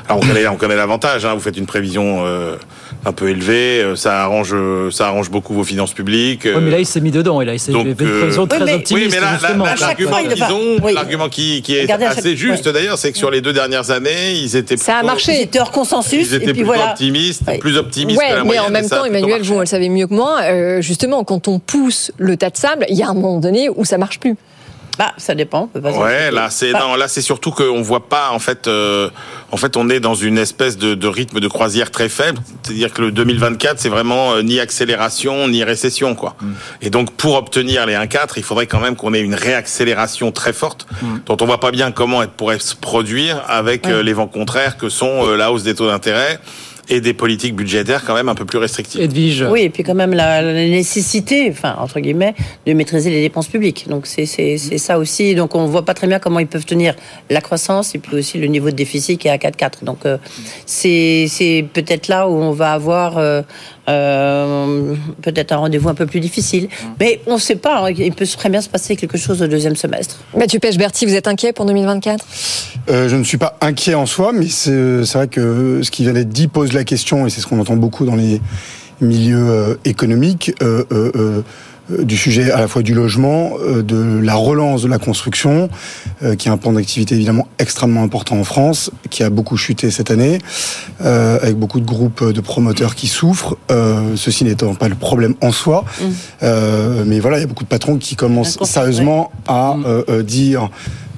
alors 0.09 0.21
on 0.23 0.27
connaît, 0.27 0.47
on 0.47 0.55
connaît 0.57 0.75
l'avantage. 0.75 1.25
Hein, 1.25 1.35
vous 1.35 1.39
faites 1.41 1.57
une 1.57 1.67
prévision 1.67 2.23
euh, 2.25 2.55
un 3.07 3.13
peu 3.13 3.29
élevée, 3.29 3.81
euh, 3.81 3.95
ça 3.95 4.21
arrange, 4.23 4.51
euh, 4.53 4.91
ça 4.91 5.07
arrange 5.07 5.31
beaucoup 5.31 5.53
vos 5.53 5.63
finances 5.63 5.93
publiques. 5.93 6.43
Ouais, 6.45 6.59
mais 6.61 6.71
là, 6.71 6.79
il 6.79 6.85
s'est 6.85 6.99
mis 6.99 7.11
dedans, 7.11 7.39
et 7.41 7.45
là, 7.45 7.53
il 7.53 7.59
s'est 7.59 7.71
donc, 7.71 7.87
euh, 7.87 7.93
oui, 7.97 8.47
très 8.49 8.59
mais- 8.65 8.73
optimiste. 8.73 8.91
oui, 8.91 9.07
mais 9.11 9.19
là, 9.21 9.31
là, 9.31 9.37
justement. 9.39 9.63
là, 9.65 9.75
l'argument 9.79 10.17
qu'ils 10.17 10.39
va- 10.39 10.53
ont, 10.53 10.77
oui. 10.83 10.93
l'argument 10.93 11.29
qui, 11.29 11.61
qui 11.61 11.75
est 11.77 11.87
chaque- 11.87 12.01
assez 12.01 12.35
juste 12.35 12.65
ouais. 12.65 12.73
d'ailleurs, 12.73 12.97
c'est 12.97 13.11
que 13.11 13.17
sur 13.17 13.31
les 13.31 13.41
deux 13.41 13.53
dernières 13.53 13.89
années, 13.91 14.33
ils 14.33 14.55
étaient 14.55 14.77
Ça 14.77 14.91
a 14.91 14.95
plutôt- 14.99 15.07
marché. 15.07 15.31
Ils 15.39 15.43
étaient 15.43 15.59
hors 15.59 15.71
consensus. 15.71 16.27
Ils 16.29 16.33
étaient 16.35 16.43
et 16.43 16.47
puis 16.47 16.53
plutôt 16.63 16.67
voilà. 16.67 16.91
optimistes, 16.91 17.41
Ouais. 17.47 17.57
plus 17.59 17.77
optimistes 17.77 18.19
que 18.19 18.23
Ouais, 18.25 18.31
la 18.31 18.37
mais 18.39 18.43
moyenne. 18.45 18.63
en 18.65 18.69
même 18.69 18.83
temps, 18.89 19.01
plutôt 19.01 19.15
Emmanuel, 19.17 19.41
vous, 19.43 19.59
le 19.59 19.65
savez 19.65 19.89
mieux 19.89 20.07
que 20.07 20.13
moi, 20.13 20.41
euh, 20.43 20.81
justement, 20.81 21.23
quand 21.23 21.47
on 21.47 21.59
pousse 21.59 22.11
le 22.17 22.35
tas 22.35 22.49
de 22.49 22.57
sable, 22.57 22.85
il 22.89 22.97
y 22.97 23.03
a 23.03 23.09
un 23.09 23.13
moment 23.13 23.39
donné 23.39 23.69
où 23.73 23.85
ça 23.85 23.97
marche 23.97 24.19
plus. 24.19 24.35
Bah, 24.97 25.13
ça 25.17 25.35
dépend. 25.35 25.63
on 25.63 25.67
peut 25.67 25.81
pas 25.81 25.91
Ouais, 25.91 26.31
là 26.31 26.49
c'est 26.49 26.71
Bah, 26.71 26.79
non, 26.81 26.95
là 26.95 27.07
c'est 27.07 27.21
surtout 27.21 27.51
qu'on 27.51 27.81
voit 27.81 28.07
pas 28.07 28.31
en 28.31 28.39
fait, 28.39 28.67
euh, 28.67 29.09
en 29.51 29.57
fait 29.57 29.77
on 29.77 29.89
est 29.89 29.99
dans 29.99 30.15
une 30.15 30.37
espèce 30.37 30.77
de, 30.77 30.95
de 30.95 31.07
rythme 31.07 31.39
de 31.39 31.47
croisière 31.47 31.91
très 31.91 32.09
faible. 32.09 32.39
C'est-à-dire 32.63 32.93
que 32.93 33.01
le 33.01 33.11
2024 33.11 33.79
c'est 33.79 33.89
vraiment 33.89 34.33
euh, 34.33 34.41
ni 34.41 34.59
accélération 34.59 35.47
ni 35.47 35.63
récession 35.63 36.15
quoi. 36.15 36.35
Mm. 36.41 36.53
Et 36.81 36.89
donc 36.89 37.11
pour 37.11 37.35
obtenir 37.35 37.85
les 37.85 37.93
1,4, 37.93 38.33
il 38.37 38.43
faudrait 38.43 38.67
quand 38.67 38.79
même 38.79 38.95
qu'on 38.95 39.13
ait 39.13 39.21
une 39.21 39.35
réaccélération 39.35 40.31
très 40.31 40.53
forte, 40.53 40.87
Mm. 41.01 41.17
dont 41.25 41.37
on 41.41 41.45
voit 41.45 41.59
pas 41.59 41.71
bien 41.71 41.91
comment 41.91 42.21
elle 42.23 42.29
pourrait 42.29 42.59
se 42.59 42.75
produire 42.75 43.43
avec 43.47 43.87
euh, 43.87 44.01
les 44.01 44.13
vents 44.13 44.27
contraires 44.27 44.77
que 44.77 44.89
sont 44.89 45.27
euh, 45.27 45.35
la 45.37 45.51
hausse 45.51 45.63
des 45.63 45.75
taux 45.75 45.87
d'intérêt 45.87 46.39
et 46.89 47.01
des 47.01 47.13
politiques 47.13 47.55
budgétaires 47.55 48.03
quand 48.05 48.13
même 48.13 48.29
un 48.29 48.35
peu 48.35 48.45
plus 48.45 48.57
restrictives. 48.57 49.01
Edwige. 49.01 49.45
Oui, 49.49 49.61
et 49.61 49.69
puis 49.69 49.83
quand 49.83 49.95
même 49.95 50.13
la, 50.13 50.41
la 50.41 50.53
nécessité, 50.53 51.49
enfin 51.49 51.75
entre 51.79 51.99
guillemets, 51.99 52.33
de 52.65 52.73
maîtriser 52.73 53.09
les 53.09 53.21
dépenses 53.21 53.47
publiques. 53.47 53.87
Donc 53.89 54.07
c'est 54.07 54.25
c'est 54.25 54.57
c'est 54.57 54.77
ça 54.77 54.97
aussi. 54.97 55.35
Donc 55.35 55.55
on 55.55 55.65
voit 55.65 55.85
pas 55.85 55.93
très 55.93 56.07
bien 56.07 56.19
comment 56.19 56.39
ils 56.39 56.47
peuvent 56.47 56.65
tenir 56.65 56.95
la 57.29 57.41
croissance 57.41 57.95
et 57.95 57.99
puis 57.99 58.15
aussi 58.17 58.37
le 58.37 58.47
niveau 58.47 58.69
de 58.71 58.75
déficit 58.75 59.19
qui 59.19 59.27
est 59.27 59.31
à 59.31 59.37
4,4. 59.37 59.83
Donc 59.83 60.05
euh, 60.05 60.17
c'est 60.65 61.25
c'est 61.29 61.65
peut-être 61.73 62.07
là 62.07 62.27
où 62.27 62.33
on 62.33 62.51
va 62.51 62.73
avoir 62.73 63.17
euh, 63.17 63.41
euh, 63.89 64.93
peut-être 65.21 65.51
un 65.51 65.57
rendez-vous 65.57 65.89
un 65.89 65.93
peu 65.95 66.05
plus 66.05 66.19
difficile. 66.19 66.67
Mais 66.99 67.21
on 67.27 67.35
ne 67.35 67.39
sait 67.39 67.55
pas. 67.55 67.85
hein, 67.87 67.91
il 67.97 68.11
peut 68.13 68.25
très 68.25 68.49
bien 68.49 68.61
se 68.61 68.69
passer 68.69 68.95
quelque 68.95 69.17
chose 69.17 69.41
au 69.41 69.47
deuxième 69.47 69.75
semestre. 69.75 70.17
Mathieu 70.35 70.59
Pechberti, 70.59 71.05
vous 71.05 71.15
êtes 71.15 71.27
inquiet 71.27 71.53
pour 71.53 71.65
2024 71.65 72.25
Euh, 72.89 73.09
je 73.09 73.15
ne 73.15 73.23
suis 73.23 73.37
pas 73.37 73.57
inquiet 73.61 73.95
en 73.95 74.05
soi, 74.05 74.31
mais 74.33 74.47
c'est 74.47 75.03
c'est 75.05 75.17
vrai 75.17 75.27
que 75.27 75.81
ce 75.83 75.91
qui 75.91 76.03
vient 76.03 76.13
d'être 76.13 76.29
dit 76.29 76.47
pose 76.47 76.73
la 76.73 76.83
question, 76.83 77.27
et 77.27 77.29
c'est 77.29 77.41
ce 77.41 77.47
qu'on 77.47 77.59
entend 77.59 77.75
beaucoup 77.75 78.05
dans 78.05 78.15
les 78.15 78.39
milieux 79.01 79.49
euh, 79.49 79.75
économiques, 79.85 80.53
euh, 80.61 80.83
euh, 80.91 80.95
euh, 80.95 81.11
euh, 81.15 81.41
du 81.89 82.17
sujet 82.17 82.51
à 82.51 82.59
la 82.59 82.67
fois 82.67 82.81
du 82.81 82.93
logement, 82.93 83.51
euh, 83.61 83.81
de 83.81 84.19
la 84.21 84.35
relance 84.35 84.81
de 84.81 84.87
la 84.87 84.99
construction, 84.99 85.69
euh, 86.23 86.35
qui 86.35 86.47
est 86.47 86.51
un 86.51 86.57
pan 86.57 86.73
d'activité 86.73 87.15
évidemment 87.15 87.47
extrêmement 87.59 88.03
important 88.03 88.37
en 88.37 88.43
France, 88.43 88.91
qui 89.09 89.23
a 89.23 89.29
beaucoup 89.29 89.57
chuté 89.57 89.91
cette 89.91 90.11
année, 90.11 90.39
euh, 91.01 91.39
avec 91.41 91.57
beaucoup 91.57 91.79
de 91.79 91.85
groupes 91.85 92.23
de 92.23 92.41
promoteurs 92.41 92.95
qui 92.95 93.07
souffrent. 93.07 93.57
Euh, 93.71 94.15
ceci 94.15 94.43
n'étant 94.43 94.75
pas 94.75 94.89
le 94.89 94.95
problème 94.95 95.35
en 95.41 95.51
soi, 95.51 95.85
euh, 96.43 97.03
mais 97.05 97.19
voilà, 97.19 97.37
il 97.37 97.41
y 97.41 97.43
a 97.43 97.47
beaucoup 97.47 97.63
de 97.63 97.69
patrons 97.69 97.97
qui 97.97 98.15
commencent 98.15 98.57
sérieusement 98.63 99.31
à 99.47 99.75
euh, 99.85 100.03
euh, 100.09 100.23
dire 100.23 100.69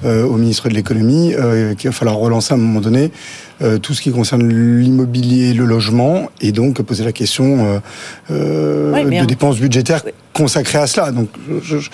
euh, 0.04 0.24
au 0.24 0.36
ministre 0.36 0.68
de 0.68 0.74
l'économie 0.74 1.34
euh, 1.34 1.74
qu'il 1.74 1.90
va 1.90 1.94
falloir 1.94 2.16
relancer 2.16 2.52
à 2.52 2.56
un 2.56 2.60
moment 2.60 2.80
donné 2.80 3.10
euh, 3.62 3.78
tout 3.78 3.94
ce 3.94 4.00
qui 4.02 4.10
concerne 4.10 4.46
l'immobilier, 4.48 5.52
le 5.54 5.64
logement, 5.64 6.30
et 6.40 6.52
donc 6.52 6.80
poser 6.82 7.04
la 7.04 7.12
question 7.12 7.66
euh, 7.66 7.78
euh, 8.30 8.92
de 9.20 9.24
en- 9.24 9.26
dépenses 9.26 9.58
budgétaires 9.58 10.02
consacrées 10.32 10.78
à 10.78 10.86
cela. 10.86 11.12
Donc, 11.12 11.28
je- 11.62 11.78
je- 11.78 11.90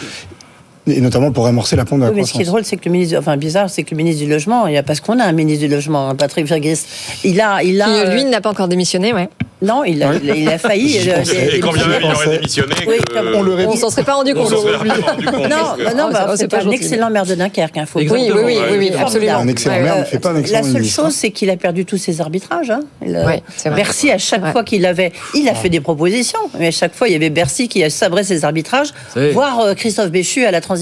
et 0.86 1.00
notamment 1.00 1.32
pour 1.32 1.46
amorcer 1.46 1.76
la 1.76 1.84
pompe 1.84 2.00
de 2.00 2.04
la 2.04 2.10
Oui, 2.10 2.16
mais 2.20 2.24
ce 2.24 2.32
qui 2.32 2.42
est 2.42 2.44
drôle, 2.44 2.64
c'est 2.64 2.76
que 2.76 2.84
le 2.86 2.92
ministre, 2.92 3.16
enfin 3.18 3.36
bizarre, 3.36 3.68
c'est 3.70 3.82
que 3.82 3.90
le 3.92 3.96
ministre 3.96 4.24
du 4.24 4.30
logement, 4.30 4.66
il 4.66 4.74
y 4.74 4.76
a 4.76 4.82
parce 4.82 5.00
qu'on 5.00 5.18
a 5.18 5.24
un 5.24 5.32
ministre 5.32 5.66
du 5.66 5.72
logement, 5.72 6.08
hein, 6.10 6.14
Patrick 6.14 6.46
Vergris, 6.46 6.80
il 7.24 7.40
a, 7.40 7.62
il 7.62 7.80
a, 7.82 7.86
Qui, 7.86 7.90
euh, 7.92 8.14
lui, 8.14 8.24
n'a 8.24 8.40
pas 8.40 8.50
encore 8.50 8.68
démissionné, 8.68 9.12
ouais. 9.12 9.28
non, 9.62 9.82
il 9.84 10.02
a, 10.02 10.14
il 10.22 10.30
a, 10.30 10.34
il 10.36 10.48
a 10.48 10.58
failli. 10.58 10.96
Euh. 11.08 11.22
Et 11.52 11.60
quand 11.60 11.72
bien 11.72 11.86
même 11.86 12.02
il 12.04 12.12
aurait 12.12 12.36
démissionné, 12.38 12.74
Oui, 12.86 12.96
que- 12.98 13.34
on 13.36 13.42
le. 13.42 13.66
On 13.68 13.76
s'en 13.76 13.90
serait 13.90 14.04
pas 14.04 14.14
rendu 14.14 14.34
compte. 14.34 14.48
s'en 14.50 14.58
serait 14.62 14.76
rapidement 14.76 15.06
rendu 15.06 15.26
compte. 15.26 15.48
Non, 15.50 15.84
bah 15.84 15.94
non, 15.96 16.06
Oh, 16.08 16.12
bah, 16.12 16.32
c'est- 16.36 16.48
pas 16.48 16.62
un 16.64 16.70
excellent 16.70 17.10
maire 17.10 17.26
de 17.26 17.34
Dunkerque, 17.34 17.76
hein, 17.78 17.84
faut 17.86 17.98
Oui, 18.00 18.08
oui, 18.10 18.30
oui, 18.44 18.56
oui, 18.78 18.90
absolument. 18.98 19.38
Un 19.38 19.48
excellent 19.48 19.80
maire, 19.80 19.98
ne 20.00 20.04
fait 20.04 20.18
pas 20.18 20.30
un 20.30 20.36
excellent 20.36 20.58
La 20.60 20.64
seule 20.64 20.74
ministre. 20.80 21.02
chose, 21.02 21.14
c'est 21.14 21.30
qu'il 21.30 21.50
a 21.50 21.56
perdu 21.56 21.84
tous 21.84 21.96
ses 21.98 22.20
arbitrages. 22.20 22.70
Hein. 22.70 22.80
Vrai. 23.00 23.42
Bercy, 23.74 24.10
à 24.10 24.18
chaque 24.18 24.52
fois 24.52 24.62
qu'il 24.64 24.84
avait, 24.86 25.12
il 25.34 25.48
a 25.48 25.54
fait 25.54 25.68
des 25.68 25.80
propositions, 25.80 26.38
mais 26.58 26.68
à 26.68 26.70
chaque 26.70 26.94
fois, 26.94 27.08
il 27.08 27.12
y 27.12 27.16
avait 27.16 27.30
Bercy 27.30 27.68
qui 27.68 27.82
a 27.84 27.90
sabré 27.90 28.24
ses 28.24 28.44
arbitrages, 28.44 28.88
voire 29.32 29.60
euh, 29.60 29.74
Christophe 29.74 30.10
Béchu 30.10 30.44
à 30.44 30.50
la 30.50 30.60
transition 30.60 30.75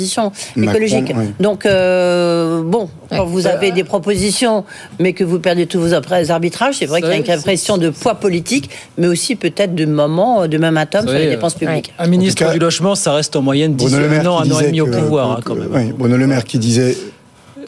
Écologique. 0.56 1.12
oui. 1.16 1.26
Donc, 1.40 1.66
euh, 1.66 2.62
bon, 2.62 2.88
quand 3.10 3.20
Ouais. 3.20 3.26
vous 3.26 3.46
avez 3.46 3.70
des 3.72 3.84
propositions, 3.84 4.64
mais 4.98 5.12
que 5.12 5.24
vous 5.24 5.38
perdez 5.38 5.66
tous 5.66 5.80
vos 5.80 5.92
arbitrages, 5.94 6.76
c'est 6.78 6.86
vrai 6.86 7.00
qu'il 7.00 7.10
y 7.10 7.12
a 7.12 7.16
une 7.16 7.30
impression 7.30 7.78
de 7.78 7.90
poids 7.90 8.14
politique, 8.16 8.70
mais 8.98 9.06
aussi 9.06 9.36
peut-être 9.36 9.74
de 9.74 9.84
moment, 9.86 10.46
de 10.46 10.58
momentum 10.58 11.06
sur 11.08 11.16
les 11.18 11.28
dépenses 11.28 11.54
publiques. 11.54 11.92
Un 11.98 12.06
ministre 12.06 12.44
cas, 12.44 12.52
du 12.52 12.58
logement, 12.58 12.94
ça 12.94 13.12
reste 13.12 13.36
en 13.36 13.42
moyenne 13.42 13.74
10 13.74 13.84
Bruno 13.86 13.98
Le 14.00 14.08
Maire 14.08 14.32
ans, 14.32 14.40
un 14.40 14.50
an 14.50 14.60
et 14.60 14.66
demi 14.66 14.80
au 14.80 14.86
que- 14.86 14.96
pouvoir, 14.96 15.30
hein, 15.32 15.36
que- 15.36 15.42
quand 15.48 15.54
même. 15.54 15.68
oui, 15.72 15.92
Bruno 15.96 16.16
Le 16.16 16.26
Maire 16.26 16.44
qui 16.44 16.58
disait 16.58 16.96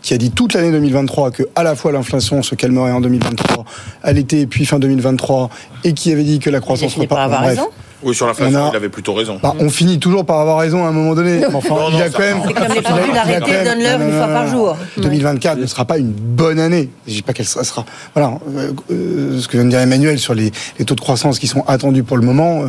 qui 0.03 0.15
a 0.15 0.19
dit 0.19 0.31
toute 0.31 0.53
l'année 0.55 0.71
2023 0.71 1.31
que 1.33 1.43
à 1.57 1.63
la 1.65 1.75
fois 1.75 1.91
l'inflation 1.91 2.43
se 2.43 2.55
calmerait 2.55 2.93
en 2.93 3.01
2023 3.01 3.65
à 4.05 4.13
l'été 4.13 4.47
puis 4.47 4.65
fin 4.65 4.79
2023 4.79 5.51
et 5.85 5.95
qui 5.95 6.13
avait 6.13 6.23
dit 6.23 6.39
que 6.39 6.49
la 6.51 6.61
croissance 6.61 6.95
repart- 6.97 7.25
avoir 7.25 7.41
bref. 7.41 7.51
raison. 7.59 7.69
Oui, 8.03 8.15
sur 8.15 8.27
l'inflation, 8.27 8.61
On 8.61 8.67
a- 8.67 8.71
il 8.73 8.77
avait 8.77 8.89
plutôt 8.89 9.15
raison. 9.15 9.39
Bah, 9.43 9.55
on 9.59 9.71
finit 9.71 9.99
toujours 9.99 10.25
par 10.25 10.41
avoir 10.41 10.59
raison 10.59 10.85
à 10.85 10.89
un 10.89 10.93
moment 10.93 11.15
donné. 11.15 11.41
Enfin, 11.55 11.69
Non, 11.75 11.89
il 11.91 11.95
non, 11.97 12.01
a 12.03 12.09
quand 12.11 12.19
même. 12.21 12.43
comme 12.43 12.55
les 12.55 13.41
même- 13.41 13.65
donne-leur 13.65 14.01
une 14.01 14.13
fois 14.13 14.27
par 14.29 14.47
jour. 14.49 14.77
2024 14.99 15.59
ne 15.59 15.67
sera 15.67 15.85
pas 15.85 15.99
une 15.99 16.11
bonne 16.13 16.59
année. 16.59 16.91
Je 17.07 17.15
dis 17.15 17.23
pas 17.23 17.33
qu'elle 17.33 17.47
sera. 17.47 17.85
Voilà, 18.15 18.39
euh, 18.57 18.73
euh, 18.91 19.41
ce 19.41 19.49
que 19.49 19.57
vient 19.57 19.65
de 19.65 19.71
dire 19.71 19.81
Emmanuel 19.81 20.19
sur 20.19 20.35
les, 20.35 20.53
les 20.79 20.85
taux 20.85 20.95
de 20.95 21.01
croissance 21.01 21.39
qui 21.39 21.47
sont 21.47 21.65
attendus 21.67 22.03
pour 22.03 22.17
le 22.17 22.23
moment, 22.25 22.63
euh, 22.63 22.67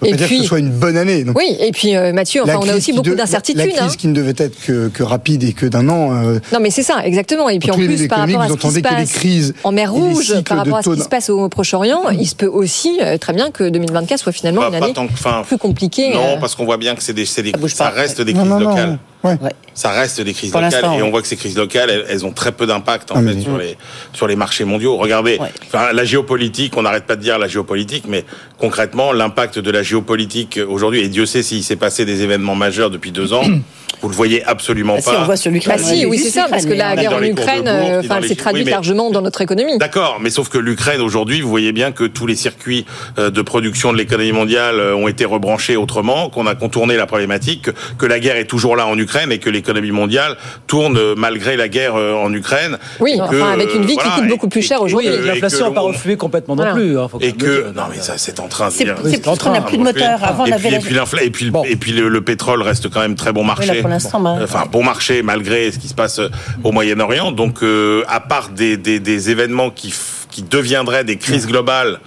peut 0.00 0.06
Et 0.06 0.10
pas 0.12 0.16
dire 0.16 0.28
que 0.28 0.36
ce 0.38 0.42
soit 0.44 0.58
une 0.58 0.70
bonne 0.70 0.96
année. 0.96 1.24
Donc, 1.24 1.36
Oui, 1.38 1.56
et 1.60 1.72
puis 1.72 1.96
euh, 1.96 2.12
Mathieu, 2.12 2.42
enfin, 2.42 2.58
on 2.62 2.68
a 2.68 2.76
aussi 2.76 2.92
beaucoup 2.92 3.10
de- 3.10 3.14
d'incertitudes. 3.14 3.60
La 3.60 3.66
crise 3.68 3.80
hein. 3.92 3.94
qui 3.98 4.08
ne 4.08 4.14
devait 4.14 4.34
être 4.36 4.58
que, 4.64 4.88
que 4.88 5.02
rapide 5.02 5.44
et 5.44 5.52
que 5.52 5.66
d'un 5.66 5.88
an. 5.88 6.12
euh, 6.24 6.38
Non, 6.52 6.60
mais 6.60 6.70
c'est 6.70 6.82
ça, 6.82 7.04
exactement. 7.04 7.48
Et 7.48 7.58
puis 7.58 7.70
en 7.70 7.74
plus, 7.74 8.08
par 8.08 8.20
rapport 8.20 8.40
à 8.40 8.46
économiques, 8.46 8.48
ce 8.48 8.48
vous 8.52 8.56
qui 8.56 8.62
se 8.62 8.66
entendez 8.66 8.82
que 8.82 8.88
les 8.88 9.06
passe 9.06 9.12
crises 9.12 9.54
en 9.64 9.72
mer 9.72 9.92
Rouge, 9.92 10.34
par 10.42 10.58
rapport 10.58 10.76
à 10.78 10.82
ce 10.82 10.90
qui 10.90 11.00
se 11.02 11.08
passe 11.08 11.30
au 11.30 11.48
Proche-Orient, 11.48 12.02
il 12.18 12.26
se 12.26 12.34
peut 12.34 12.46
aussi 12.46 12.98
euh, 13.02 13.18
très 13.18 13.32
bien 13.32 13.50
que 13.50 13.68
2024 13.68 14.18
soit 14.20 14.32
finalement 14.32 14.62
Pas- 14.62 14.69
une 14.72 14.78
pas 14.80 14.84
année 14.86 14.94
tant 14.94 15.06
que- 15.06 15.12
enfin, 15.12 15.42
plus 15.46 15.58
compliquée. 15.58 16.12
Non, 16.14 16.36
euh, 16.36 16.36
parce 16.40 16.54
qu'on 16.54 16.64
voit 16.64 16.76
bien 16.78 16.94
que 16.94 17.02
c'est 17.02 17.12
des, 17.12 17.26
c'est 17.26 17.42
des- 17.42 17.52
ça 17.68 17.84
pas. 17.86 17.90
reste 17.90 18.20
des 18.20 18.32
crises 18.32 18.44
non, 18.48 18.58
non. 18.60 18.68
locales. 18.70 18.98
Ouais. 19.22 19.36
Ouais. 19.40 19.50
Ça 19.74 19.90
reste 19.90 20.20
des 20.20 20.32
crises 20.34 20.50
Pour 20.50 20.60
locales 20.60 20.84
et 20.98 21.02
on 21.02 21.10
voit 21.10 21.22
que 21.22 21.28
ces 21.28 21.36
crises 21.36 21.56
locales, 21.56 21.90
elles, 21.90 22.04
elles 22.08 22.26
ont 22.26 22.32
très 22.32 22.52
peu 22.52 22.66
d'impact 22.66 23.12
en 23.12 23.16
Ah, 23.16 23.22
fait 23.22 23.40
sur 23.40 23.56
les 23.56 23.76
sur 24.12 24.26
les 24.26 24.36
marchés 24.36 24.64
mondiaux. 24.64 24.96
Regardez, 24.96 25.38
enfin, 25.66 25.92
la 25.92 26.04
géopolitique, 26.04 26.76
on 26.76 26.82
n'arrête 26.82 27.04
pas 27.06 27.16
de 27.16 27.22
dire 27.22 27.38
la 27.38 27.48
géopolitique, 27.48 28.04
mais 28.08 28.24
concrètement, 28.58 29.12
l'impact 29.12 29.58
de 29.58 29.70
la 29.70 29.82
géopolitique 29.82 30.58
aujourd'hui, 30.68 31.00
et 31.00 31.08
Dieu 31.08 31.24
sait 31.26 31.42
s'il 31.42 31.62
s'est 31.62 31.76
passé 31.76 32.04
des 32.04 32.22
événements 32.22 32.54
majeurs 32.54 32.90
depuis 32.90 33.12
deux 33.12 33.32
ans, 33.32 33.42
vous 34.02 34.08
le 34.08 34.14
voyez 34.14 34.42
absolument 34.44 34.94
Ah, 34.98 35.00
si, 35.00 35.10
pas. 35.10 35.20
on 35.20 35.24
voit 35.24 35.36
sur 35.36 35.50
l'Ukraine. 35.50 35.76
Bah 35.78 35.82
si, 35.84 36.04
oui, 36.06 36.18
c'est 36.18 36.30
ça, 36.30 36.46
parce 36.50 36.66
que 36.66 36.72
la 36.72 36.96
guerre 36.96 37.14
en 37.14 37.22
Ukraine, 37.22 37.68
euh, 37.68 38.00
enfin, 38.00 38.20
s'est 38.26 38.34
traduite 38.34 38.66
oui, 38.66 38.70
largement 38.72 39.10
dans 39.10 39.22
notre 39.22 39.40
économie. 39.40 39.78
D'accord, 39.78 40.18
mais 40.20 40.30
sauf 40.30 40.48
que 40.48 40.58
l'Ukraine 40.58 41.00
aujourd'hui, 41.00 41.40
vous 41.40 41.50
voyez 41.50 41.72
bien 41.72 41.92
que 41.92 42.04
tous 42.04 42.26
les 42.26 42.36
circuits 42.36 42.86
euh, 43.18 43.30
de 43.30 43.42
production 43.42 43.92
de 43.92 43.98
l'économie 43.98 44.32
mondiale 44.32 44.80
euh, 44.80 44.94
ont 44.96 45.08
été 45.08 45.24
rebranchés 45.24 45.76
autrement, 45.76 46.28
qu'on 46.30 46.46
a 46.46 46.54
contourné 46.54 46.96
la 46.96 47.06
problématique, 47.06 47.62
que, 47.62 47.70
que 47.98 48.06
la 48.06 48.18
guerre 48.18 48.36
est 48.36 48.46
toujours 48.46 48.76
là 48.76 48.86
en 48.86 48.98
Ukraine 48.98 49.09
et 49.30 49.38
que 49.38 49.50
l'économie 49.50 49.90
mondiale 49.90 50.36
tourne 50.66 50.98
malgré 51.16 51.56
la 51.56 51.68
guerre 51.68 51.96
euh, 51.96 52.12
en 52.14 52.32
Ukraine. 52.32 52.78
Oui, 53.00 53.16
que, 53.16 53.22
enfin, 53.36 53.52
avec 53.52 53.74
une 53.74 53.84
vie 53.84 53.94
voilà, 53.94 54.10
qui 54.10 54.20
coûte 54.20 54.28
beaucoup 54.28 54.48
plus 54.48 54.62
cher 54.62 54.80
aujourd'hui. 54.82 55.08
l'inflation 55.24 55.68
n'a 55.68 55.74
pas 55.74 55.80
reflué 55.80 56.16
complètement 56.16 56.54
non 56.56 56.62
Voilà. 56.62 56.74
plus. 56.74 56.98
hein, 56.98 57.08
faut 57.08 57.18
Et 57.20 57.32
que 57.32 57.62
dire. 57.64 57.72
non 57.74 57.82
mais 57.90 58.00
ça 58.00 58.14
c'est 58.16 58.38
en 58.40 58.48
train 58.48 58.68
de 58.68 58.72
C'est 58.72 58.84
parce 59.22 59.38
qu'on 59.38 59.52
n'a 59.52 59.62
plus 59.62 59.78
de 59.78 59.82
moteur. 59.82 60.22
Avant, 60.22 60.44
et 60.46 60.52
puis, 60.52 60.70
la- 60.70 60.76
et 60.76 60.80
puis 60.80 60.94
l'infla- 60.94 61.22
et 61.24 61.30
puis 61.30 61.52
et 61.66 61.76
puis 61.76 61.92
le, 61.92 62.08
le 62.08 62.20
pétrole 62.20 62.62
reste 62.62 62.88
quand 62.90 63.00
même 63.00 63.14
très 63.16 63.32
bon 63.32 63.44
marché. 63.44 63.68
Oui, 63.70 63.76
là, 63.76 63.80
pour 63.82 63.90
l'instant, 63.90 64.20
bah, 64.20 64.36
Enfin 64.42 64.64
bon 64.70 64.82
marché 64.84 65.22
malgré 65.22 65.70
ce 65.72 65.78
qui 65.78 65.88
se 65.88 65.94
passe 65.94 66.18
euh, 66.20 66.28
au 66.64 66.72
Moyen-Orient. 66.72 67.32
Donc 67.32 67.62
euh, 67.62 68.02
à 68.08 68.20
part 68.20 68.50
des, 68.50 68.76
des, 68.76 69.00
des 69.00 69.30
événements 69.30 69.70
qui 69.70 69.92
qui 70.30 70.42
deviendraient 70.42 71.02
des 71.04 71.16
crises 71.16 71.46
globales. 71.46 71.98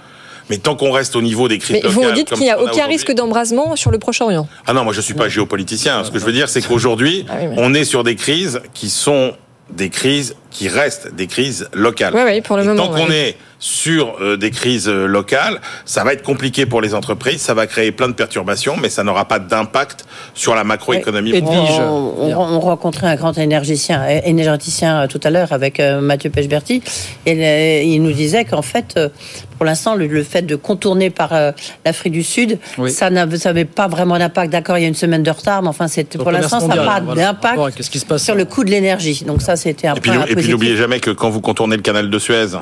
Mais 0.50 0.58
tant 0.58 0.76
qu'on 0.76 0.90
reste 0.90 1.16
au 1.16 1.22
niveau 1.22 1.48
des 1.48 1.58
crises 1.58 1.80
Mais 1.82 1.88
vous 1.88 2.00
locales, 2.00 2.10
me 2.10 2.16
dites 2.16 2.30
qu'il 2.30 2.42
n'y 2.42 2.50
a 2.50 2.60
aucun 2.60 2.86
risque 2.86 3.12
d'embrasement 3.12 3.76
sur 3.76 3.90
le 3.90 3.98
Proche-Orient. 3.98 4.46
ah 4.66 4.72
non, 4.72 4.84
moi 4.84 4.92
je 4.92 5.00
suis 5.00 5.14
pas 5.14 5.28
géopoliticien. 5.28 6.04
Ce 6.04 6.10
que 6.10 6.18
je 6.18 6.24
veux 6.24 6.32
dire, 6.32 6.48
c'est 6.48 6.62
qu'aujourd'hui, 6.62 7.26
Ah 7.28 7.36
on 7.56 7.74
est 7.74 7.84
sur 7.84 8.04
des 8.04 8.16
crises 8.16 8.60
qui 8.74 8.90
sont 8.90 9.32
des 9.70 9.88
crises 9.88 10.36
qui 10.54 10.68
restent 10.68 11.12
des 11.14 11.26
crises 11.26 11.68
locales. 11.74 12.14
Oui, 12.14 12.22
oui, 12.24 12.40
pour 12.40 12.56
le 12.56 12.62
Et 12.62 12.66
moment. 12.68 12.86
tant 12.86 12.94
qu'on 12.94 13.10
est 13.10 13.36
sur 13.58 14.16
euh, 14.20 14.36
des 14.36 14.50
crises 14.50 14.88
euh, 14.88 15.06
locales, 15.06 15.60
ça 15.84 16.04
va 16.04 16.12
être 16.12 16.22
compliqué 16.22 16.64
pour 16.66 16.80
les 16.80 16.94
entreprises, 16.94 17.40
ça 17.40 17.54
va 17.54 17.66
créer 17.66 17.92
plein 17.92 18.08
de 18.08 18.12
perturbations, 18.12 18.76
mais 18.80 18.88
ça 18.90 19.02
n'aura 19.04 19.26
pas 19.26 19.38
d'impact 19.38 20.04
sur 20.34 20.54
la 20.54 20.64
macroéconomie. 20.64 21.32
On, 21.42 22.14
on- 22.18 22.34
on 22.36 22.60
rencontrait 22.60 23.06
un 23.08 23.16
grand 23.16 23.36
énergéticien, 23.38 24.02
euh, 24.06 24.20
énergéticien 24.24 25.08
tout 25.08 25.20
à 25.24 25.30
l'heure 25.30 25.52
avec 25.52 25.80
euh, 25.80 26.00
Mathieu 26.00 26.30
Pechberti, 26.30 26.82
et 27.26 27.32
euh, 27.32 27.82
il 27.82 28.02
nous 28.02 28.12
disait 28.12 28.44
qu'en 28.44 28.62
fait, 28.62 28.94
euh, 28.96 29.08
pour 29.56 29.64
l'instant, 29.66 29.94
le, 29.94 30.06
le 30.08 30.22
fait 30.24 30.42
de 30.42 30.56
contourner 30.56 31.10
par 31.10 31.32
euh, 31.32 31.52
l'Afrique 31.86 32.12
du 32.12 32.22
Sud, 32.24 32.58
Oui. 32.76 32.90
ça 32.90 33.08
n'avait 33.10 33.64
pas 33.64 33.88
vraiment 33.88 34.18
d'impact. 34.18 34.52
D'accord, 34.52 34.76
il 34.78 34.82
y 34.82 34.84
a 34.84 34.88
une 34.88 34.94
semaine 34.94 35.22
de 35.22 35.30
retard, 35.30 35.62
mais 35.62 35.68
enfin, 35.68 35.86
pour 36.18 36.30
l'instant, 36.32 36.60
ça 36.60 36.66
n'a 36.66 36.76
pas 36.76 37.00
voilà, 37.00 37.30
à 37.30 37.32
d'impact 37.32 38.18
sur 38.18 38.34
le 38.34 38.44
coût 38.44 38.62
de 38.64 38.70
l'énergie. 38.70 39.24
Donc 39.26 39.40
ça, 39.42 39.56
c'était 39.56 39.86
un 39.88 39.94
Et 39.94 40.00
puis, 40.00 40.10
point 40.10 40.26
et 40.26 40.34
puis 40.34 40.43
positif. 40.46 40.52
n'oubliez 40.52 40.76
jamais 40.76 41.00
que 41.00 41.10
quand 41.10 41.30
vous 41.30 41.40
contournez 41.40 41.76
le 41.76 41.82
canal 41.82 42.10
de 42.10 42.18
Suez, 42.18 42.56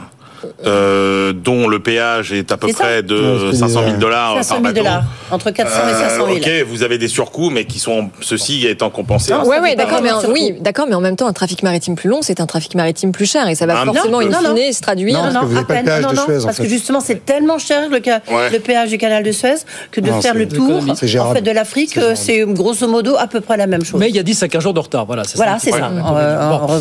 euh, 0.67 1.33
dont 1.33 1.69
le 1.69 1.79
péage 1.81 2.33
est 2.33 2.51
à 2.53 2.57
peu 2.57 2.69
près 2.73 3.03
de 3.03 3.15
Ouais, 3.17 3.51
c'est 3.53 3.59
500 3.59 3.81
000 3.81 3.93
des- 3.93 3.99
dollars 3.99 4.35
500 4.37 4.55
par 4.55 4.63
000 4.63 4.63
bateau. 4.75 4.85
dollars, 4.85 5.05
entre 5.31 5.51
400 5.51 5.75
et 5.89 5.93
500 5.93 6.17
000. 6.27 6.29
Euh, 6.29 6.63
ok, 6.63 6.67
vous 6.69 6.83
avez 6.83 6.99
des 6.99 7.09
surcoûts, 7.09 7.51
mais 7.51 7.65
qui 7.65 7.79
sont 7.79 8.11
ceci 8.21 8.67
étant 8.67 8.91
compensés. 8.91 9.33
Non, 9.33 9.45
Ouais, 9.47 9.57
ça 9.57 9.63
ouais, 9.63 9.71
fait 9.71 9.77
pas 9.77 9.85
d'accord, 9.85 10.03
mais, 10.03 10.09
vraiment 10.11 10.19
en- 10.19 10.21
surcoût. 10.21 10.35
oui, 10.35 10.55
d'accord, 10.61 10.87
mais 10.89 10.95
en 10.95 11.01
même 11.01 11.17
temps, 11.17 11.27
un 11.27 11.33
trafic 11.33 11.63
maritime 11.63 11.95
plus 11.95 12.09
long, 12.09 12.21
c'est 12.23 12.41
un 12.41 12.47
trafic 12.47 12.75
maritime 12.75 13.13
plus 13.13 13.31
cher 13.31 13.49
et 13.49 13.55
ça 13.55 13.67
va 13.67 13.77
forcément, 13.85 14.19
in 14.21 14.31
fine, 14.31 14.73
se 14.73 14.81
traduire. 14.81 15.17
Non, 15.19 15.23
parce 15.33 15.39
que 15.41 15.45
vous 15.51 15.59
à 15.59 15.65
peine. 15.65 15.85
péage 15.85 16.03
non, 16.03 16.11
de 16.11 16.17
non, 16.17 16.23
Suez, 16.25 16.39
en 16.39 16.45
parce 16.45 16.57
fait. 16.57 16.63
que 16.65 16.69
justement, 16.69 17.01
c'est 17.01 17.25
tellement 17.25 17.59
cher 17.59 17.89
le, 17.91 18.01
ca- 18.05 18.21
Ouais. 18.31 18.51
le 18.51 18.59
péage 18.59 18.91
du 18.91 18.99
canal 18.99 19.23
de 19.23 19.33
Suez 19.33 19.55
que 19.91 20.01
de 20.01 20.11
Non, 20.11 20.21
faire 20.21 20.35
le 20.35 20.49
tour 20.49 20.83
en 20.89 21.35
fait 21.35 21.41
de 21.43 21.51
l'Afrique, 21.51 21.99
C'est 22.15 22.41
grosso 22.47 22.87
modo 22.89 23.17
à 23.19 23.27
peu 23.27 23.41
près 23.41 23.57
la 23.57 23.67
même 23.67 23.85
chose. 23.85 23.99
Mais 24.01 24.09
il 24.09 24.17
y 24.17 24.19
a 24.19 24.23
10 24.23 24.43
à 24.43 24.49
15 24.49 24.63
jours 24.63 24.75
de 24.75 24.81
retard. 24.81 25.07
Voilà, 25.07 25.25
c'est 25.25 25.37
voilà, 25.37 25.59
ça. 25.59 25.59
c'est 25.65 25.71
ça. 25.73 25.91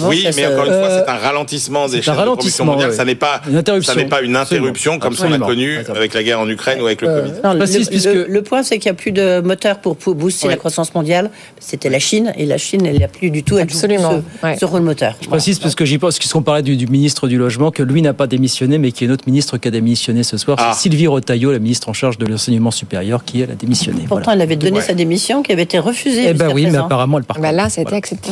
Oui, 0.07 0.27
mais 0.35 0.45
encore 0.47 0.65
une 0.65 0.71
fois, 0.73 0.81
Euh, 0.81 1.03
c'est 1.05 1.11
un 1.11 1.15
ralentissement 1.17 1.85
des 1.87 2.01
c'est 2.01 2.09
un 2.09 2.13
chaînes 2.15 2.21
de 2.23 2.29
production 2.31 2.63
ralentissement, 2.65 2.65
mondiale. 2.65 2.93
Ça 2.93 3.05
n'est 3.05 3.15
pas, 3.15 3.41
Une 3.51 3.57
interruption. 3.57 3.93
ça 3.93 3.99
n'est 3.99 4.07
pas 4.07 4.21
une 4.21 4.35
interruption 4.35 4.97
comme 4.99 5.13
ce 5.13 5.21
qu'on 5.23 5.31
a 5.33 5.37
connu 5.39 5.77
avec 5.93 6.13
la 6.13 6.23
guerre 6.23 6.39
en 6.39 6.49
Ukraine 6.49 6.81
ou 6.81 6.85
avec 6.85 7.01
le 7.01 7.09
Euh, 7.09 7.21
Covid. 7.21 7.33
Non, 7.43 7.51
le, 7.53 7.57
précise, 7.59 7.79
le- 7.81 7.85
puisque- 7.91 8.27
le- 8.29 8.41
point, 8.41 8.63
c'est 8.63 8.79
qu'il 8.79 8.89
n'y 8.89 8.95
a 8.95 8.99
plus 8.99 9.11
de 9.11 9.41
moteur 9.41 9.77
pour, 9.79 9.95
booster 10.15 10.47
Ouais. 10.47 10.53
la 10.53 10.57
croissance 10.57 10.93
mondiale. 10.95 11.29
C'était 11.59 11.89
la 11.89 11.99
Chine, 11.99 12.33
et 12.37 12.45
la 12.45 12.57
Chine, 12.57 12.85
elle 12.85 12.99
n'a 12.99 13.07
plus 13.07 13.29
du 13.29 13.43
tout 13.43 13.57
elle 13.57 13.69
joue 13.69 13.75
Absolument, 13.75 14.23
ce, 14.41 14.45
ouais. 14.45 14.57
ce 14.57 14.65
rôle 14.65 14.81
moteur. 14.81 15.15
Je 15.21 15.27
précise 15.27 15.59
parce 15.59 15.75
que 15.75 15.85
j'y 15.85 15.97
pense, 15.97 16.17
puisqu'on 16.17 16.41
parlait 16.41 16.61
du, 16.63 16.75
du 16.77 16.87
ministre 16.87 17.27
du 17.27 17.37
Logement, 17.37 17.69
que 17.71 17.83
lui 17.83 18.01
n'a 18.01 18.13
pas 18.13 18.27
démissionné, 18.27 18.77
mais 18.77 18.91
qu'il 18.91 19.01
y 19.01 19.05
a 19.05 19.07
une 19.09 19.13
autre 19.13 19.25
ministre 19.27 19.57
qui 19.57 19.67
a 19.67 19.71
démissionné 19.71 20.23
ce 20.23 20.37
soir. 20.37 20.57
Ah. 20.59 20.71
C'est 20.73 20.83
Sylvie 20.89 21.07
Rotaillot, 21.07 21.51
la 21.51 21.59
ministre 21.59 21.89
en 21.89 21.93
charge 21.93 22.17
de 22.17 22.25
l'enseignement 22.25 22.71
supérieur, 22.71 23.23
qui 23.25 23.41
elle 23.41 23.51
a 23.51 23.55
démissionné. 23.55 23.99
Pourtant, 24.07 24.23
Voilà. 24.25 24.33
elle 24.37 24.41
avait 24.41 24.55
donné 24.55 24.77
Ouais. 24.79 24.83
sa 24.85 24.93
démission 24.93 25.43
qui 25.43 25.51
avait 25.51 25.63
été 25.63 25.77
refusée. 25.79 26.23
Eh 26.29 26.33
ben 26.33 26.45
jusqu'à 26.45 26.53
oui, 26.55 26.67
mais 26.71 26.77
apparemment 26.77 27.17
elle 27.17 27.23
part. 27.25 27.39
Bah 27.39 27.51
là, 27.51 27.69
ça 27.69 27.81
a 27.81 27.83
été 27.83 27.89
Voilà. 27.89 27.97
accepté. 27.97 28.29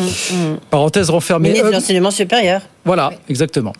Parenthèse 0.69 1.09
renfermée. 1.09 1.49
Ministre 1.49 1.67
de 1.67 1.71
Euh, 1.71 1.75
l'enseignement 1.75 2.11
supérieur. 2.11 2.61
Voilà, 2.85 3.11
exactement. 3.29 3.73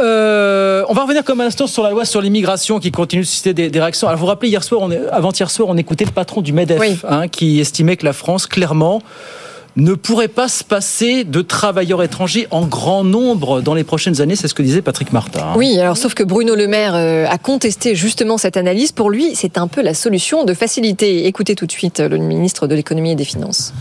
Euh, 0.00 0.84
on 0.88 0.94
va 0.94 1.02
revenir 1.02 1.24
comme 1.24 1.40
un 1.40 1.46
instant 1.46 1.66
sur 1.66 1.82
la 1.82 1.90
loi 1.90 2.04
sur 2.04 2.20
l'immigration 2.20 2.78
qui 2.80 2.90
continue 2.90 3.22
de 3.22 3.26
susciter 3.26 3.54
des, 3.54 3.70
des 3.70 3.80
réactions. 3.80 4.08
Alors, 4.08 4.18
vous 4.18 4.24
vous 4.26 4.30
rappelez, 4.30 4.48
hier 4.50 4.64
soir, 4.64 4.88
avant-hier 5.12 5.50
soir, 5.50 5.68
on 5.70 5.76
écoutait 5.76 6.04
le 6.04 6.10
patron 6.10 6.40
du 6.40 6.52
MEDEF 6.52 6.80
Oui. 6.80 6.98
hein, 7.08 7.28
qui 7.28 7.60
estimait 7.60 7.96
que 7.96 8.04
la 8.04 8.12
France, 8.12 8.46
clairement, 8.46 9.00
ne 9.76 9.94
pourrait 9.94 10.28
pas 10.28 10.48
se 10.48 10.64
passer 10.64 11.24
de 11.24 11.40
travailleurs 11.40 12.02
étrangers 12.02 12.46
en 12.50 12.66
grand 12.66 13.04
nombre 13.04 13.62
dans 13.62 13.72
les 13.72 13.84
prochaines 13.84 14.20
années. 14.20 14.36
C'est 14.36 14.48
ce 14.48 14.54
que 14.54 14.62
disait 14.62 14.82
Patrick 14.82 15.12
Martin. 15.14 15.54
Oui, 15.56 15.78
alors 15.78 15.96
sauf 15.96 16.12
que 16.12 16.22
Bruno 16.22 16.54
Le 16.54 16.66
Maire 16.66 16.94
euh, 16.94 17.24
a 17.26 17.38
contesté 17.38 17.94
justement 17.94 18.36
cette 18.36 18.58
analyse. 18.58 18.92
Pour 18.92 19.08
lui, 19.08 19.34
c'est 19.34 19.56
un 19.56 19.68
peu 19.68 19.80
la 19.80 19.94
solution 19.94 20.44
de 20.44 20.52
faciliter. 20.52 21.26
Écoutez 21.26 21.54
tout 21.54 21.64
de 21.66 21.72
suite 21.72 22.00
euh, 22.00 22.08
le 22.10 22.18
ministre 22.18 22.66
de 22.66 22.74
l'économie 22.74 23.12
et 23.12 23.14
des 23.14 23.24
finances. 23.24 23.72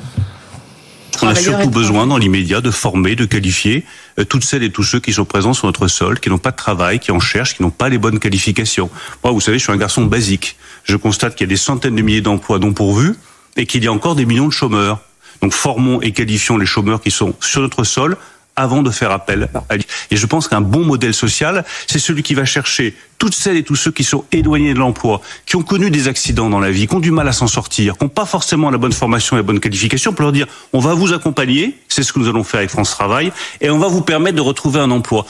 On 1.22 1.28
a 1.28 1.36
surtout 1.36 1.69
besoin 1.69 2.07
dans 2.07 2.17
l'immédiat 2.17 2.61
de 2.61 2.72
former, 2.72 3.15
de 3.15 3.26
qualifier 3.26 3.86
euh, 4.19 4.26
toutes 4.26 4.43
celles 4.43 4.63
et 4.63 4.72
tous 4.72 4.84
ceux 4.84 4.99
qui 4.99 5.13
sont 5.13 5.26
présents 5.26 5.53
sur 5.53 5.67
notre 5.67 5.88
sol, 5.88 6.19
qui 6.19 6.30
n'ont 6.30 6.38
pas 6.38 6.51
de 6.51 6.55
travail, 6.55 6.99
qui 6.99 7.11
en 7.11 7.19
cherchent, 7.19 7.55
qui 7.55 7.63
n'ont 7.63 7.69
pas 7.69 7.89
les 7.89 7.97
bonnes 7.97 8.19
qualifications. 8.19 8.89
Moi, 9.24 9.32
vous 9.32 9.41
savez, 9.41 9.59
je 9.59 9.63
suis 9.63 9.72
un 9.72 9.78
garçon 9.78 10.05
basique. 10.05 10.57
Je 10.84 10.95
constate 10.95 11.36
qu'il 11.36 11.47
y 11.47 11.49
a 11.49 11.53
des 11.53 11.57
centaines 11.57 11.95
de 11.95 12.01
milliers 12.01 12.22
d'emplois 12.22 12.59
non 12.59 12.74
pourvus 12.74 13.15
et 13.55 13.65
qu'il 13.65 13.84
y 13.84 13.88
a 13.88 13.91
encore 13.91 14.15
des 14.15 14.26
millions 14.26 14.47
de 14.47 14.53
chômeurs. 14.53 15.01
Donc 15.41 15.53
formons 15.53 16.01
et 16.01 16.11
qualifions 16.11 16.57
les 16.57 16.65
chômeurs 16.65 17.01
qui 17.01 17.11
sont 17.11 17.36
sur 17.39 17.61
notre 17.61 17.84
sol 17.84 18.17
avant 18.62 18.84
de 18.84 18.89
faire 18.89 19.12
appel 19.12 19.49
à 19.70 19.76
lui. 19.76 19.86
Et 20.09 20.16
je 20.16 20.26
pense 20.26 20.47
qu'un 20.47 20.62
bon 20.62 20.86
modèle 20.86 21.14
social, 21.14 21.66
c'est 21.88 21.99
celui 21.99 22.24
qui 22.24 22.34
va 22.34 22.45
chercher 22.45 22.95
toutes 23.18 23.36
celles 23.36 23.57
et 23.57 23.64
tous 23.64 23.76
ceux 23.76 23.91
qui 23.91 24.03
sont 24.03 24.26
éloignés 24.32 24.74
de 24.74 24.80
l'emploi, 24.80 25.22
qui 25.45 25.55
ont 25.55 25.62
connu 25.64 25.91
des 25.91 26.07
accidents 26.07 26.49
dans 26.49 26.59
la 26.59 26.72
vie, 26.72 26.88
qui 26.88 26.95
ont 26.95 26.99
du 26.99 27.12
mal 27.12 27.28
à 27.28 27.34
s'en 27.34 27.47
sortir, 27.47 27.97
qui 27.97 28.03
n'ont 28.03 28.09
pas 28.09 28.26
forcément 28.26 28.72
la 28.72 28.78
bonne 28.78 28.93
formation 28.93 29.36
et 29.36 29.39
la 29.39 29.43
bonne 29.43 29.59
qualification, 29.59 30.14
pour 30.14 30.24
leur 30.24 30.32
dire 30.32 30.47
on 30.74 30.80
va 30.80 30.93
vous 30.93 31.14
accompagner, 31.14 31.78
c'est 31.88 32.03
ce 32.03 32.14
que 32.14 32.20
nous 32.20 32.30
allons 32.30 32.43
faire 32.43 32.59
avec 32.59 32.70
France 32.70 32.91
Travail, 32.91 33.32
et 33.59 33.70
on 33.70 33.78
va 33.78 33.88
vous 33.88 34.01
permettre 34.01 34.38
de 34.38 34.41
retrouver 34.41 34.80
un 34.80 34.91
emploi. 34.91 35.26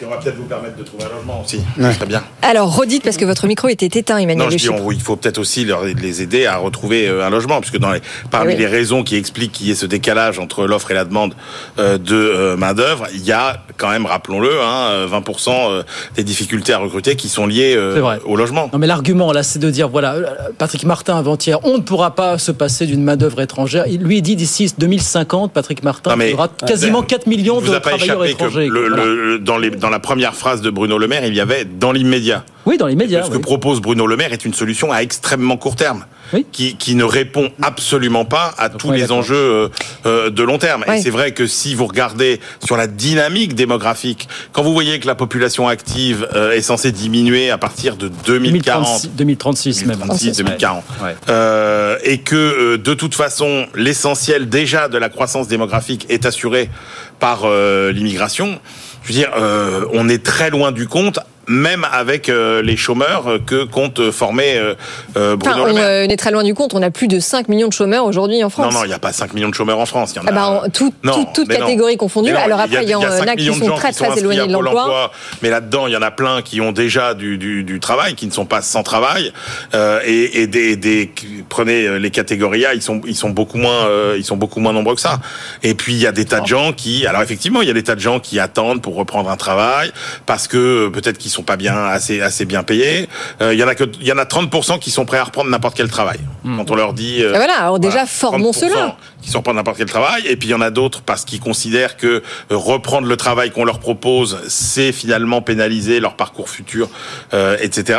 Et 0.00 0.04
on 0.06 0.10
va 0.10 0.18
peut-être 0.18 0.36
vous 0.36 0.44
permettre 0.44 0.76
de 0.76 0.84
trouver 0.84 1.02
un 1.04 1.16
logement 1.16 1.42
aussi. 1.44 1.60
Très 1.96 2.06
bien. 2.06 2.22
Alors, 2.40 2.74
redites 2.74 3.02
parce 3.02 3.16
que 3.16 3.24
votre 3.24 3.48
micro 3.48 3.66
était 3.66 3.86
éteint, 3.98 4.16
Emmanuel 4.18 4.44
Non, 4.46 4.50
je 4.50 4.56
dis, 4.56 4.70
on- 4.70 4.92
il 4.92 5.00
faut 5.00 5.16
peut-être 5.16 5.38
aussi 5.38 5.64
leur, 5.64 5.82
les 5.84 6.22
aider 6.22 6.46
à 6.46 6.56
retrouver 6.56 7.08
euh, 7.08 7.26
un 7.26 7.30
logement, 7.30 7.60
puisque 7.60 7.78
dans 7.78 7.90
les, 7.90 8.00
parmi 8.30 8.52
Oui. 8.52 8.58
les 8.60 8.68
raisons 8.68 9.02
qui 9.02 9.16
expliquent 9.16 9.50
qu'il 9.50 9.66
y 9.66 9.72
ait 9.72 9.74
ce 9.74 9.86
décalage 9.86 10.38
entre 10.38 10.66
l'offre 10.66 10.92
et 10.92 10.94
la 10.94 11.04
demande 11.04 11.34
euh, 11.80 11.98
de 11.98 12.14
euh, 12.14 12.56
main 12.56 12.74
d'œuvre, 12.74 13.08
il 13.12 13.24
y 13.26 13.32
a 13.32 13.64
quand 13.76 13.90
même, 13.90 14.06
rappelons-le, 14.06 14.52
hein, 14.62 14.88
euh, 14.92 15.08
20% 15.08 15.50
euh, 15.50 15.82
des 16.14 16.22
difficultés 16.22 16.72
à 16.72 16.78
recruter 16.78 17.16
qui 17.16 17.28
sont 17.28 17.48
liées 17.48 17.74
euh, 17.76 18.18
au 18.24 18.36
logement. 18.36 18.70
Non, 18.72 18.78
mais 18.78 18.86
l'argument, 18.86 19.32
là, 19.32 19.42
c'est 19.42 19.58
de 19.58 19.68
dire 19.68 19.88
voilà, 19.88 20.14
Patrick 20.58 20.84
Martin 20.84 21.16
avant-hier, 21.18 21.58
on 21.64 21.76
ne 21.78 21.82
pourra 21.82 22.14
pas 22.14 22.38
se 22.38 22.52
passer 22.52 22.86
d'une 22.86 23.02
main-d'œuvre 23.02 23.40
étrangère. 23.40 23.88
Il 23.88 24.02
lui 24.04 24.22
dit 24.22 24.36
d'ici 24.36 24.72
2050, 24.78 25.52
Patrick 25.52 25.82
Martin, 25.82 26.12
Non, 26.12 26.16
mais- 26.16 26.28
il 26.28 26.30
y 26.30 26.34
aura 26.34 26.46
quasiment 26.48 27.02
4 27.02 27.26
millions 27.26 27.60
de 27.60 27.76
travailleurs 27.80 28.20
que 28.20 28.26
étrangers. 28.28 28.68
le- 28.68 28.88
Voilà. 28.88 29.04
le- 29.04 29.39
dans, 29.40 29.58
les, 29.58 29.70
dans 29.70 29.90
la 29.90 29.98
première 29.98 30.34
phrase 30.34 30.60
de 30.60 30.70
Bruno 30.70 30.98
Le 30.98 31.08
Maire, 31.08 31.24
il 31.24 31.34
y 31.34 31.40
avait 31.40 31.64
dans 31.64 31.92
l'immédiat. 31.92 32.44
Oui, 32.66 32.76
dans 32.76 32.86
les 32.86 32.96
médias. 32.96 33.24
Ce 33.24 33.30
que 33.30 33.36
oui. 33.36 33.42
propose 33.42 33.80
Bruno 33.80 34.06
Le 34.06 34.16
Maire 34.16 34.32
est 34.32 34.44
une 34.44 34.52
solution 34.52 34.92
à 34.92 34.98
extrêmement 34.98 35.56
court 35.56 35.76
terme, 35.76 36.04
qui, 36.52 36.76
qui 36.76 36.94
ne 36.94 37.04
répond 37.04 37.50
absolument 37.62 38.24
pas 38.26 38.54
à 38.58 38.68
tous 38.68 38.92
les 38.92 39.12
enjeux 39.12 39.34
euh, 39.34 39.68
euh, 40.06 40.30
de 40.30 40.42
long 40.42 40.58
terme. 40.58 40.84
Et 40.92 41.00
c'est 41.00 41.10
vrai 41.10 41.32
que 41.32 41.46
si 41.46 41.74
vous 41.74 41.86
regardez 41.86 42.38
sur 42.64 42.76
la 42.76 42.86
dynamique 42.86 43.54
démographique, 43.54 44.28
quand 44.52 44.62
vous 44.62 44.74
voyez 44.74 45.00
que 45.00 45.06
la 45.06 45.14
population 45.14 45.68
active 45.68 46.28
euh, 46.34 46.52
est 46.52 46.60
censée 46.60 46.92
diminuer 46.92 47.50
à 47.50 47.58
partir 47.58 47.96
de 47.96 48.08
2040, 48.26 49.06
2036, 49.16 49.16
2036 49.16 49.86
même. 49.86 49.96
2036, 49.96 50.36
2040. 50.36 50.84
Ouais. 51.02 51.16
Euh, 51.28 51.96
et 52.04 52.18
que 52.18 52.36
euh, 52.36 52.78
de 52.78 52.94
toute 52.94 53.14
façon, 53.14 53.66
l'essentiel 53.74 54.48
déjà 54.48 54.88
de 54.88 54.98
la 54.98 55.08
croissance 55.08 55.48
démographique 55.48 56.06
est 56.08 56.26
assuré 56.26 56.70
par 57.18 57.42
euh, 57.44 57.92
l'immigration. 57.92 58.60
Je 59.02 59.08
veux 59.08 59.14
dire, 59.14 59.30
euh, 59.36 59.86
on 59.92 60.08
est 60.08 60.24
très 60.24 60.50
loin 60.50 60.72
du 60.72 60.86
compte, 60.86 61.18
même 61.48 61.86
avec 61.90 62.28
euh, 62.28 62.62
les 62.62 62.76
chômeurs 62.76 63.28
euh, 63.28 63.38
que 63.44 63.64
compte 63.64 64.10
former 64.10 64.56
euh, 64.56 64.74
euh, 65.16 65.36
Enfin, 65.40 65.50
Bruno 65.52 65.64
Le 65.66 65.70
on 65.72 65.74
Maire. 65.74 65.84
euh, 65.86 66.04
est 66.08 66.16
très 66.16 66.30
loin 66.30 66.42
du 66.44 66.54
compte. 66.54 66.74
On 66.74 66.82
a 66.82 66.90
plus 66.90 67.08
de 67.08 67.18
5 67.18 67.48
millions 67.48 67.68
de 67.68 67.72
chômeurs 67.72 68.04
aujourd'hui 68.04 68.38
en 68.42 68.46
Non, 68.46 68.50
France. 68.50 68.74
non, 68.74 68.84
il 68.84 68.88
n'y 68.88 68.92
a 68.94 68.98
pas 68.98 69.12
5 69.12 69.32
millions 69.34 69.48
de 69.48 69.54
chômeurs 69.54 69.78
en 69.78 69.86
France. 69.86 70.12
Il 70.14 70.16
y 70.16 70.20
en 70.20 70.26
a... 70.26 70.30
Ah 70.30 70.32
bah, 70.32 70.46
en- 70.66 70.68
tout- 70.70 70.92
Non, 71.02 71.12
tout- 71.12 71.26
toutes 71.34 71.48
non. 71.50 71.56
catégories 71.58 71.96
confondues. 71.96 72.32
Non, 72.32 72.38
Alors 72.38 72.60
après, 72.60 72.82
il 72.84 72.88
y 72.88 72.94
en 72.94 73.02
a 73.02 73.10
5 73.10 73.36
qui 73.36 73.46
sont 73.46 73.74
très, 73.74 73.90
qui 73.92 73.98
très 73.98 74.18
éloignés 74.18 74.46
de 74.46 74.52
l'emploi. 74.52 74.82
emploi. 74.82 75.12
Mais 75.42 75.50
là-dedans, 75.50 75.86
il 75.86 75.92
y 75.92 75.96
en 75.96 76.02
a 76.02 76.10
plein 76.10 76.42
qui 76.42 76.60
ont 76.60 76.72
déjà 76.72 77.14
du, 77.14 77.38
du, 77.38 77.64
du 77.64 77.80
travail, 77.80 78.14
qui 78.14 78.26
ne 78.26 78.32
sont 78.32 78.46
pas 78.46 78.62
sans 78.62 78.82
travail. 78.82 79.32
Euh, 79.74 80.00
et 80.04 80.42
et 80.42 80.46
des, 80.46 80.76
des, 80.76 81.10
prenez 81.48 81.86
euh, 81.86 81.98
les 81.98 82.10
catégories 82.10 82.64
A, 82.66 82.74
ils 82.74 82.82
sont, 82.82 83.00
ils 83.06 83.16
sont 83.16 83.30
beaucoup 83.30 83.58
moins, 83.58 83.86
euh, 83.86 84.14
ils 84.16 84.24
sont 84.24 84.36
beaucoup 84.36 84.60
moins 84.60 84.72
nombreux 84.72 84.94
que 84.94 85.00
ça. 85.00 85.18
Et 85.62 85.74
puis, 85.74 85.94
il 85.94 85.98
y 86.00 86.06
a 86.06 86.12
des 86.12 86.24
tas 86.24 86.40
de 86.40 86.46
gens 86.46 86.72
qui, 86.72 87.06
alors 87.06 87.22
effectivement, 87.22 87.62
il 87.62 87.68
y 87.68 87.70
a 87.70 87.74
des 87.74 87.82
tas 87.82 87.94
de 87.94 88.00
gens 88.00 88.20
qui 88.20 88.38
attendent 88.38 88.82
pour 88.82 88.94
reprendre 88.94 89.30
un 89.30 89.36
travail 89.36 89.90
parce 90.26 90.46
que 90.48 90.56
euh, 90.86 90.90
peut-être 90.90 91.18
qu'ils 91.18 91.29
sont 91.30 91.42
pas 91.42 91.56
bien, 91.56 91.76
assez, 91.86 92.20
assez 92.20 92.44
bien 92.44 92.62
payés. 92.62 93.08
Euh, 93.40 93.54
Il 93.54 93.58
y 93.58 93.64
en 93.64 93.68
a 93.68 93.74
que, 93.74 93.84
il 94.00 94.06
y 94.06 94.12
en 94.12 94.18
a 94.18 94.24
30% 94.24 94.78
qui 94.78 94.90
sont 94.90 95.04
prêts 95.04 95.18
à 95.18 95.24
reprendre 95.24 95.50
n'importe 95.50 95.76
quel 95.76 95.88
travail. 95.88 96.18
Quand 96.44 96.70
on 96.70 96.74
leur 96.74 96.92
dit, 96.92 97.22
euh, 97.22 97.32
Ah 97.34 97.38
voilà, 97.38 97.54
alors 97.60 97.78
déjà, 97.78 97.92
voilà, 97.92 98.06
formons 98.06 98.50
30% 98.50 98.54
cela. 98.54 98.96
Qui 99.22 99.30
sont 99.30 99.38
reprendre 99.38 99.56
n'importe 99.56 99.78
quel 99.78 99.86
travail, 99.88 100.22
et 100.26 100.36
puis 100.36 100.48
il 100.48 100.52
y 100.52 100.54
en 100.54 100.60
a 100.60 100.70
d'autres 100.70 101.02
parce 101.02 101.24
qu'ils 101.24 101.40
considèrent 101.40 101.96
que 101.96 102.06
euh, 102.06 102.22
reprendre 102.50 103.06
le 103.06 103.16
travail 103.16 103.50
qu'on 103.50 103.64
leur 103.64 103.78
propose, 103.78 104.38
c'est 104.48 104.92
finalement 104.92 105.42
pénaliser 105.42 106.00
leur 106.00 106.14
parcours 106.16 106.48
futur, 106.50 106.88
euh, 107.34 107.56
etc. 107.60 107.98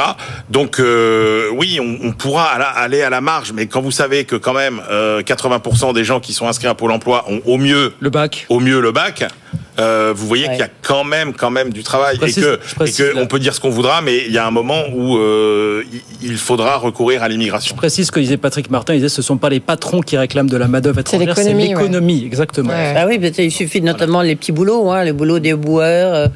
Donc 0.50 0.80
euh, 0.80 1.50
oui, 1.54 1.80
on, 1.82 2.08
on 2.08 2.12
pourra 2.12 2.46
à 2.46 2.60
la- 2.60 2.66
aller 2.70 3.02
à 3.02 3.10
la 3.10 3.22
marge, 3.22 3.52
mais 3.54 3.68
quand 3.68 3.82
vous 3.82 3.92
savez 3.92 4.26
que 4.26 4.36
quand 4.36 4.54
même 4.54 4.82
euh, 4.90 5.22
80% 5.22 5.94
des 5.94 6.04
gens 6.04 6.20
qui 6.20 6.34
sont 6.34 6.48
inscrits 6.48 6.68
à 6.68 6.74
Pôle 6.76 6.92
Emploi 6.92 7.26
ont 7.28 7.42
au 7.46 7.58
mieux 7.58 7.94
le 8.00 8.10
bac, 8.10 8.46
au 8.50 8.60
mieux 8.60 8.80
le 8.82 8.92
bac. 8.92 9.24
euh, 9.80 10.12
vous 10.16 10.28
voyez 10.28 10.48
qu'il 10.50 10.58
y 10.60 10.62
a 10.64 10.70
quand 10.82 11.04
même, 11.06 11.34
quand 11.34 11.50
même 11.50 11.72
du 11.72 11.82
travail 11.82 12.18
précise- 12.18 12.40
et 12.40 12.42
que, 12.42 12.60
et 12.86 12.92
que 12.92 13.18
on 13.18 13.26
peut 13.28 13.40
dire 13.40 13.56
ce 13.56 13.60
qu'on 13.62 13.70
voudra, 13.70 14.02
mais 14.02 14.26
il 14.28 14.32
y 14.34 14.38
a 14.38 14.46
un 14.46 14.52
moment 14.52 14.84
où 14.94 15.18
euh, 15.18 15.84
il- 16.22 16.38
faudra 16.38 16.76
recourir 16.78 17.24
à 17.24 17.30
l'immigration. 17.30 17.74
Je 17.76 17.78
précise 17.78 18.08
ce 18.08 18.12
que 18.12 18.20
disait 18.20 18.38
Patrick 18.38 18.70
Martin. 18.70 18.94
Il 18.94 18.98
disait 18.98 19.10
ce 19.10 19.22
ne 19.22 19.26
sont 19.26 19.38
pas 19.38 19.50
les 19.50 19.60
patrons 19.60 20.02
qui 20.02 20.18
réclament 20.18 20.50
de 20.50 20.58
la 20.58 20.68
main-d'œuvre 20.68 21.00
étrangère, 21.00 21.11
c'est 21.12 21.26
l'économie, 21.26 21.68
l'économie, 21.70 22.24
exactement. 22.26 22.74
Ah 22.74 23.06
oui, 23.08 23.20
peut-être 23.20 23.40
il 23.40 23.52
suffit 23.52 23.82
notamment 23.82 24.22
les 24.22 24.36
petits 24.36 24.52
boulots, 24.52 24.90
hein, 24.92 25.04
les 25.04 25.14
boulots 25.14 25.40
des 25.40 25.54
boueurs, 25.54 26.14
euh, 26.16 26.28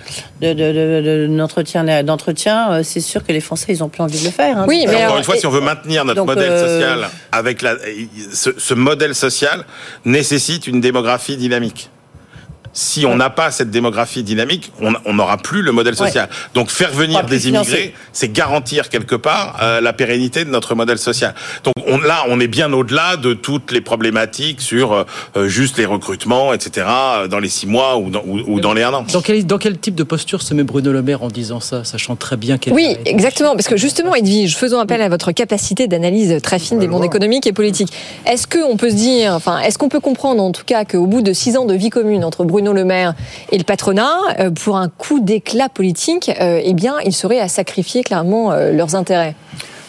de, 0.42 0.50
de, 0.54 0.54
de, 0.54 1.28
de- 1.28 1.38
d'entretien, 1.38 2.04
d'entretien. 2.04 2.72
euh, 2.74 2.82
C'est 2.84 3.00
sûr 3.02 3.26
que 3.26 3.32
les 3.32 3.40
Français, 3.42 3.68
ils 3.70 3.84
ont 3.84 3.90
plus 3.90 4.02
envie 4.02 4.20
de 4.20 4.26
le 4.26 4.32
faire. 4.32 4.58
hein. 4.58 4.66
Et 4.70 4.88
encore 5.06 5.18
une 5.18 5.24
fois, 5.24 5.36
si 5.38 5.46
on 5.46 5.52
veut 5.52 5.62
maintenir 5.62 6.06
notre 6.06 6.18
donc, 6.18 6.28
modèle 6.28 6.52
euh, 6.52 6.68
social 6.80 7.10
avec 7.32 7.62
la, 7.62 7.76
ce, 8.34 8.50
ce 8.58 8.74
modèle 8.74 9.16
social 9.16 9.64
nécessite 10.06 10.68
une 10.68 10.82
démographie 10.82 11.38
dynamique. 11.38 11.90
Si 12.76 13.06
on 13.06 13.16
n'a 13.16 13.30
pas 13.30 13.52
cette 13.52 13.72
démographie 13.72 14.22
dynamique, 14.22 14.72
on 14.82 15.14
n'aura 15.14 15.38
plus 15.38 15.62
le 15.62 15.72
modèle 15.72 15.96
social. 15.96 16.28
Donc 16.54 16.70
faire 16.70 16.92
venir 16.92 17.26
des 17.26 17.48
immigrés, 17.48 17.94
c'est 18.12 18.32
garantir 18.32 18.90
quelque 18.90 19.16
part 19.16 19.58
euh, 19.62 19.80
la 19.80 19.94
pérennité 19.94 20.44
de 20.44 20.50
notre 20.50 20.76
modèle 20.76 20.98
social. 20.98 21.34
Donc 21.64 21.74
on, 21.88 21.98
là, 21.98 22.26
on 22.28 22.40
est 22.42 22.50
bien 22.50 22.74
au-delà 22.74 23.16
de 23.16 23.34
toutes 23.34 23.72
les 23.72 23.80
problématiques 23.80 24.60
sur 24.60 24.92
euh, 24.92 25.04
euh, 25.38 25.48
juste 25.48 25.78
les 25.78 25.86
recrutements, 25.86 26.54
etc. 26.54 26.86
dans 27.30 27.40
les 27.40 27.48
six 27.48 27.66
mois 27.66 27.98
ou 27.98 28.10
dans, 28.10 28.24
ou, 28.26 28.40
ou 28.46 28.60
dans 28.60 28.74
les 28.74 28.84
un 28.84 28.94
an. 28.94 29.06
Dans 29.14 29.22
quel, 29.22 29.46
dans 29.46 29.58
quel 29.58 29.78
type 29.78 29.96
de 29.96 30.04
posture 30.04 30.42
se 30.42 30.54
met 30.54 30.64
Bruno 30.64 30.92
Le 30.92 31.02
Maire 31.02 31.24
en 31.24 31.30
disant 31.30 31.62
ça, 31.62 31.86
sachant 31.86 32.18
très 32.18 32.36
bien 32.36 32.58
qu'elle 32.58 32.74
Oui, 32.74 32.98
exactement, 33.06 33.54
parce 33.54 33.70
que 33.70 33.78
justement, 33.78 34.14
Edwige, 34.16 34.58
faisons 34.58 34.80
appel 34.80 35.02
à 35.02 35.08
votre 35.08 35.32
capacité 35.32 35.88
d'analyse 35.88 36.42
très 36.44 36.60
fine 36.60 36.80
des 36.80 36.90
mondes 36.90 37.06
économiques 37.06 37.48
et 37.48 37.54
politiques. 37.54 37.94
Est-ce 38.26 38.48
qu'on 38.48 38.76
peut 38.76 38.90
se 38.90 38.96
dire, 38.96 39.32
enfin, 39.32 39.60
est-ce 39.60 39.78
qu'on 39.78 39.90
peut 39.90 40.02
comprendre 40.02 40.44
en 40.44 40.52
tout 40.52 40.66
cas 40.66 40.84
qu'au 40.84 41.08
bout 41.08 41.22
de 41.22 41.32
six 41.32 41.56
ans 41.56 41.66
de 41.66 41.74
vie 41.74 41.90
commune 41.90 42.26
entre 42.26 42.44
Bruno 42.44 42.65
Le 42.74 42.86
Maire 42.86 43.14
et 43.52 43.58
le 43.58 43.64
patronat, 43.64 44.18
euh, 44.40 44.52
pour 44.52 44.78
un 44.78 44.90
coup 44.90 45.20
d'éclat 45.20 45.70
politique, 45.70 46.32
euh, 46.40 46.62
eh 46.64 46.74
bien, 46.74 46.96
ils 47.06 47.14
seraient 47.14 47.40
à 47.40 47.48
sacrifier 47.48 48.04
clairement 48.04 48.52
euh, 48.52 48.72
leurs 48.72 48.96
intérêts 48.96 49.36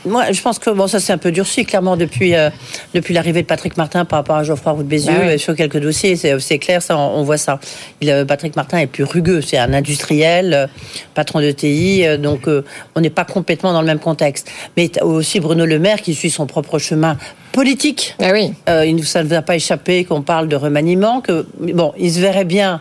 Moi, 0.07 0.33
je 0.33 0.41
pense 0.41 0.59
que 0.59 0.71
bon, 0.71 0.87
ça 0.87 1.01
s'est 1.01 1.13
un 1.13 1.19
peu 1.19 1.33
durci 1.33 1.65
clairement 1.65 1.97
depuis 1.97 2.35
euh, 2.35 2.51
depuis 2.95 3.13
l'arrivée 3.13 3.43
de 3.43 3.47
Patrick 3.47 3.77
Martin 3.77 4.05
par 4.05 4.21
rapport 4.21 4.37
à 4.37 4.45
Geoffroy 4.45 4.73
Roux 4.73 4.83
de 4.83 4.89
Bézieux 4.89 5.13
Bah 5.13 5.27
oui. 5.33 5.39
sur 5.39 5.55
quelques 5.57 5.79
dossiers. 5.79 6.17
C'est 6.17 6.39
c'est 6.41 6.59
clair, 6.59 6.81
ça, 6.83 6.97
on, 6.97 7.19
on 7.19 7.23
voit 7.25 7.37
ça. 7.39 7.59
Il, 8.01 8.11
euh, 8.11 8.25
Patrick 8.25 8.57
Martin 8.57 8.79
est 8.79 8.87
plus 8.87 9.05
rugueux. 9.05 9.41
C'est 9.41 9.59
un 9.59 9.73
industriel, 9.73 10.55
euh, 10.55 10.67
patron 11.15 11.41
de 11.41 11.51
TI, 11.51 12.07
euh, 12.07 12.17
donc 12.17 12.47
euh, 12.49 12.65
on 12.95 13.01
n'est 13.01 13.11
pas 13.11 13.25
complètement 13.25 13.73
dans 13.73 13.81
le 13.81 13.87
même 13.87 13.99
contexte. 13.99 14.51
Mais 14.77 14.91
aussi 15.03 15.41
Bruno 15.41 15.67
Le 15.67 15.79
Maire 15.79 16.01
qui 16.01 16.15
suit 16.15 16.31
son 16.31 16.47
propre 16.47 16.79
chemin 16.79 17.17
politique. 17.53 18.15
Ah 18.23 18.31
oui. 18.33 18.53
Euh, 18.69 18.97
ça 19.05 19.23
ne 19.23 19.29
vous 19.29 19.35
a 19.35 19.43
pas 19.43 19.57
échappé 19.57 20.05
qu'on 20.05 20.23
parle 20.23 20.47
de 20.49 20.57
remaniement. 20.57 21.21
Que 21.21 21.47
bon, 21.59 21.93
il 21.99 22.13
se 22.13 22.21
verrait 22.21 22.45
bien. 22.45 22.81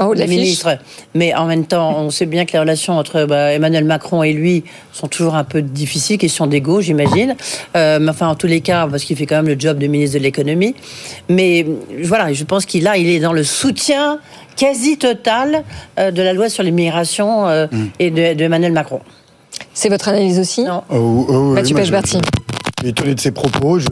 Oh, 0.00 0.12
le 0.12 0.20
l'affiche. 0.20 0.36
ministre, 0.36 0.78
mais 1.14 1.34
en 1.34 1.46
même 1.46 1.66
temps, 1.66 1.98
on 1.98 2.10
sait 2.10 2.26
bien 2.26 2.44
que 2.44 2.52
les 2.52 2.58
relations 2.58 2.98
entre 2.98 3.26
bah, 3.26 3.52
Emmanuel 3.52 3.84
Macron 3.84 4.22
et 4.24 4.32
lui 4.32 4.64
sont 4.92 5.06
toujours 5.06 5.36
un 5.36 5.44
peu 5.44 5.62
difficiles, 5.62 6.18
question 6.18 6.48
d'ego, 6.48 6.80
j'imagine. 6.80 7.36
Euh, 7.76 7.98
mais 8.00 8.10
enfin, 8.10 8.26
en 8.26 8.34
tous 8.34 8.48
les 8.48 8.60
cas, 8.60 8.88
parce 8.88 9.04
qu'il 9.04 9.16
fait 9.16 9.26
quand 9.26 9.36
même 9.36 9.46
le 9.46 9.58
job 9.58 9.78
de 9.78 9.86
ministre 9.86 10.18
de 10.18 10.22
l'économie. 10.22 10.74
Mais 11.28 11.64
voilà, 12.02 12.32
je 12.32 12.42
pense 12.44 12.66
qu'il 12.66 12.88
a, 12.88 12.96
il 12.96 13.08
est 13.08 13.20
dans 13.20 13.32
le 13.32 13.44
soutien 13.44 14.18
quasi 14.56 14.98
total 14.98 15.62
euh, 15.98 16.10
de 16.10 16.22
la 16.22 16.32
loi 16.32 16.48
sur 16.48 16.62
l'immigration 16.62 17.48
euh, 17.48 17.66
et 17.98 18.10
de, 18.10 18.34
de 18.34 18.44
Emmanuel 18.44 18.72
Macron. 18.72 19.00
C'est 19.72 19.88
votre 19.88 20.08
analyse 20.08 20.38
aussi? 20.40 20.64
Non. 20.64 20.82
Oh, 20.90 21.26
oh, 21.28 21.48
oui, 21.48 21.54
Mathieu 21.54 21.76
Pechberti. 21.76 22.18
Je 22.18 22.82
suis 22.82 22.90
étonné 22.90 23.14
de 23.14 23.20
ses 23.20 23.30
propos. 23.30 23.78
Je... 23.78 23.86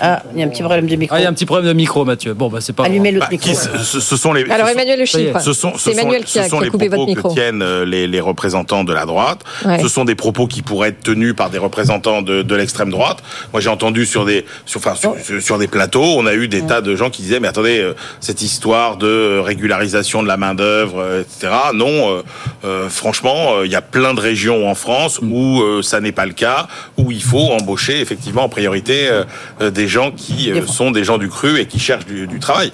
Ah, 0.00 0.22
il 0.34 0.40
y 0.40 0.42
a 0.42 0.46
un 0.46 0.48
petit 0.48 0.62
problème 0.62 0.86
de 0.86 0.96
micro. 0.96 1.14
Ah, 1.16 1.20
il 1.20 1.22
y 1.22 1.26
a 1.26 1.28
un 1.28 1.32
petit 1.32 1.46
problème 1.46 1.66
de 1.68 1.72
micro, 1.72 2.04
Mathieu. 2.04 2.34
Bon, 2.34 2.48
bah, 2.48 2.58
c'est 2.60 2.72
pas. 2.72 2.84
Allumez 2.84 3.12
l'autre 3.12 3.26
Bah, 3.26 3.32
micro. 3.32 3.48
qui- 3.50 3.56
ce, 3.56 4.00
ce 4.00 4.16
sont 4.16 4.32
les. 4.32 4.44
Alors, 4.50 4.68
Emmanuel 4.68 4.98
Le 4.98 5.04
Chypre. 5.04 5.40
Ce 5.40 5.52
sont, 5.52 5.76
ce 5.76 5.90
Emmanuel 5.90 6.24
qui 6.24 6.38
a- 6.38 6.44
ce 6.44 6.50
sont 6.50 6.56
qui 6.58 6.62
a 6.62 6.64
les 6.66 6.70
coupé 6.70 6.88
votre 6.88 6.96
propos 7.02 7.10
micro. 7.14 7.28
que 7.30 7.34
tiennent 7.34 7.62
euh, 7.62 7.84
les, 7.84 8.06
les 8.06 8.20
représentants 8.20 8.84
de 8.84 8.92
la 8.92 9.06
droite. 9.06 9.40
Ouais. 9.64 9.80
Ce 9.80 9.88
sont 9.88 10.04
des 10.04 10.14
propos 10.14 10.46
qui 10.46 10.62
pourraient 10.62 10.88
être 10.90 11.02
tenus 11.02 11.34
par 11.34 11.50
des 11.50 11.58
représentants 11.58 12.22
de, 12.22 12.42
de 12.42 12.54
l'extrême 12.54 12.90
droite. 12.90 13.18
Moi, 13.52 13.60
j'ai 13.60 13.70
entendu 13.70 14.06
sur 14.06 14.24
des, 14.24 14.44
sur, 14.66 14.78
enfin, 14.78 14.94
sur, 14.94 15.14
sur- 15.22 15.42
sur 15.42 15.58
des 15.58 15.68
plateaux, 15.68 16.04
on 16.16 16.26
a 16.26 16.34
eu 16.34 16.48
des 16.48 16.62
tas 16.62 16.80
de 16.80 16.94
gens 16.96 17.10
qui 17.10 17.22
disaient, 17.22 17.40
mais 17.40 17.48
attendez, 17.48 17.78
euh, 17.80 17.94
cette 18.20 18.42
histoire 18.42 18.96
de 18.96 19.06
euh, 19.06 19.42
régularisation 19.42 20.22
de 20.22 20.28
la 20.28 20.36
main 20.36 20.54
d'œuvre, 20.54 21.00
euh, 21.00 21.22
etc. 21.22 21.52
Non, 21.74 21.86
euh, 22.10 22.22
euh, 22.64 22.88
franchement, 22.88 23.56
euh, 23.58 23.66
il 23.66 23.72
y 23.72 23.76
a 23.76 23.82
plein 23.82 24.14
de 24.14 24.20
régions 24.20 24.68
en 24.68 24.74
France 24.74 25.20
où 25.22 25.60
euh, 25.60 25.82
ça 25.82 26.00
n'est 26.00 26.12
pas 26.12 26.26
le 26.26 26.32
cas, 26.32 26.66
où 26.96 27.10
il 27.12 27.22
faut 27.22 27.38
embaucher 27.52 28.00
effectivement 28.00 28.42
en 28.44 28.48
priorité 28.48 29.08
euh, 29.08 29.24
euh, 29.60 29.70
des 29.78 29.86
gens 29.86 30.10
qui 30.10 30.50
euh, 30.50 30.66
sont 30.66 30.90
des 30.90 31.04
gens 31.04 31.18
du 31.18 31.28
cru 31.28 31.60
et 31.60 31.66
qui 31.66 31.78
cherchent 31.78 32.04
du, 32.04 32.26
du 32.26 32.40
travail. 32.40 32.72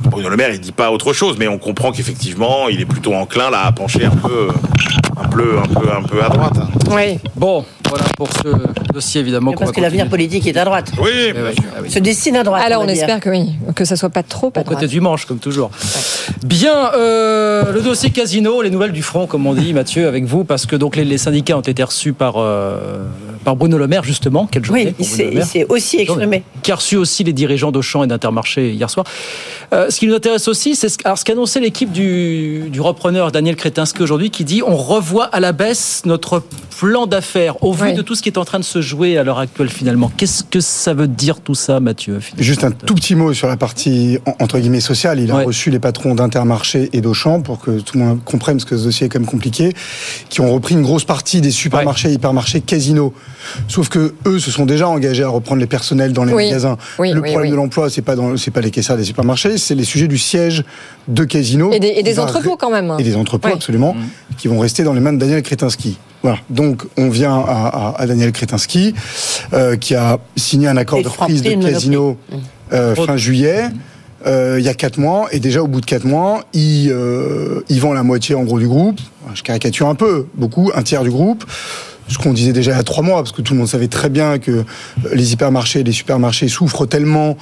Bruno 0.00 0.28
Le 0.30 0.36
Maire, 0.38 0.50
il 0.54 0.58
dit 0.60 0.72
pas 0.72 0.90
autre 0.90 1.12
chose, 1.12 1.36
mais 1.38 1.48
on 1.48 1.58
comprend 1.58 1.92
qu'effectivement, 1.92 2.68
il 2.70 2.80
est 2.80 2.86
plutôt 2.86 3.12
enclin 3.14 3.50
là 3.50 3.66
à 3.66 3.72
pencher 3.72 4.06
un 4.06 4.10
peu, 4.16 4.48
un 5.22 5.28
peu, 5.28 5.58
un 5.62 5.68
peu, 5.68 5.88
un 5.92 6.02
peu 6.02 6.24
à 6.24 6.28
droite. 6.30 6.54
hein. 6.58 6.68
Oui. 6.90 7.18
Bon, 7.36 7.62
Voilà 7.90 8.04
pour 8.16 8.28
ce 8.32 8.48
dossier 8.92 9.20
évidemment. 9.20 9.52
Parce 9.52 9.70
que 9.70 9.82
l'avenir 9.82 10.08
politique 10.08 10.46
est 10.46 10.56
à 10.56 10.64
droite. 10.64 10.92
Oui, 10.98 11.10
oui. 11.34 11.90
Se 11.90 11.98
dessine 11.98 12.36
à 12.36 12.42
droite. 12.42 12.62
Alors 12.64 12.82
on, 12.82 12.88
espère 12.88 13.20
que 13.20 13.28
oui, 13.28 13.50
que 13.74 13.84
ça 13.84 13.96
soit 13.96 14.08
pas 14.08 14.22
trop 14.22 14.50
à 14.56 14.60
Au 14.60 14.64
côté 14.64 14.86
du 14.86 15.02
manche, 15.02 15.26
comme 15.26 15.38
toujours. 15.38 15.70
Bien, 16.44 16.90
euh, 16.94 17.70
le 17.70 17.82
dossier 17.82 18.08
casino, 18.10 18.62
les 18.62 18.70
nouvelles 18.70 18.92
du 18.92 19.02
front, 19.02 19.26
comme 19.26 19.46
on 19.46 19.52
dit, 19.52 19.74
Mathieu, 19.74 20.08
avec 20.08 20.24
vous, 20.24 20.44
parce 20.44 20.64
que 20.64 20.74
donc 20.76 20.96
les, 20.96 21.04
les 21.04 21.18
syndicats 21.18 21.58
ont 21.58 21.60
été 21.60 21.82
reçus 21.82 22.14
par, 22.14 22.36
euh, 22.38 23.04
par 23.46 23.54
Bruno 23.54 23.78
Le 23.78 23.86
Maire, 23.86 24.02
justement. 24.02 24.48
Quelle 24.50 24.64
journée 24.64 24.86
Oui, 24.88 24.94
il 24.98 25.44
s'est 25.44 25.64
aussi 25.68 25.98
exprimé. 26.00 26.42
qui 26.64 26.72
a 26.72 26.74
reçu 26.74 26.96
aussi 26.96 27.22
les 27.22 27.32
dirigeants 27.32 27.70
d'Auchan 27.70 28.02
et 28.02 28.08
d'Intermarché 28.08 28.72
hier 28.72 28.90
soir. 28.90 29.06
Euh, 29.72 29.88
ce 29.88 30.00
qui 30.00 30.08
nous 30.08 30.14
intéresse 30.16 30.48
aussi, 30.48 30.74
c'est 30.74 30.88
ce, 30.88 30.96
ce 31.14 31.24
qu'annonçait 31.24 31.60
l'équipe 31.60 31.92
du, 31.92 32.64
du 32.70 32.80
repreneur 32.80 33.30
Daniel 33.30 33.54
Kretinsky 33.54 34.02
aujourd'hui, 34.02 34.30
qui 34.30 34.42
dit 34.44 34.62
on 34.66 34.74
revoit 34.76 35.26
à 35.26 35.38
la 35.38 35.52
baisse 35.52 36.02
notre 36.06 36.42
plan 36.80 37.06
d'affaires 37.06 37.62
au 37.62 37.72
vu 37.72 37.84
Oui. 37.84 37.94
de 37.94 38.02
tout 38.02 38.16
ce 38.16 38.22
qui 38.22 38.28
est 38.30 38.36
en 38.36 38.44
train 38.44 38.58
de 38.58 38.64
se 38.64 38.80
jouer 38.82 39.16
à 39.16 39.22
l'heure 39.22 39.38
actuelle 39.38 39.68
finalement. 39.70 40.10
Qu'est-ce 40.16 40.42
que 40.42 40.58
ça 40.58 40.92
veut 40.92 41.06
dire 41.06 41.38
tout 41.40 41.54
ça, 41.54 41.78
Mathieu 41.78 42.18
Juste 42.38 42.64
un 42.64 42.72
tout 42.72 42.96
petit 42.96 43.14
mot 43.14 43.32
sur 43.32 43.46
la 43.46 43.56
partie 43.56 44.18
en- 44.26 44.34
entre 44.42 44.58
guillemets 44.58 44.80
sociale. 44.80 45.20
Il 45.20 45.30
a 45.30 45.36
Ouais. 45.36 45.44
reçu 45.44 45.70
les 45.70 45.78
patrons 45.78 46.16
d'Intermarché 46.16 46.90
et 46.92 47.00
d'Auchan 47.00 47.42
pour 47.42 47.60
que 47.60 47.78
tout 47.78 47.96
le 47.96 48.04
monde 48.04 48.24
comprenne 48.24 48.56
parce 48.56 48.64
que 48.68 48.76
ce 48.76 48.82
dossier 48.84 49.06
est 49.06 49.08
quand 49.08 49.20
même 49.20 49.28
compliqué, 49.28 49.72
qui 50.30 50.40
ont 50.40 50.52
repris 50.52 50.74
une 50.74 50.82
grosse 50.82 51.04
partie 51.04 51.40
des 51.40 51.52
supermarchés, 51.52 52.10
hypermarchés, 52.10 52.60
casinos. 52.60 53.12
Sauf 53.68 53.88
que 53.88 54.14
eux 54.26 54.38
se 54.38 54.50
sont 54.50 54.66
déjà 54.66 54.88
engagés 54.88 55.22
à 55.22 55.28
reprendre 55.28 55.60
les 55.60 55.66
personnels 55.66 56.12
dans 56.12 56.24
les 56.24 56.32
Oui. 56.32 56.46
magasins. 56.46 56.76
Oui, 56.98 57.10
le 57.12 57.20
oui, 57.20 57.30
problème 57.30 57.42
oui. 57.42 57.50
de 57.50 57.56
l'emploi, 57.56 57.90
c'est 57.90 58.02
pas 58.02 58.16
dans, 58.16 58.36
c'est 58.36 58.50
pas 58.50 58.60
les 58.60 58.70
caissières 58.70 58.96
des 58.96 59.04
supermarchés, 59.04 59.58
c'est 59.58 59.74
les 59.74 59.84
sujets 59.84 60.08
du 60.08 60.18
siège 60.18 60.64
de 61.08 61.24
casinos 61.24 61.72
Et 61.72 61.80
des, 61.80 61.88
et 62.04 62.18
entrepôts 62.18 62.56
quand 62.56 62.70
même. 62.70 62.94
et 62.98 63.02
des 63.02 63.16
entrepôts 63.16 63.48
absolument 63.48 63.94
qui 64.38 64.48
vont 64.48 64.58
rester 64.58 64.82
dans 64.82 64.92
les 64.92 65.00
mains 65.00 65.12
de 65.12 65.18
Daniel 65.18 65.42
Kretinsky. 65.42 65.98
Voilà. 66.22 66.38
Donc 66.50 66.82
on 66.96 67.08
vient 67.08 67.36
à, 67.38 67.94
à- 67.96 68.02
à 68.02 68.06
Daniel 68.06 68.32
Kretinsky 68.32 68.94
euh, 69.52 69.76
qui 69.76 69.94
a 69.94 70.18
signé 70.34 70.66
un 70.68 70.76
accord 70.76 70.98
Et 70.98 71.02
de 71.04 71.08
reprise 71.08 71.42
de 71.42 71.54
casino 71.62 72.16
euh, 72.72 72.94
fin 72.96 73.16
juillet. 73.16 73.64
euh, 74.26 74.56
il 74.58 74.64
y 74.64 74.68
a 74.68 74.74
quatre 74.74 74.98
mois 74.98 75.28
et 75.30 75.38
déjà 75.38 75.62
au 75.62 75.68
bout 75.68 75.80
de 75.80 75.86
quatre 75.86 76.04
mois, 76.04 76.44
il, 76.52 76.90
euh, 76.90 77.60
il 77.68 77.80
vend 77.80 77.92
la 77.92 78.02
moitié 78.02 78.34
en 78.34 78.42
gros 78.42 78.58
du 78.58 78.66
groupe. 78.66 78.98
Je 79.34 79.42
caricature 79.42 79.88
un 79.88 79.94
peu, 79.94 80.26
beaucoup, 80.34 80.70
un 80.74 80.82
tiers 80.82 81.02
du 81.04 81.10
groupe. 81.10 81.44
Ce 82.08 82.18
qu'on 82.18 82.32
disait 82.32 82.52
déjà 82.52 82.70
il 82.72 82.76
y 82.76 82.80
a 82.80 82.84
trois 82.84 83.02
mois, 83.02 83.16
parce 83.22 83.32
que 83.32 83.42
tout 83.42 83.52
le 83.54 83.58
monde 83.58 83.68
savait 83.68 83.88
très 83.88 84.08
bien 84.08 84.38
que 84.38 84.64
les 85.12 85.32
hypermarchés 85.32 85.80
et 85.80 85.84
les 85.84 85.92
supermarchés 85.92 86.48
souffrent 86.48 86.86
tellement 86.86 87.36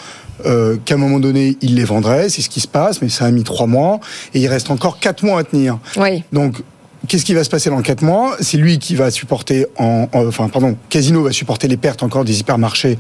euh, 0.47 0.77
qu'à 0.85 0.95
un 0.95 0.99
moment 0.99 1.21
donné, 1.21 1.57
ils 1.61 1.75
les 1.75 1.85
vendraient. 1.85 2.29
C'est 2.31 2.43
ce 2.43 2.49
qui 2.49 2.61
se 2.61 2.69
passe, 2.69 3.03
mais 3.03 3.09
ça 3.11 3.27
a 3.27 3.31
mis 3.31 3.45
trois 3.45 3.67
mois. 3.67 4.01
Et 4.33 4.41
il 4.41 4.49
reste 4.49 4.71
encore 4.71 4.99
quatre 4.99 5.23
mois 5.23 5.41
à 5.41 5.45
tenir. 5.45 5.79
Oui. 5.99 6.23
Donc, 6.33 6.63
qu'est-ce 7.09 7.25
qui 7.27 7.35
va 7.35 7.45
se 7.45 7.51
passer 7.51 7.69
dans 7.71 7.83
quatre 7.83 8.03
mois? 8.03 8.37
C'est 8.41 8.57
lui 8.57 8.79
qui 8.79 8.95
va 8.95 9.11
supporter, 9.11 9.67
en, 9.77 10.09
en- 10.13 10.27
enfin, 10.27 10.49
pardon, 10.49 10.77
Casino 10.89 11.23
va 11.23 11.33
supporter 11.33 11.69
les 11.69 11.77
pertes 11.77 12.03
encore 12.03 12.25
des 12.25 12.41
hypermarchés 12.41 12.99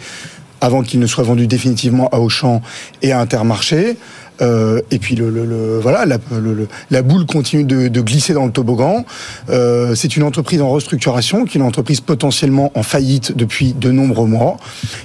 avant 0.60 0.82
qu'ils 0.82 1.00
ne 1.00 1.06
soient 1.06 1.24
vendus 1.24 1.46
définitivement 1.46 2.08
à 2.10 2.18
Auchan 2.20 2.62
et 3.02 3.12
à 3.12 3.20
Intermarché. 3.20 3.96
Euh, 4.42 4.80
et 4.90 4.98
puis 4.98 5.14
le, 5.14 5.30
le- 5.30 5.44
le- 5.44 5.78
voilà, 5.80 6.04
la, 6.06 6.18
le- 6.32 6.54
le- 6.54 6.68
la 6.90 7.02
boule 7.02 7.24
continue 7.26 7.64
de, 7.64 7.88
de 7.88 8.00
glisser 8.00 8.32
dans 8.34 8.44
le 8.46 8.50
toboggan. 8.52 9.04
Euh, 9.48 9.94
c'est 9.94 10.16
une 10.16 10.24
entreprise 10.24 10.60
en 10.60 10.70
restructuration, 10.70 11.44
qui 11.44 11.56
est 11.56 11.60
une 11.60 11.66
entreprise 11.66 12.00
potentiellement 12.00 12.72
en 12.74 12.82
faillite 12.82 13.36
depuis 13.36 13.74
de 13.74 13.90
nombreux 13.92 14.26
mois 14.26 14.56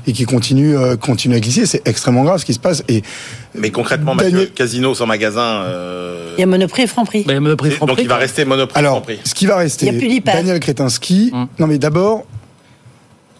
et 0.07 0.13
qui 0.13 0.25
continue, 0.25 0.75
euh, 0.75 0.95
continue 0.95 1.35
à 1.35 1.39
glisser. 1.39 1.65
C'est 1.65 1.87
extrêmement 1.87 2.23
grave 2.23 2.39
ce 2.39 2.45
qui 2.45 2.53
se 2.53 2.59
passe. 2.59 2.83
Et 2.87 3.03
Mais 3.53 3.69
concrètement, 3.69 4.15
Mathieu, 4.15 4.47
casino 4.55 4.95
sans 4.95 5.05
magasin. 5.05 5.63
euh, 5.63 6.33
Il 6.37 6.39
y 6.39 6.43
a 6.43 6.47
Monoprix 6.47 6.83
et 6.83 6.87
Franprix. 6.87 7.23
Ben, 7.27 7.39
Monoprix, 7.39 7.69
donc 7.69 7.77
Franprix, 7.77 8.01
il 8.03 8.07
va 8.09 8.17
rester 8.17 8.45
Monoprix. 8.45 8.79
Alors, 8.79 8.93
Franprix. 8.93 9.19
ce 9.23 9.35
qui 9.35 9.45
va 9.45 9.57
rester, 9.57 9.85
Il 9.85 9.93
y 9.93 9.95
a 9.95 9.99
plus 9.99 10.07
d'hyper. 10.07 10.33
Daniel 10.33 10.59
Kretinsky. 10.59 11.31
Non, 11.59 11.67
mais 11.67 11.77
d'abord, 11.77 12.23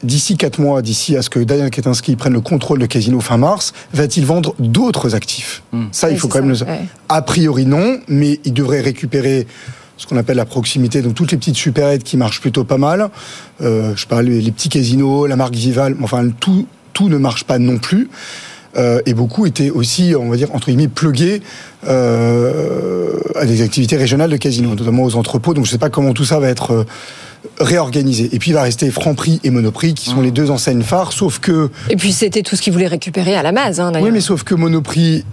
d'ici 0.04 0.38
quatre 0.38 0.60
mois, 0.60 0.82
d'ici 0.82 1.18
à 1.18 1.22
ce 1.22 1.30
que 1.30 1.40
Daniel 1.40 1.70
Kretinsky 1.70 2.16
prenne 2.16 2.34
le 2.34 2.42
contrôle 2.42 2.80
de 2.80 2.86
Casino 2.86 3.20
fin 3.20 3.38
mars, 3.38 3.74
va-t-il 3.94 4.26
vendre 4.26 4.56
d'autres 4.60 5.16
actifs? 5.16 5.64
Ça, 5.92 6.10
il 6.10 6.18
faut 6.18 6.28
quand 6.28 6.40
même 6.40 6.50
le 6.50 6.64
ouais. 6.64 6.86
A 7.10 7.22
priori, 7.22 7.66
non, 7.66 8.00
mais 8.08 8.40
il 8.46 8.54
devrait 8.54 8.82
récupérer 8.82 9.48
ce 9.98 10.08
qu'on 10.08 10.18
appelle 10.18 10.38
la 10.38 10.46
proximité, 10.46 11.02
donc 11.02 11.14
toutes 11.14 11.32
les 11.32 11.38
petites 11.38 11.58
supérettes 11.58 12.04
qui 12.04 12.16
marchent 12.16 12.40
plutôt 12.40 12.64
pas 12.64 12.78
mal. 12.78 13.10
Euh, 13.62 13.94
je 13.96 14.08
pas, 14.08 14.22
les, 14.22 14.52
petits 14.52 14.70
casinos, 14.70 15.28
la 15.28 15.36
marque 15.36 15.56
Vival, 15.56 15.96
enfin, 16.02 16.30
tout, 16.40 16.66
tout 16.94 17.10
ne 17.10 17.18
marche 17.18 17.44
pas 17.44 17.60
non 17.60 17.78
plus. 17.78 18.10
Euh, 18.78 19.02
et 19.06 19.14
beaucoup 19.14 19.46
étaient 19.46 19.72
aussi, 19.72 20.14
on 20.18 20.30
va 20.30 20.38
dire, 20.38 20.54
entre 20.54 20.68
guillemets, 20.68 20.88
plugués 20.88 21.42
euh, 21.88 23.20
à 23.36 23.46
des 23.46 23.62
activités 23.62 23.98
régionales 23.98 24.30
de 24.30 24.38
casino, 24.38 24.70
notamment 24.70 25.04
aux 25.04 25.16
entrepôts. 25.16 25.54
Donc 25.54 25.66
je 25.66 25.70
ne 25.70 25.74
sais 25.74 25.80
pas 25.80 25.90
comment 25.90 26.14
tout 26.14 26.26
ça 26.26 26.40
va 26.40 26.48
être 26.48 26.86
réorganisé. 27.60 28.30
Et 28.34 28.40
puis 28.40 28.52
il 28.52 28.54
va 28.54 28.64
rester 28.64 28.90
Franprix 28.92 29.40
et 29.44 29.50
Monoprix, 29.50 29.94
qui 29.94 30.10
sont 30.10 30.22
les 30.22 30.32
deux 30.32 30.52
enseignes 30.52 30.82
phares, 30.84 31.14
sauf 31.14 31.40
que... 31.40 31.70
Et 31.90 31.96
puis 31.96 32.12
c'était 32.12 32.42
tout 32.42 32.56
ce 32.56 32.62
qu'ils 32.62 32.74
voulaient 32.74 32.88
récupérer 32.88 33.36
à 33.36 33.44
la 33.44 33.52
base, 33.52 33.80
hein, 33.80 33.92
d'ailleurs. 33.92 34.08
Oui, 34.08 34.14
mais 34.14 34.22
sauf 34.22 34.44
que 34.44 34.56
Monoprix, 34.56 35.24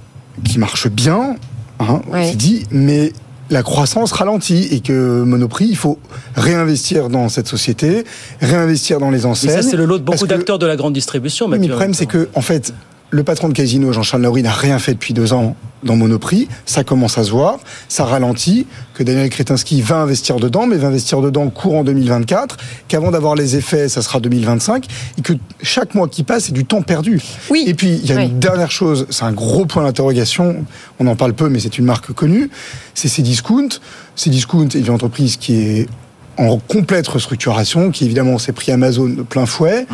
qui 0.45 0.59
marche 0.59 0.89
bien, 0.89 1.37
hein, 1.81 2.01
Ouais. 2.13 2.35
dit, 2.35 2.65
mais 2.71 3.13
la 3.51 3.63
croissance 3.63 4.11
ralentit 4.13 4.69
et 4.73 4.81
que 4.81 5.23
Monoprix, 5.23 5.67
il 5.69 5.77
faut 5.77 5.99
réinvestir 6.35 7.09
dans 7.09 7.29
cette 7.29 7.47
société, 7.49 8.05
réinvestir 8.41 8.99
dans 8.99 9.11
les 9.11 9.19
Mais 9.19 9.25
enseignes. 9.27 9.51
ça, 9.51 9.63
c'est 9.63 9.77
le 9.77 9.85
lot 9.85 9.99
de 9.99 10.05
beaucoup 10.05 10.25
que- 10.25 10.27
d'acteurs 10.27 10.59
de 10.59 10.67
la 10.67 10.77
grande 10.77 10.95
distribution, 10.95 11.47
mais 11.49 11.59
le 11.59 11.69
problème, 11.69 11.95
c'est 11.95 12.07
que, 12.07 12.29
en 12.35 12.41
fait, 12.43 12.73
le 13.11 13.23
patron 13.23 13.49
de 13.49 13.53
Casino, 13.53 13.93
Jean-Charles 13.93 14.23
Laurie, 14.23 14.43
n'a 14.43 14.51
rien 14.53 14.79
fait 14.79 14.93
depuis 14.95 15.15
deux 15.15 15.33
ans 15.33 15.55
dans 15.85 15.95
Monoprix. 15.95 16.49
Ça 16.65 16.83
commence 16.83 17.19
à 17.19 17.25
se 17.25 17.31
voir. 17.31 17.59
Ça 17.89 18.05
ralentit. 18.05 18.67
Que 18.95 19.03
Daniel 19.03 19.29
Kretinsky 19.31 19.81
va 19.83 19.99
investir 19.99 20.37
dedans, 20.37 20.67
mais 20.67 20.77
va 20.77 20.89
investir 20.89 21.21
dedans 21.21 21.49
courant 21.51 21.85
2024. 21.85 22.57
Qu'avant 22.89 23.11
d'avoir 23.11 23.35
les 23.37 23.55
effets, 23.57 23.89
ça 23.89 24.03
sera 24.03 24.19
2025. 24.21 24.87
Et 25.19 25.23
que 25.23 25.35
chaque 25.63 25.95
mois 25.95 26.09
qui 26.09 26.25
passe, 26.25 26.45
c'est 26.45 26.53
du 26.53 26.65
temps 26.65 26.83
perdu. 26.83 27.23
Oui. 27.51 27.65
Et 27.67 27.75
puis, 27.75 28.01
il 28.03 28.07
y 28.07 28.13
a 28.13 28.17
Oui. 28.17 28.25
une 28.25 28.41
dernière 28.41 28.71
chose. 28.71 29.07
C'est 29.11 29.25
un 29.25 29.33
gros 29.33 29.67
point 29.67 29.85
d'interrogation. 29.85 30.65
On 30.99 31.07
en 31.07 31.15
parle 31.15 31.35
peu, 31.35 31.49
mais 31.49 31.61
c'est 31.61 31.79
une 31.79 31.85
marque 31.85 32.13
connue. 32.13 32.51
C'est 32.95 33.09
Cdiscount. 33.09 33.69
Cdiscount 34.17 34.69
est 34.71 34.81
une 34.81 34.91
entreprise 34.91 35.37
qui 35.37 35.55
est 35.55 35.89
en 36.39 36.59
complète 36.59 37.09
restructuration, 37.09 37.91
qui 37.91 38.05
évidemment 38.05 38.39
s'est 38.39 38.53
pris 38.53 38.73
Amazon 38.73 39.09
de 39.09 39.23
plein 39.23 39.47
fouet. 39.47 39.87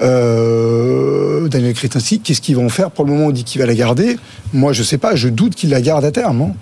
Euh, 0.00 1.48
Daniel 1.48 1.74
Kretinsky, 1.74 2.20
qu'est-ce 2.20 2.40
qu'ils 2.40 2.56
vont 2.56 2.68
faire? 2.68 2.90
Pour 2.90 3.04
le 3.04 3.12
moment, 3.12 3.26
on 3.26 3.30
dit 3.30 3.44
qu'il 3.44 3.60
va 3.60 3.66
la 3.66 3.74
garder. 3.74 4.18
Moi, 4.52 4.72
je 4.72 4.82
sais 4.82 4.98
pas, 4.98 5.14
je 5.14 5.28
doute 5.28 5.54
qu'il 5.54 5.70
la 5.70 5.80
garde 5.80 6.04
à 6.04 6.10
terme. 6.12 6.42
hein. 6.42 6.52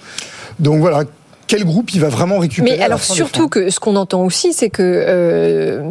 Donc 0.59 0.81
voilà, 0.81 1.05
quel 1.49 1.65
groupe 1.65 1.93
il 1.95 2.01
va 2.01 2.09
vraiment 2.09 2.39
récupérer 2.39 2.77
Mais 2.77 2.77
à 2.77 2.81
la 2.81 2.85
alors 2.95 3.01
fin 3.01 3.15
surtout 3.15 3.49
que 3.49 3.71
ce 3.71 3.81
qu'on 3.81 3.97
entend 3.97 4.23
aussi, 4.25 4.53
c'est 4.53 4.71
que 4.71 4.83
euh, 4.85 5.83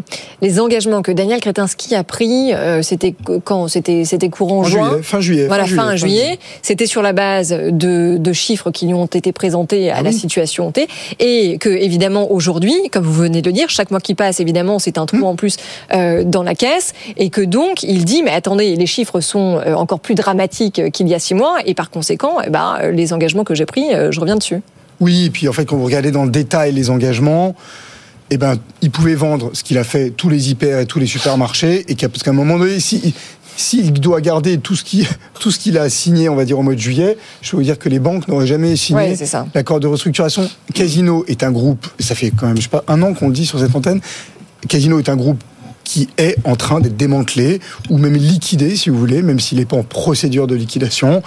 les 0.41 0.59
engagements 0.61 1.01
que 1.01 1.11
Daniel 1.11 1.41
Kretinsky 1.41 1.95
a 1.95 2.03
pris, 2.05 2.53
euh, 2.53 2.81
c'était 2.81 3.13
quand? 3.43 3.67
C'était 3.67 4.05
c'était 4.05 4.29
courant 4.29 4.59
En 4.59 4.63
juin, 4.63 4.89
juillet, 4.91 5.03
fin 5.03 5.19
juillet, 5.19 5.47
voilà 5.47 5.65
fin 5.65 5.75
fin 5.75 5.95
juillet, 5.95 6.19
fin 6.21 6.25
juillet. 6.25 6.39
C'était 6.61 6.85
sur 6.85 7.01
la 7.01 7.11
base 7.11 7.49
de, 7.49 8.17
de 8.17 8.33
chiffres 8.33 8.71
qui 8.71 8.85
lui 8.87 8.93
ont 8.93 9.05
été 9.07 9.31
présentés 9.31 9.89
à 9.91 9.97
Ah 9.97 10.01
la 10.03 10.11
oui. 10.11 10.15
situation 10.15 10.71
T, 10.71 10.87
et 11.19 11.57
que 11.57 11.69
évidemment 11.69 12.31
aujourd'hui, 12.31 12.75
comme 12.91 13.03
vous 13.03 13.13
venez 13.13 13.41
de 13.41 13.47
le 13.49 13.53
dire, 13.53 13.69
chaque 13.69 13.91
mois 13.91 13.99
qui 13.99 14.15
passe, 14.15 14.39
évidemment, 14.39 14.79
c'est 14.79 14.97
un 14.97 15.05
trou 15.05 15.17
Hum. 15.17 15.23
en 15.23 15.35
plus 15.35 15.57
euh, 15.95 16.23
dans 16.23 16.43
la 16.43 16.53
caisse, 16.53 16.93
et 17.17 17.31
que 17.31 17.41
donc 17.41 17.81
il 17.81 18.05
dit 18.05 18.21
mais 18.23 18.31
attendez, 18.31 18.75
les 18.75 18.85
chiffres 18.85 19.19
sont 19.21 19.59
euh, 19.65 19.73
encore 19.73 19.99
plus 19.99 20.13
dramatiques 20.13 20.91
qu'il 20.91 21.07
y 21.07 21.15
a 21.15 21.19
six 21.19 21.33
mois, 21.33 21.57
et 21.65 21.73
par 21.73 21.89
conséquent, 21.89 22.37
eh 22.45 22.51
ben, 22.51 22.77
les 22.93 23.13
engagements 23.13 23.43
que 23.43 23.55
j'ai 23.55 23.65
pris, 23.65 23.93
euh, 23.95 24.11
je 24.11 24.19
reviens 24.19 24.35
dessus. 24.35 24.61
Oui, 24.99 25.25
et 25.25 25.29
puis 25.29 25.47
en 25.47 25.53
fait, 25.53 25.65
quand 25.65 25.77
vous 25.77 25.85
regardez 25.85 26.11
dans 26.11 26.25
le 26.25 26.31
détail 26.31 26.73
les 26.73 26.89
engagements, 26.89 27.55
eh 28.29 28.37
ben, 28.37 28.57
il 28.81 28.91
pouvait 28.91 29.15
vendre 29.15 29.51
ce 29.53 29.63
qu'il 29.63 29.77
a 29.77 29.83
fait, 29.83 30.09
tous 30.09 30.29
les 30.29 30.49
hyper 30.49 30.79
et 30.79 30.85
tous 30.85 30.99
les 30.99 31.05
supermarchés, 31.05 31.85
et 31.87 31.95
qu'à 31.95 32.09
parce 32.09 32.23
qu'à 32.23 32.31
un 32.31 32.33
moment 32.33 32.57
donné, 32.57 32.79
si, 32.79 33.13
s'il 33.55 33.93
doit 33.93 34.21
garder 34.21 34.57
tout 34.57 34.75
ce 34.75 34.83
qui, 34.83 35.07
tout 35.39 35.51
ce 35.51 35.59
qu'il 35.59 35.77
a 35.77 35.89
signé, 35.89 36.29
on 36.29 36.35
va 36.35 36.45
dire 36.45 36.59
au 36.59 36.63
mois 36.63 36.75
de 36.75 36.79
juillet, 36.79 37.17
je 37.41 37.51
peux 37.51 37.57
vous 37.57 37.63
dire 37.63 37.79
que 37.79 37.89
les 37.89 37.99
banques 37.99 38.27
n'auraient 38.27 38.47
jamais 38.47 38.75
signé 38.75 38.99
Ouais, 38.99 39.15
c'est 39.15 39.25
ça. 39.25 39.47
l'accord 39.53 39.79
de 39.79 39.87
restructuration. 39.87 40.49
Casino 40.73 41.23
est 41.27 41.43
un 41.43 41.51
groupe, 41.51 41.87
ça 41.99 42.15
fait 42.15 42.31
quand 42.31 42.47
même, 42.47 42.57
je 42.57 42.63
sais 42.63 42.69
pas, 42.69 42.83
un 42.87 43.01
an 43.01 43.13
qu'on 43.13 43.27
le 43.27 43.33
dit 43.33 43.45
sur 43.45 43.59
cette 43.59 43.75
antenne. 43.75 44.01
Casino 44.67 44.99
est 44.99 45.09
un 45.09 45.15
groupe 45.15 45.41
qui 45.83 46.09
est 46.17 46.35
en 46.43 46.57
train 46.57 46.81
d'être 46.81 46.97
démantelé 46.97 47.61
ou 47.89 47.97
même 47.97 48.15
liquidé, 48.15 48.75
si 48.75 48.89
vous 48.89 48.97
voulez, 48.97 49.21
même 49.21 49.39
s'il 49.39 49.57
n'est 49.57 49.65
pas 49.65 49.77
en 49.77 49.83
procédure 49.83 50.45
de 50.45 50.53
liquidation. 50.53 51.23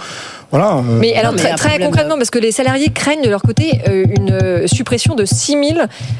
Voilà. 0.51 0.77
euh, 0.77 0.81
Mais 0.99 1.15
alors 1.15 1.31
mais 1.33 1.39
très, 1.39 1.55
très 1.55 1.79
concrètement, 1.79 2.17
parce 2.17 2.29
que 2.29 2.39
les 2.39 2.51
salariés 2.51 2.89
craignent 2.89 3.21
de 3.23 3.29
leur 3.29 3.41
côté 3.41 3.81
euh, 3.87 4.05
une 4.17 4.31
euh, 4.31 4.67
suppression 4.67 5.15
de 5.15 5.25
6 5.25 5.51
000, 5.53 5.63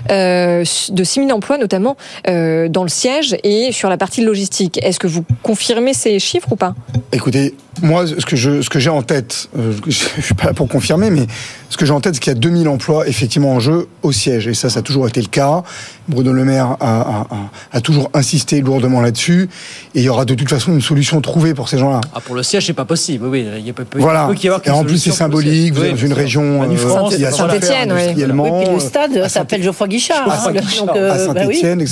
euh, 0.09 0.63
de 0.89 1.03
6 1.03 1.19
000 1.25 1.31
emplois, 1.31 1.57
notamment 1.57 1.97
euh, 2.27 2.69
dans 2.69 2.83
le 2.83 2.89
siège 2.89 3.35
et 3.43 3.71
sur 3.71 3.89
la 3.89 3.97
partie 3.97 4.21
logistique. 4.21 4.79
Est-ce 4.83 4.99
que 4.99 5.07
vous 5.07 5.25
confirmez 5.43 5.93
ces 5.93 6.17
chiffres 6.19 6.51
ou 6.51 6.55
pas? 6.55 6.73
Écoutez, 7.11 7.55
moi, 7.81 8.05
ce 8.07 8.25
que 8.25 8.35
je, 8.35 8.61
ce 8.61 8.69
que 8.69 8.79
j'ai 8.79 8.89
en 8.89 9.01
tête, 9.01 9.49
euh, 9.57 9.73
je, 9.85 9.91
je 10.17 10.21
suis 10.21 10.33
pas 10.35 10.45
là 10.45 10.53
pour 10.53 10.67
confirmer, 10.67 11.09
mais 11.09 11.27
Ce 11.71 11.77
que 11.77 11.85
j'ai 11.85 11.93
en 11.93 12.01
tête, 12.01 12.15
c'est 12.15 12.19
qu'il 12.19 12.33
y 12.33 12.35
a 12.35 12.39
2000 12.39 12.67
emplois 12.67 13.07
effectivement 13.07 13.53
en 13.53 13.61
jeu 13.61 13.87
au 14.03 14.11
siège. 14.11 14.45
Et 14.47 14.53
ça, 14.53 14.69
ça 14.69 14.79
a 14.79 14.81
toujours 14.81 15.07
été 15.07 15.21
le 15.21 15.27
cas. 15.29 15.63
Bruno 16.09 16.33
Le 16.33 16.43
Maire 16.43 16.75
a, 16.81 17.01
a- 17.01 17.21
a- 17.21 17.27
a 17.71 17.79
toujours 17.81 18.09
insisté 18.13 18.59
lourdement 18.59 18.99
là-dessus. 18.99 19.49
Et 19.95 19.99
il 19.99 20.03
y 20.03 20.09
aura 20.09 20.25
de 20.25 20.33
toute 20.35 20.49
façon 20.49 20.73
une 20.73 20.81
solution 20.81 21.21
trouvée 21.21 21.53
pour 21.53 21.69
ces 21.69 21.77
gens-là. 21.77 22.01
Ah, 22.13 22.19
pour 22.19 22.35
le 22.35 22.43
siège, 22.43 22.65
c'est 22.65 22.73
pas 22.73 22.83
possible. 22.83 23.25
Oui, 23.25 23.45
oui, 23.49 23.53
il 23.59 23.65
y 23.65 23.69
a 23.69 23.73
peu, 23.73 23.85
peu- 23.85 23.99
Voilà. 23.99 24.29
il 24.33 24.43
y 24.43 24.47
avoir 24.49 24.61
Et 24.65 24.69
en 24.69 24.83
plus, 24.83 24.97
c'est 24.97 25.11
symbolique. 25.11 25.73
Vous 25.73 25.79
Oui, 25.81 25.87
êtes 25.87 25.91
dans 25.93 25.97
une 26.01 26.11
région 26.13 26.59
Manu 26.59 26.75
euh, 26.75 26.77
France, 26.77 27.15
qui 27.15 27.23
a 27.25 27.29
pas 27.29 27.35
Saint-Étienne, 27.37 27.93
oui. 27.93 28.01
industriellement. 28.01 28.43
Oui, 28.43 28.63
puis 28.65 28.69
le 28.73 28.75
euh, 28.75 28.79
stade 28.79 29.17
à 29.17 29.29
s'appelle 29.29 29.63
Geoffroy 29.63 29.87
Guichard. 29.87 30.29
à 30.29 30.35
hein, 30.35 30.39
Saint- 30.43 30.51
le- 30.51 30.77
donc, 30.85 30.89
à 30.89 30.93
euh, 30.97 31.27
bah 31.33 31.41
oui. 31.47 31.55
Saint-Etienne. 31.55 31.85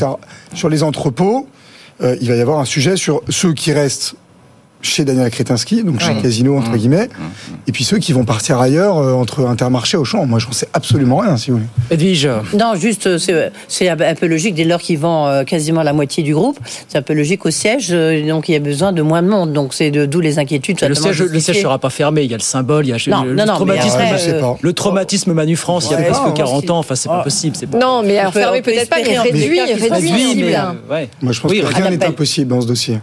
Sur 0.56 0.68
les 0.68 0.84
entrepôts, 0.84 1.48
euh, 2.04 2.18
il 2.20 2.28
va 2.28 2.36
y 2.36 2.42
avoir 2.42 2.60
un 2.60 2.66
sujet 2.66 2.98
sur 2.98 3.22
ceux 3.30 3.54
qui 3.54 3.72
restent 3.72 4.16
chez 4.82 5.04
Daniel 5.04 5.30
Kretinsky, 5.30 5.84
donc 5.84 6.00
chez 6.00 6.12
Oui. 6.14 6.22
Casino 6.22 6.58
entre 6.58 6.72
Mmh. 6.72 6.78
guillemets, 6.78 7.10
et 7.68 7.72
puis 7.74 7.84
ceux 7.84 7.98
qui 7.98 8.14
vont 8.14 8.24
partir 8.24 8.60
ailleurs 8.60 8.98
euh, 8.98 9.12
entre 9.14 9.46
Intermarché 9.46 9.98
au 9.98 10.06
champ. 10.06 10.26
Moi, 10.26 10.40
j'en 10.40 10.54
sais 10.54 10.68
absolument 10.74 11.18
rien, 11.18 11.36
si 11.36 11.52
vous 11.52 11.58
voulez. 11.58 11.68
Edwige. 11.92 12.30
Non, 12.58 12.76
juste, 12.76 13.06
euh, 13.08 13.18
c'est 13.18 13.52
c'est 13.68 13.90
un 13.90 14.16
peu 14.16 14.26
logique 14.28 14.56
dès 14.56 14.64
lors 14.64 14.80
qu'ils 14.80 14.98
vendent 15.00 15.30
euh, 15.30 15.44
quasiment 15.44 15.84
la 15.84 15.92
moitié 15.92 16.24
du 16.24 16.34
groupe. 16.34 16.58
C'est 16.88 16.98
un 16.98 17.02
peu 17.02 17.14
logique 17.14 17.46
au 17.46 17.52
siège, 17.52 17.88
euh, 17.92 18.26
donc 18.28 18.48
il 18.48 18.54
y 18.54 18.56
a 18.56 18.60
besoin 18.60 18.94
de 18.94 19.02
moins 19.02 19.22
de 19.22 19.28
monde. 19.28 19.52
Donc 19.52 19.74
c'est 19.74 19.92
de- 19.92 20.06
d'où 20.06 20.22
les 20.22 20.40
inquiétudes. 20.40 20.80
Le 20.82 20.96
siège, 20.96 21.20
le 21.20 21.28
siège 21.28 21.34
justifiées. 21.34 21.62
sera 21.64 21.78
pas 21.78 21.90
fermé. 21.90 22.24
Il 22.24 22.32
y 22.32 22.34
a 22.34 22.38
le 22.38 22.42
symbole, 22.44 22.86
il 22.88 22.90
y 22.90 22.94
a 22.94 23.12
Non, 23.18 23.24
le, 23.26 23.36
non, 23.36 23.44
le 23.44 23.50
traumatisme, 23.50 23.98
après, 24.00 24.18
je 24.18 24.24
sais 24.24 24.40
pas. 24.40 24.58
le 24.62 24.74
traumatisme 24.74 25.34
Manu 25.34 25.56
France. 25.58 25.88
il 25.90 25.92
y 25.92 25.96
a 25.96 26.04
presque 26.04 26.24
non, 26.26 26.32
40 26.32 26.70
ans. 26.70 26.80
Enfin, 26.80 26.96
c'est 26.96 27.10
pas 27.10 27.24
possible. 27.24 27.56
Non, 27.78 28.02
mais 28.04 28.18
alors 28.18 28.32
peut 28.32 28.40
peut-être 28.64 28.90
pas, 28.90 28.98
mais 29.06 29.20
réduit, 29.20 29.60
réduit, 29.60 30.56
euh. 30.56 31.06
Moi, 31.22 31.32
je 31.34 31.42
pense 31.42 31.52
que 31.52 31.66
rien 31.66 31.90
n'est 31.90 32.06
impossible 32.06 32.48
dans 32.50 32.62
ce 32.62 32.68
dossier. 32.68 33.00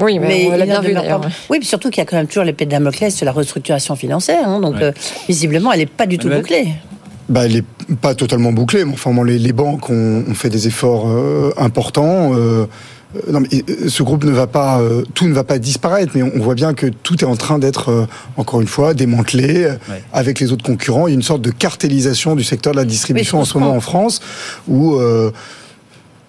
Oui, 0.00 0.18
mais, 0.18 0.48
on 0.52 0.56
l'a 0.56 0.64
bien 0.64 0.80
vu 0.80 0.92
d'ailleurs. 0.92 1.20
pas- 1.20 1.28
Oui, 1.50 1.58
puis 1.58 1.66
surtout 1.68 1.90
qu'il 1.90 1.98
y 1.98 2.02
a 2.02 2.04
quand 2.06 2.16
même 2.16 2.26
toujours 2.26 2.44
l'épée 2.44 2.64
de 2.66 2.70
Damoclès 2.70 3.14
sur 3.14 3.24
la 3.26 3.32
restructuration 3.32 3.96
financière. 3.96 4.48
hein, 4.48 4.60
donc 4.60 4.74
Ouais. 4.76 4.82
euh, 4.84 4.92
visiblement, 5.28 5.72
elle 5.72 5.80
n'est 5.80 5.86
pas 5.86 6.06
du 6.06 6.18
tout 6.18 6.28
bouclée. 6.28 6.68
Bah, 7.28 7.44
elle 7.46 7.56
est 7.56 7.64
pas 8.00 8.14
totalement 8.14 8.52
bouclée, 8.52 8.84
mais 8.84 8.92
enfin, 8.92 9.12
bon, 9.12 9.22
les, 9.24 9.38
les 9.38 9.52
banques 9.52 9.90
ont, 9.90 10.24
ont 10.28 10.34
fait 10.34 10.50
des 10.50 10.66
efforts 10.68 11.06
euh, 11.08 11.52
importants. 11.56 12.34
euh, 12.34 12.66
non, 13.30 13.40
mais 13.40 13.48
ce 13.88 14.02
groupe 14.02 14.24
ne 14.24 14.30
va 14.32 14.46
pas, 14.46 14.80
euh, 14.80 15.02
tout 15.14 15.26
ne 15.26 15.32
va 15.32 15.42
pas 15.44 15.58
disparaître, 15.58 16.12
mais 16.14 16.22
on, 16.22 16.32
on 16.36 16.40
voit 16.40 16.54
bien 16.54 16.74
que 16.74 16.86
tout 16.86 17.22
est 17.24 17.26
en 17.26 17.36
train 17.36 17.58
d'être, 17.58 17.88
euh, 17.90 18.06
encore 18.36 18.60
une 18.60 18.66
fois, 18.66 18.92
démantelé 18.94 19.64
euh, 19.64 19.70
Ouais. 19.88 20.02
avec 20.12 20.38
les 20.38 20.52
autres 20.52 20.64
concurrents. 20.64 21.06
Il 21.06 21.10
y 21.10 21.14
a 21.14 21.16
une 21.16 21.22
sorte 21.22 21.40
de 21.40 21.50
cartélisation 21.50 22.36
du 22.36 22.44
secteur 22.44 22.72
de 22.74 22.78
la 22.78 22.84
distribution 22.84 23.38
en 23.40 23.44
ce 23.44 23.56
moment 23.58 23.72
en 23.74 23.80
France, 23.80 24.20
où 24.68 24.96
euh, 24.96 25.30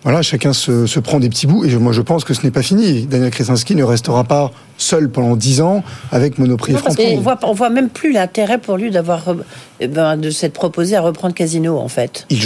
voilà, 0.08 0.22
chacun 0.22 0.53
se, 0.53 0.86
se 0.86 0.99
prend 1.01 1.20
des 1.20 1.28
petits 1.28 1.47
bouts. 1.47 1.66
Et 1.66 1.70
je- 1.70 1.78
moi, 1.78 1.91
je 1.91 2.01
pense 2.01 2.24
que 2.24 2.34
ce 2.34 2.43
n'est 2.43 2.51
pas 2.51 2.62
fini. 2.62 3.01
Daniel 3.08 3.30
Kresinski 3.30 3.76
ne 3.76 3.84
restera 3.84 4.24
pas 4.24 4.51
seul 4.78 5.10
pendant 5.10 5.36
10 5.36 5.60
ans 5.60 5.84
avec 6.14 6.38
Monoprix 6.39 6.72
Non, 6.72 6.80
parce 6.80 6.95
Franprix. 6.95 7.16
qu'on 7.16 7.22
voit, 7.22 7.38
on 7.43 7.51
voit 7.51 7.70
même 7.70 7.89
plus 7.89 8.14
l'intérêt 8.14 8.58
pour 8.58 8.78
lui 8.78 8.89
d'avoir, 8.89 9.28
euh, 9.28 9.88
ben, 9.88 10.16
de 10.16 10.30
s'être 10.30 10.53
proposé 10.53 10.95
à 10.95 11.01
reprendre 11.01 11.34
Casino, 11.34 11.78
en 11.78 11.89
fait. 11.89 12.26
Il 12.30 12.39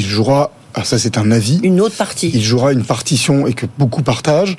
jouera, 0.00 0.52
ah, 0.74 0.84
ça 0.84 0.98
c'est 0.98 1.18
un 1.18 1.30
avis, 1.30 1.58
Une 1.62 1.80
autre 1.80 1.96
partie. 1.96 2.30
il 2.32 2.42
jouera 2.42 2.72
une 2.72 2.84
partition 2.84 3.46
et 3.46 3.52
que 3.54 3.66
beaucoup 3.78 4.02
partagent, 4.02 4.56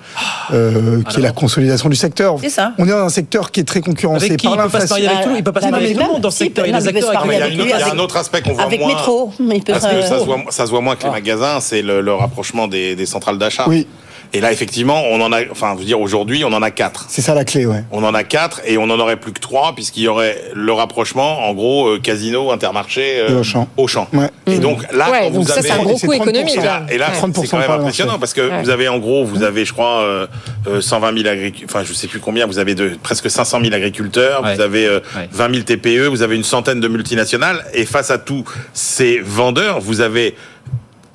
euh, 0.53 1.01
qui 1.09 1.17
est 1.17 1.21
la 1.21 1.31
consolidation 1.31 1.89
du 1.89 1.95
secteur. 1.95 2.37
C'est 2.41 2.49
ça. 2.49 2.73
On 2.77 2.85
est 2.85 2.91
dans 2.91 2.97
un 3.05 3.09
secteur 3.09 3.51
qui 3.51 3.59
est 3.59 3.63
très 3.63 3.81
concurrencé 3.81 4.25
Avec 4.27 4.39
qui 4.39 4.47
par 4.47 4.55
il 4.55 4.61
peut 4.63 4.69
pas 4.69 4.87
se 4.87 4.93
l'inflation. 4.93 5.09
avec. 5.31 5.37
Il 5.37 5.43
peut 5.43 5.51
pas 5.51 5.59
se 5.61 5.65
Bah, 5.65 5.71
marier 5.71 5.85
avec 5.87 5.97
tout 5.97 6.03
le 6.03 6.11
monde 6.13 6.21
dans 6.21 6.31
ce 6.31 6.37
secteur. 6.39 6.65
Il 6.65 6.71
y 6.71 6.73
a 6.73 6.77
avec 6.77 7.93
un 7.93 7.99
autre 7.99 8.17
aspect 8.17 8.41
qu'on 8.41 8.53
voit 8.53 8.63
Avec 8.63 8.79
moins. 8.79 8.89
Métro. 8.89 9.31
Il 9.39 9.63
peut 9.63 9.73
que 9.73 9.79
ça 9.79 10.19
se 10.19 10.25
voit, 10.25 10.37
ça 10.49 10.65
se 10.65 10.71
voit 10.71 10.81
moins 10.81 10.95
que 10.95 11.03
les 11.03 11.09
magasins, 11.11 11.59
c'est 11.59 11.81
le, 11.81 12.01
le 12.01 12.13
rapprochement 12.13 12.67
des, 12.67 12.95
des 12.95 13.05
centrales 13.05 13.37
d'achat. 13.37 13.65
Oui, 13.67 13.87
Et 14.33 14.39
là, 14.39 14.51
effectivement, 14.51 15.03
on 15.11 15.19
en 15.21 15.31
a, 15.33 15.41
enfin, 15.51 15.73
vous 15.75 15.83
dire, 15.83 15.99
aujourd'hui, 15.99 16.43
on 16.45 16.53
en 16.53 16.61
a 16.61 16.71
quatre. 16.71 17.05
c'est 17.09 17.21
ça 17.21 17.33
la 17.35 17.43
clé, 17.43 17.65
ouais. 17.65 17.83
On 17.91 18.03
en 18.03 18.13
a 18.13 18.23
quatre 18.23 18.61
et 18.65 18.77
on 18.77 18.83
en 18.83 18.99
aurait 18.99 19.17
plus 19.17 19.33
que 19.33 19.39
trois 19.41 19.73
puisqu'il 19.75 20.03
y 20.03 20.07
aurait 20.07 20.41
le 20.53 20.71
rapprochement, 20.71 21.47
en 21.47 21.53
gros, 21.53 21.87
euh, 21.89 21.99
Casino, 21.99 22.51
Intermarché, 22.51 23.19
euh, 23.19 23.39
Auchan. 23.41 23.67
Auchan. 23.77 24.07
Ouais. 24.13 24.29
Et 24.47 24.59
donc 24.59 24.81
là, 24.93 25.09
Ouais, 25.11 25.19
quand 25.23 25.31
donc 25.31 25.43
vous 25.43 25.47
ça, 25.47 25.59
avez... 25.59 25.67
c'est 25.67 25.73
un 25.73 25.83
gros 25.83 25.97
coup 25.97 26.07
30%. 26.07 26.13
économique. 26.15 26.55
Et 26.57 26.61
là, 26.61 26.83
et 26.89 26.97
là, 26.97 27.07
Ouais. 27.07 27.11
c'est 27.15 27.19
30% 27.21 27.47
quand 27.51 27.57
même 27.59 27.71
impressionnant 27.71 28.19
parce 28.19 28.33
que 28.33 28.41
Ouais. 28.49 28.61
vous 28.63 28.69
avez 28.69 28.87
en 28.87 28.99
gros, 28.99 29.25
vous 29.25 29.43
avez, 29.43 29.65
je 29.65 29.73
crois, 29.73 30.01
euh, 30.01 30.27
euh, 30.67 30.81
120 30.81 31.13
000 31.17 31.27
agriculteurs, 31.29 31.69
enfin, 31.69 31.85
je 31.85 31.93
sais 31.93 32.07
plus 32.07 32.19
combien, 32.19 32.45
vous 32.47 32.57
avez 32.59 32.73
de 32.73 32.91
presque 33.03 33.29
500 33.29 33.59
000 33.61 33.73
agriculteurs, 33.73 34.43
Ouais. 34.43 34.55
vous 34.55 34.61
avez 34.61 34.85
euh, 34.87 34.99
Ouais. 35.15 35.27
20 35.31 35.51
000 35.53 35.63
TPE, 35.63 36.07
vous 36.07 36.21
avez 36.21 36.35
une 36.37 36.43
centaine 36.43 36.79
de 36.79 36.87
multinationales, 36.87 37.65
et 37.73 37.85
face 37.85 38.11
à 38.11 38.17
tous 38.17 38.45
ces 38.73 39.19
vendeurs, 39.19 39.79
vous 39.81 39.99
avez 40.01 40.35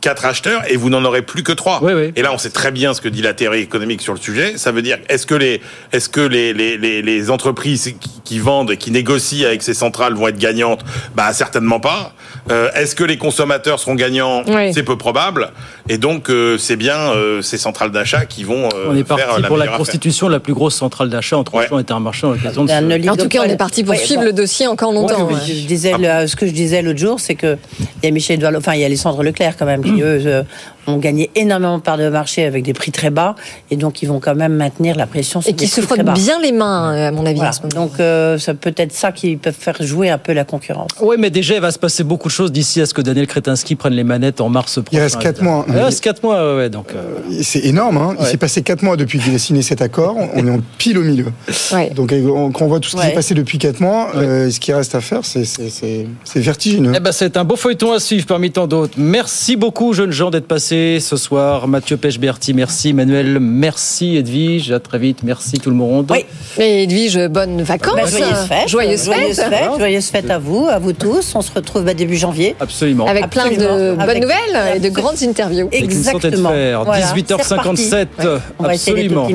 quatre 0.00 0.24
acheteurs 0.24 0.62
et 0.70 0.76
vous 0.76 0.88
n'en 0.90 1.04
aurez 1.04 1.22
plus 1.22 1.42
que 1.42 1.52
trois. 1.52 1.80
Oui, 1.82 1.92
oui. 1.94 2.12
Et 2.16 2.22
là, 2.22 2.32
on 2.32 2.38
sait 2.38 2.50
très 2.50 2.70
bien 2.70 2.94
ce 2.94 3.00
que 3.00 3.08
dit 3.08 3.22
la 3.22 3.34
théorie 3.34 3.60
économique 3.60 4.00
sur 4.02 4.12
le 4.14 4.20
sujet. 4.20 4.56
Ça 4.56 4.70
veut 4.70 4.82
dire, 4.82 4.98
est-ce 5.08 5.26
que 5.26 5.34
les, 5.34 5.60
est-ce 5.92 6.08
que 6.08 6.20
les, 6.20 6.52
les, 6.52 6.76
les, 6.78 7.02
les 7.02 7.30
entreprises 7.30 7.94
qui, 8.00 8.10
qui 8.22 8.38
vendent 8.38 8.70
et 8.70 8.76
qui 8.76 8.90
négocient 8.90 9.46
avec 9.46 9.62
ces 9.62 9.74
centrales 9.74 10.14
vont 10.14 10.28
être 10.28 10.38
gagnantes? 10.38 10.84
Bah, 11.16 11.32
certainement 11.32 11.80
pas. 11.80 12.12
Euh, 12.50 12.70
est-ce 12.74 12.94
que 12.94 13.02
les 13.04 13.16
consommateurs 13.18 13.80
seront 13.80 13.94
gagnants? 13.96 14.44
Oui. 14.46 14.72
C'est 14.72 14.82
peu 14.84 14.96
probable. 14.96 15.50
Et 15.88 15.98
donc, 15.98 16.30
euh, 16.30 16.56
c'est 16.58 16.76
bien 16.76 16.96
euh, 16.98 17.42
ces 17.42 17.58
centrales 17.58 17.90
d'achat 17.90 18.26
qui 18.26 18.44
vont 18.44 18.68
euh, 18.74 18.86
On 18.90 18.94
est 18.96 19.04
faire 19.06 19.16
parti 19.16 19.42
la 19.42 19.48
pour 19.48 19.56
la 19.56 19.66
constitution 19.68 20.28
de 20.28 20.32
la 20.32 20.40
plus 20.40 20.54
grosse 20.54 20.74
centrale 20.76 21.10
d'achat 21.10 21.36
entre 21.38 21.54
Ouais. 21.54 21.64
Auchan 21.66 21.78
et 21.78 21.80
Intermarché 21.80 22.22
dans 22.22 22.32
l'occasion 22.32 22.64
de 22.64 22.70
Un 22.70 22.80
ce-. 23.02 23.08
En 23.08 23.16
tout 23.16 23.28
cas, 23.28 23.40
on 23.44 23.48
est 23.48 23.56
parti 23.56 23.82
pour 23.82 23.92
Ouais, 23.94 23.98
suivre 23.98 24.20
bon. 24.20 24.26
le 24.26 24.32
dossier 24.32 24.66
encore 24.66 24.92
longtemps. 24.92 25.26
Ouais, 25.26 25.34
ouais. 25.34 25.40
Je 25.46 25.66
disais, 25.66 25.92
le- 25.98 26.26
ce 26.26 26.36
que 26.36 26.46
je 26.46 26.52
disais 26.52 26.82
l'autre 26.82 26.98
jour, 26.98 27.18
c'est 27.18 27.34
que 27.34 27.56
il 28.02 28.06
y 28.06 28.08
a 28.08 28.10
Michel 28.10 28.36
Edouard, 28.36 28.52
enfin 28.56 28.74
il 28.74 28.80
y 28.80 28.82
a 28.82 28.86
Alessandre 28.86 29.22
Leclerc 29.22 29.56
quand 29.58 29.64
même 29.66 29.82
qui 29.94 30.02
eux 30.02 30.26
euh, 30.26 30.42
ont 30.86 30.98
gagné 30.98 31.30
énormément 31.34 31.78
de 31.78 31.82
parts 31.82 31.98
de 31.98 32.08
marché 32.08 32.44
avec 32.44 32.64
des 32.64 32.72
prix 32.72 32.92
très 32.92 33.10
bas 33.10 33.34
et 33.70 33.76
donc 33.76 34.02
ils 34.02 34.06
vont 34.06 34.20
quand 34.20 34.34
même 34.34 34.54
maintenir 34.54 34.96
la 34.96 35.06
pression 35.06 35.40
sur 35.40 35.50
Et 35.50 35.54
qui 35.54 35.66
se 35.66 35.80
frottent 35.80 36.00
bien 36.14 36.40
les 36.40 36.52
mains, 36.52 36.94
à 37.08 37.10
mon 37.10 37.24
avis. 37.26 37.36
Voilà. 37.36 37.50
en 37.50 37.52
ce 37.52 37.60
moment. 37.62 37.86
Donc 37.86 38.00
euh, 38.00 38.38
c'est 38.38 38.54
peut-être 38.54 38.92
ça 38.92 39.12
qui 39.12 39.36
peut 39.36 39.52
faire 39.52 39.76
jouer 39.80 40.10
un 40.10 40.18
peu 40.18 40.32
la 40.32 40.44
concurrence. 40.44 40.90
Oui, 41.00 41.16
mais 41.18 41.30
déjà, 41.30 41.54
il 41.54 41.60
va 41.60 41.70
se 41.70 41.78
passer 41.78 42.04
beaucoup 42.04 42.28
de 42.28 42.32
choses 42.32 42.52
d'ici 42.52 42.80
à 42.80 42.86
ce 42.86 42.94
que 42.94 43.02
Daniel 43.02 43.26
Kretinsky 43.26 43.74
prenne 43.76 43.94
les 43.94 44.04
manettes 44.04 44.40
en 44.40 44.48
mars 44.48 44.78
prochain. 44.82 45.02
reste 45.02 45.18
quatre 45.20 45.42
mois. 45.42 45.64
Il 45.68 45.76
reste 45.76 46.02
4 46.02 46.22
mois, 46.22 46.56
ouais, 46.56 46.70
donc. 46.70 46.92
euh, 46.94 47.18
C'est 47.42 47.64
énorme, 47.64 47.96
hein. 47.96 48.14
Il 48.18 48.22
Ouais. 48.24 48.30
s'est 48.30 48.36
passé 48.36 48.62
4 48.62 48.82
mois 48.82 48.96
depuis 48.96 49.18
qu'il 49.18 49.34
a 49.34 49.38
signé 49.38 49.62
cet 49.62 49.82
accord. 49.82 50.16
On 50.34 50.46
est 50.46 50.50
en 50.50 50.60
pile 50.78 50.98
au 50.98 51.02
milieu. 51.02 51.26
Ouais. 51.72 51.90
Donc, 51.90 52.12
euh, 52.12 52.28
on- 52.28 52.50
quand 52.50 52.64
on 52.64 52.68
voit 52.68 52.80
tout 52.80 52.88
ce 52.88 52.96
qui 52.96 53.02
Ouais. 53.02 53.08
s'est 53.08 53.14
passé 53.14 53.34
depuis 53.34 53.58
4 53.58 53.80
mois, 53.80 54.10
euh, 54.14 54.50
ce 54.50 54.60
qui 54.60 54.72
reste 54.72 54.94
à 54.94 55.00
faire, 55.00 55.24
c'est- 55.24 55.44
c'est 55.44 55.68
c'est- 55.70 56.06
c'est 56.24 56.40
vertigineux. 56.40 56.92
Eh 56.94 57.00
ben, 57.00 57.12
c'est 57.12 57.36
un 57.36 57.44
beau 57.44 57.56
feuilleton 57.56 57.92
à 57.92 57.98
suivre 58.00 58.26
parmi 58.26 58.50
tant 58.50 58.66
d'autres. 58.66 58.94
Merci 58.96 59.56
beaucoup, 59.56 59.92
jeunes 59.92 60.12
gens, 60.12 60.30
d'être 60.30 60.46
passés 60.46 60.75
ce 61.00 61.16
soir. 61.16 61.68
Mathieu 61.68 61.96
Pechberti, 61.96 62.54
merci. 62.54 62.92
Manuel, 62.92 63.38
merci. 63.40 64.16
Edwige, 64.16 64.70
à 64.72 64.80
très 64.80 64.98
vite. 64.98 65.18
Merci 65.22 65.58
tout 65.58 65.70
le 65.70 65.76
monde. 65.76 66.06
Oui. 66.10 66.24
Mais 66.58 66.84
Edwige, 66.84 67.18
bonnes 67.28 67.62
vacances. 67.62 67.94
Bah, 67.96 68.06
joyeuses 68.06 68.46
fêtes, 68.48 68.68
Joyeuses 68.68 69.04
joyeuses 69.04 69.36
fêtes. 69.40 69.78
joyeuses 69.78 70.06
fêtes 70.08 70.30
à 70.30 70.38
vous, 70.38 70.66
à 70.70 70.78
vous 70.78 70.92
tous. 70.92 71.34
On 71.34 71.40
se 71.42 71.50
retrouve 71.54 71.84
bah, 71.84 71.94
début 71.94 72.16
janvier. 72.16 72.54
Absolument. 72.60 73.06
Avec 73.06 73.28
plein 73.30 73.50
de 73.50 73.56
bonnes 73.56 74.00
Avec- 74.00 74.22
nouvelles 74.22 74.76
et 74.76 74.80
de 74.80 74.88
grandes 74.88 75.22
interviews. 75.22 75.66
Avec 75.68 75.82
une 75.84 75.90
santé 76.02 76.18
de 76.30 76.36
Exactement. 76.36 76.50
fer. 76.50 76.84
Voilà, 76.84 77.06
18h57. 77.06 77.36
c'est 77.36 77.54
reparti. 77.54 78.26
Ouais. 78.26 78.38
On 78.58 78.62
va 78.64 78.70
Absolument. 78.70 79.28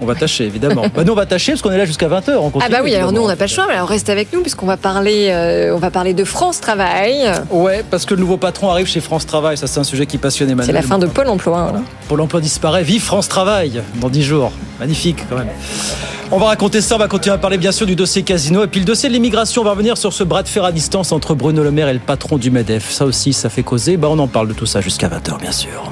On 0.00 0.06
va 0.06 0.14
tâcher, 0.14 0.44
évidemment. 0.44 0.82
bah, 0.94 1.04
nous, 1.04 1.12
on 1.12 1.16
va 1.16 1.26
tâcher 1.26 1.52
parce 1.52 1.62
qu'on 1.62 1.70
est 1.72 1.78
là 1.78 1.84
jusqu'à 1.84 2.08
20h. 2.08 2.30
On 2.36 2.48
Ah 2.48 2.50
continue, 2.50 2.70
bah 2.72 2.80
oui, 2.82 2.94
alors 2.94 3.12
nous 3.12 3.22
on 3.22 3.28
n'a 3.28 3.36
pas 3.36 3.44
le 3.46 3.50
choix, 3.50 3.66
mais 3.68 3.74
alors 3.74 3.88
reste 3.88 4.08
avec 4.10 4.32
nous 4.32 4.40
puisqu'on 4.42 4.66
va 4.66 4.76
parler, 4.76 5.28
euh, 5.30 5.74
on 5.74 5.78
va 5.78 5.90
parler 5.90 6.14
de 6.14 6.24
France 6.24 6.60
Travail. 6.60 7.24
Ouais, 7.50 7.84
parce 7.90 8.04
que 8.04 8.14
le 8.14 8.20
nouveau 8.20 8.36
patron 8.36 8.70
arrive 8.70 8.86
chez 8.86 9.00
France 9.00 9.26
Travail. 9.26 9.56
Ça, 9.56 9.66
c'est 9.66 9.80
un 9.80 9.84
sujet 9.84 10.06
qui 10.06 10.18
passionne 10.18 10.50
Emmanuel. 10.50 10.74
Fin 10.88 10.98
de 10.98 11.06
Pôle 11.06 11.28
Emploi. 11.28 11.72
hein. 11.76 11.82
Pôle 12.08 12.22
emploi 12.22 12.40
disparaît. 12.40 12.82
Vive 12.82 13.02
France 13.02 13.28
Travail 13.28 13.82
dans 14.00 14.08
10 14.08 14.22
jours. 14.22 14.52
Magnifique 14.80 15.18
quand 15.28 15.36
même. 15.36 15.48
On 16.30 16.38
va 16.38 16.46
raconter 16.46 16.80
ça, 16.80 16.94
on 16.94 16.98
va 16.98 17.08
continuer 17.08 17.34
à 17.34 17.38
parler 17.38 17.58
bien 17.58 17.72
sûr 17.72 17.86
du 17.86 17.94
dossier 17.94 18.22
Casino. 18.22 18.64
Et 18.64 18.68
puis 18.68 18.80
le 18.80 18.86
dossier 18.86 19.08
de 19.10 19.14
l'immigration, 19.14 19.60
on 19.62 19.64
va 19.66 19.72
revenir 19.72 19.98
sur 19.98 20.12
ce 20.14 20.24
bras 20.24 20.42
de 20.42 20.48
fer 20.48 20.64
à 20.64 20.72
distance 20.72 21.12
entre 21.12 21.34
Bruno 21.34 21.62
Le 21.62 21.70
Maire 21.70 21.88
et 21.88 21.92
le 21.92 21.98
patron 21.98 22.38
du 22.38 22.50
MEDEF. 22.50 22.90
Ça 22.90 23.04
aussi, 23.04 23.34
ça 23.34 23.50
fait 23.50 23.62
causer. 23.62 23.98
Bah, 23.98 24.08
on 24.10 24.18
en 24.18 24.28
parle 24.28 24.48
de 24.48 24.54
tout 24.54 24.66
ça 24.66 24.80
jusqu'à 24.80 25.08
20h 25.08 25.38
bien 25.40 25.52
sûr. 25.52 25.90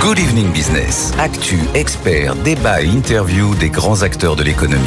Good 0.00 0.18
Evening 0.18 0.50
Business. 0.52 1.12
Actu, 1.18 1.58
experts, 1.74 2.34
débat 2.36 2.82
et 2.82 2.86
interview 2.86 3.54
des 3.54 3.70
grands 3.70 4.02
acteurs 4.02 4.36
de 4.36 4.42
l'économie. 4.42 4.82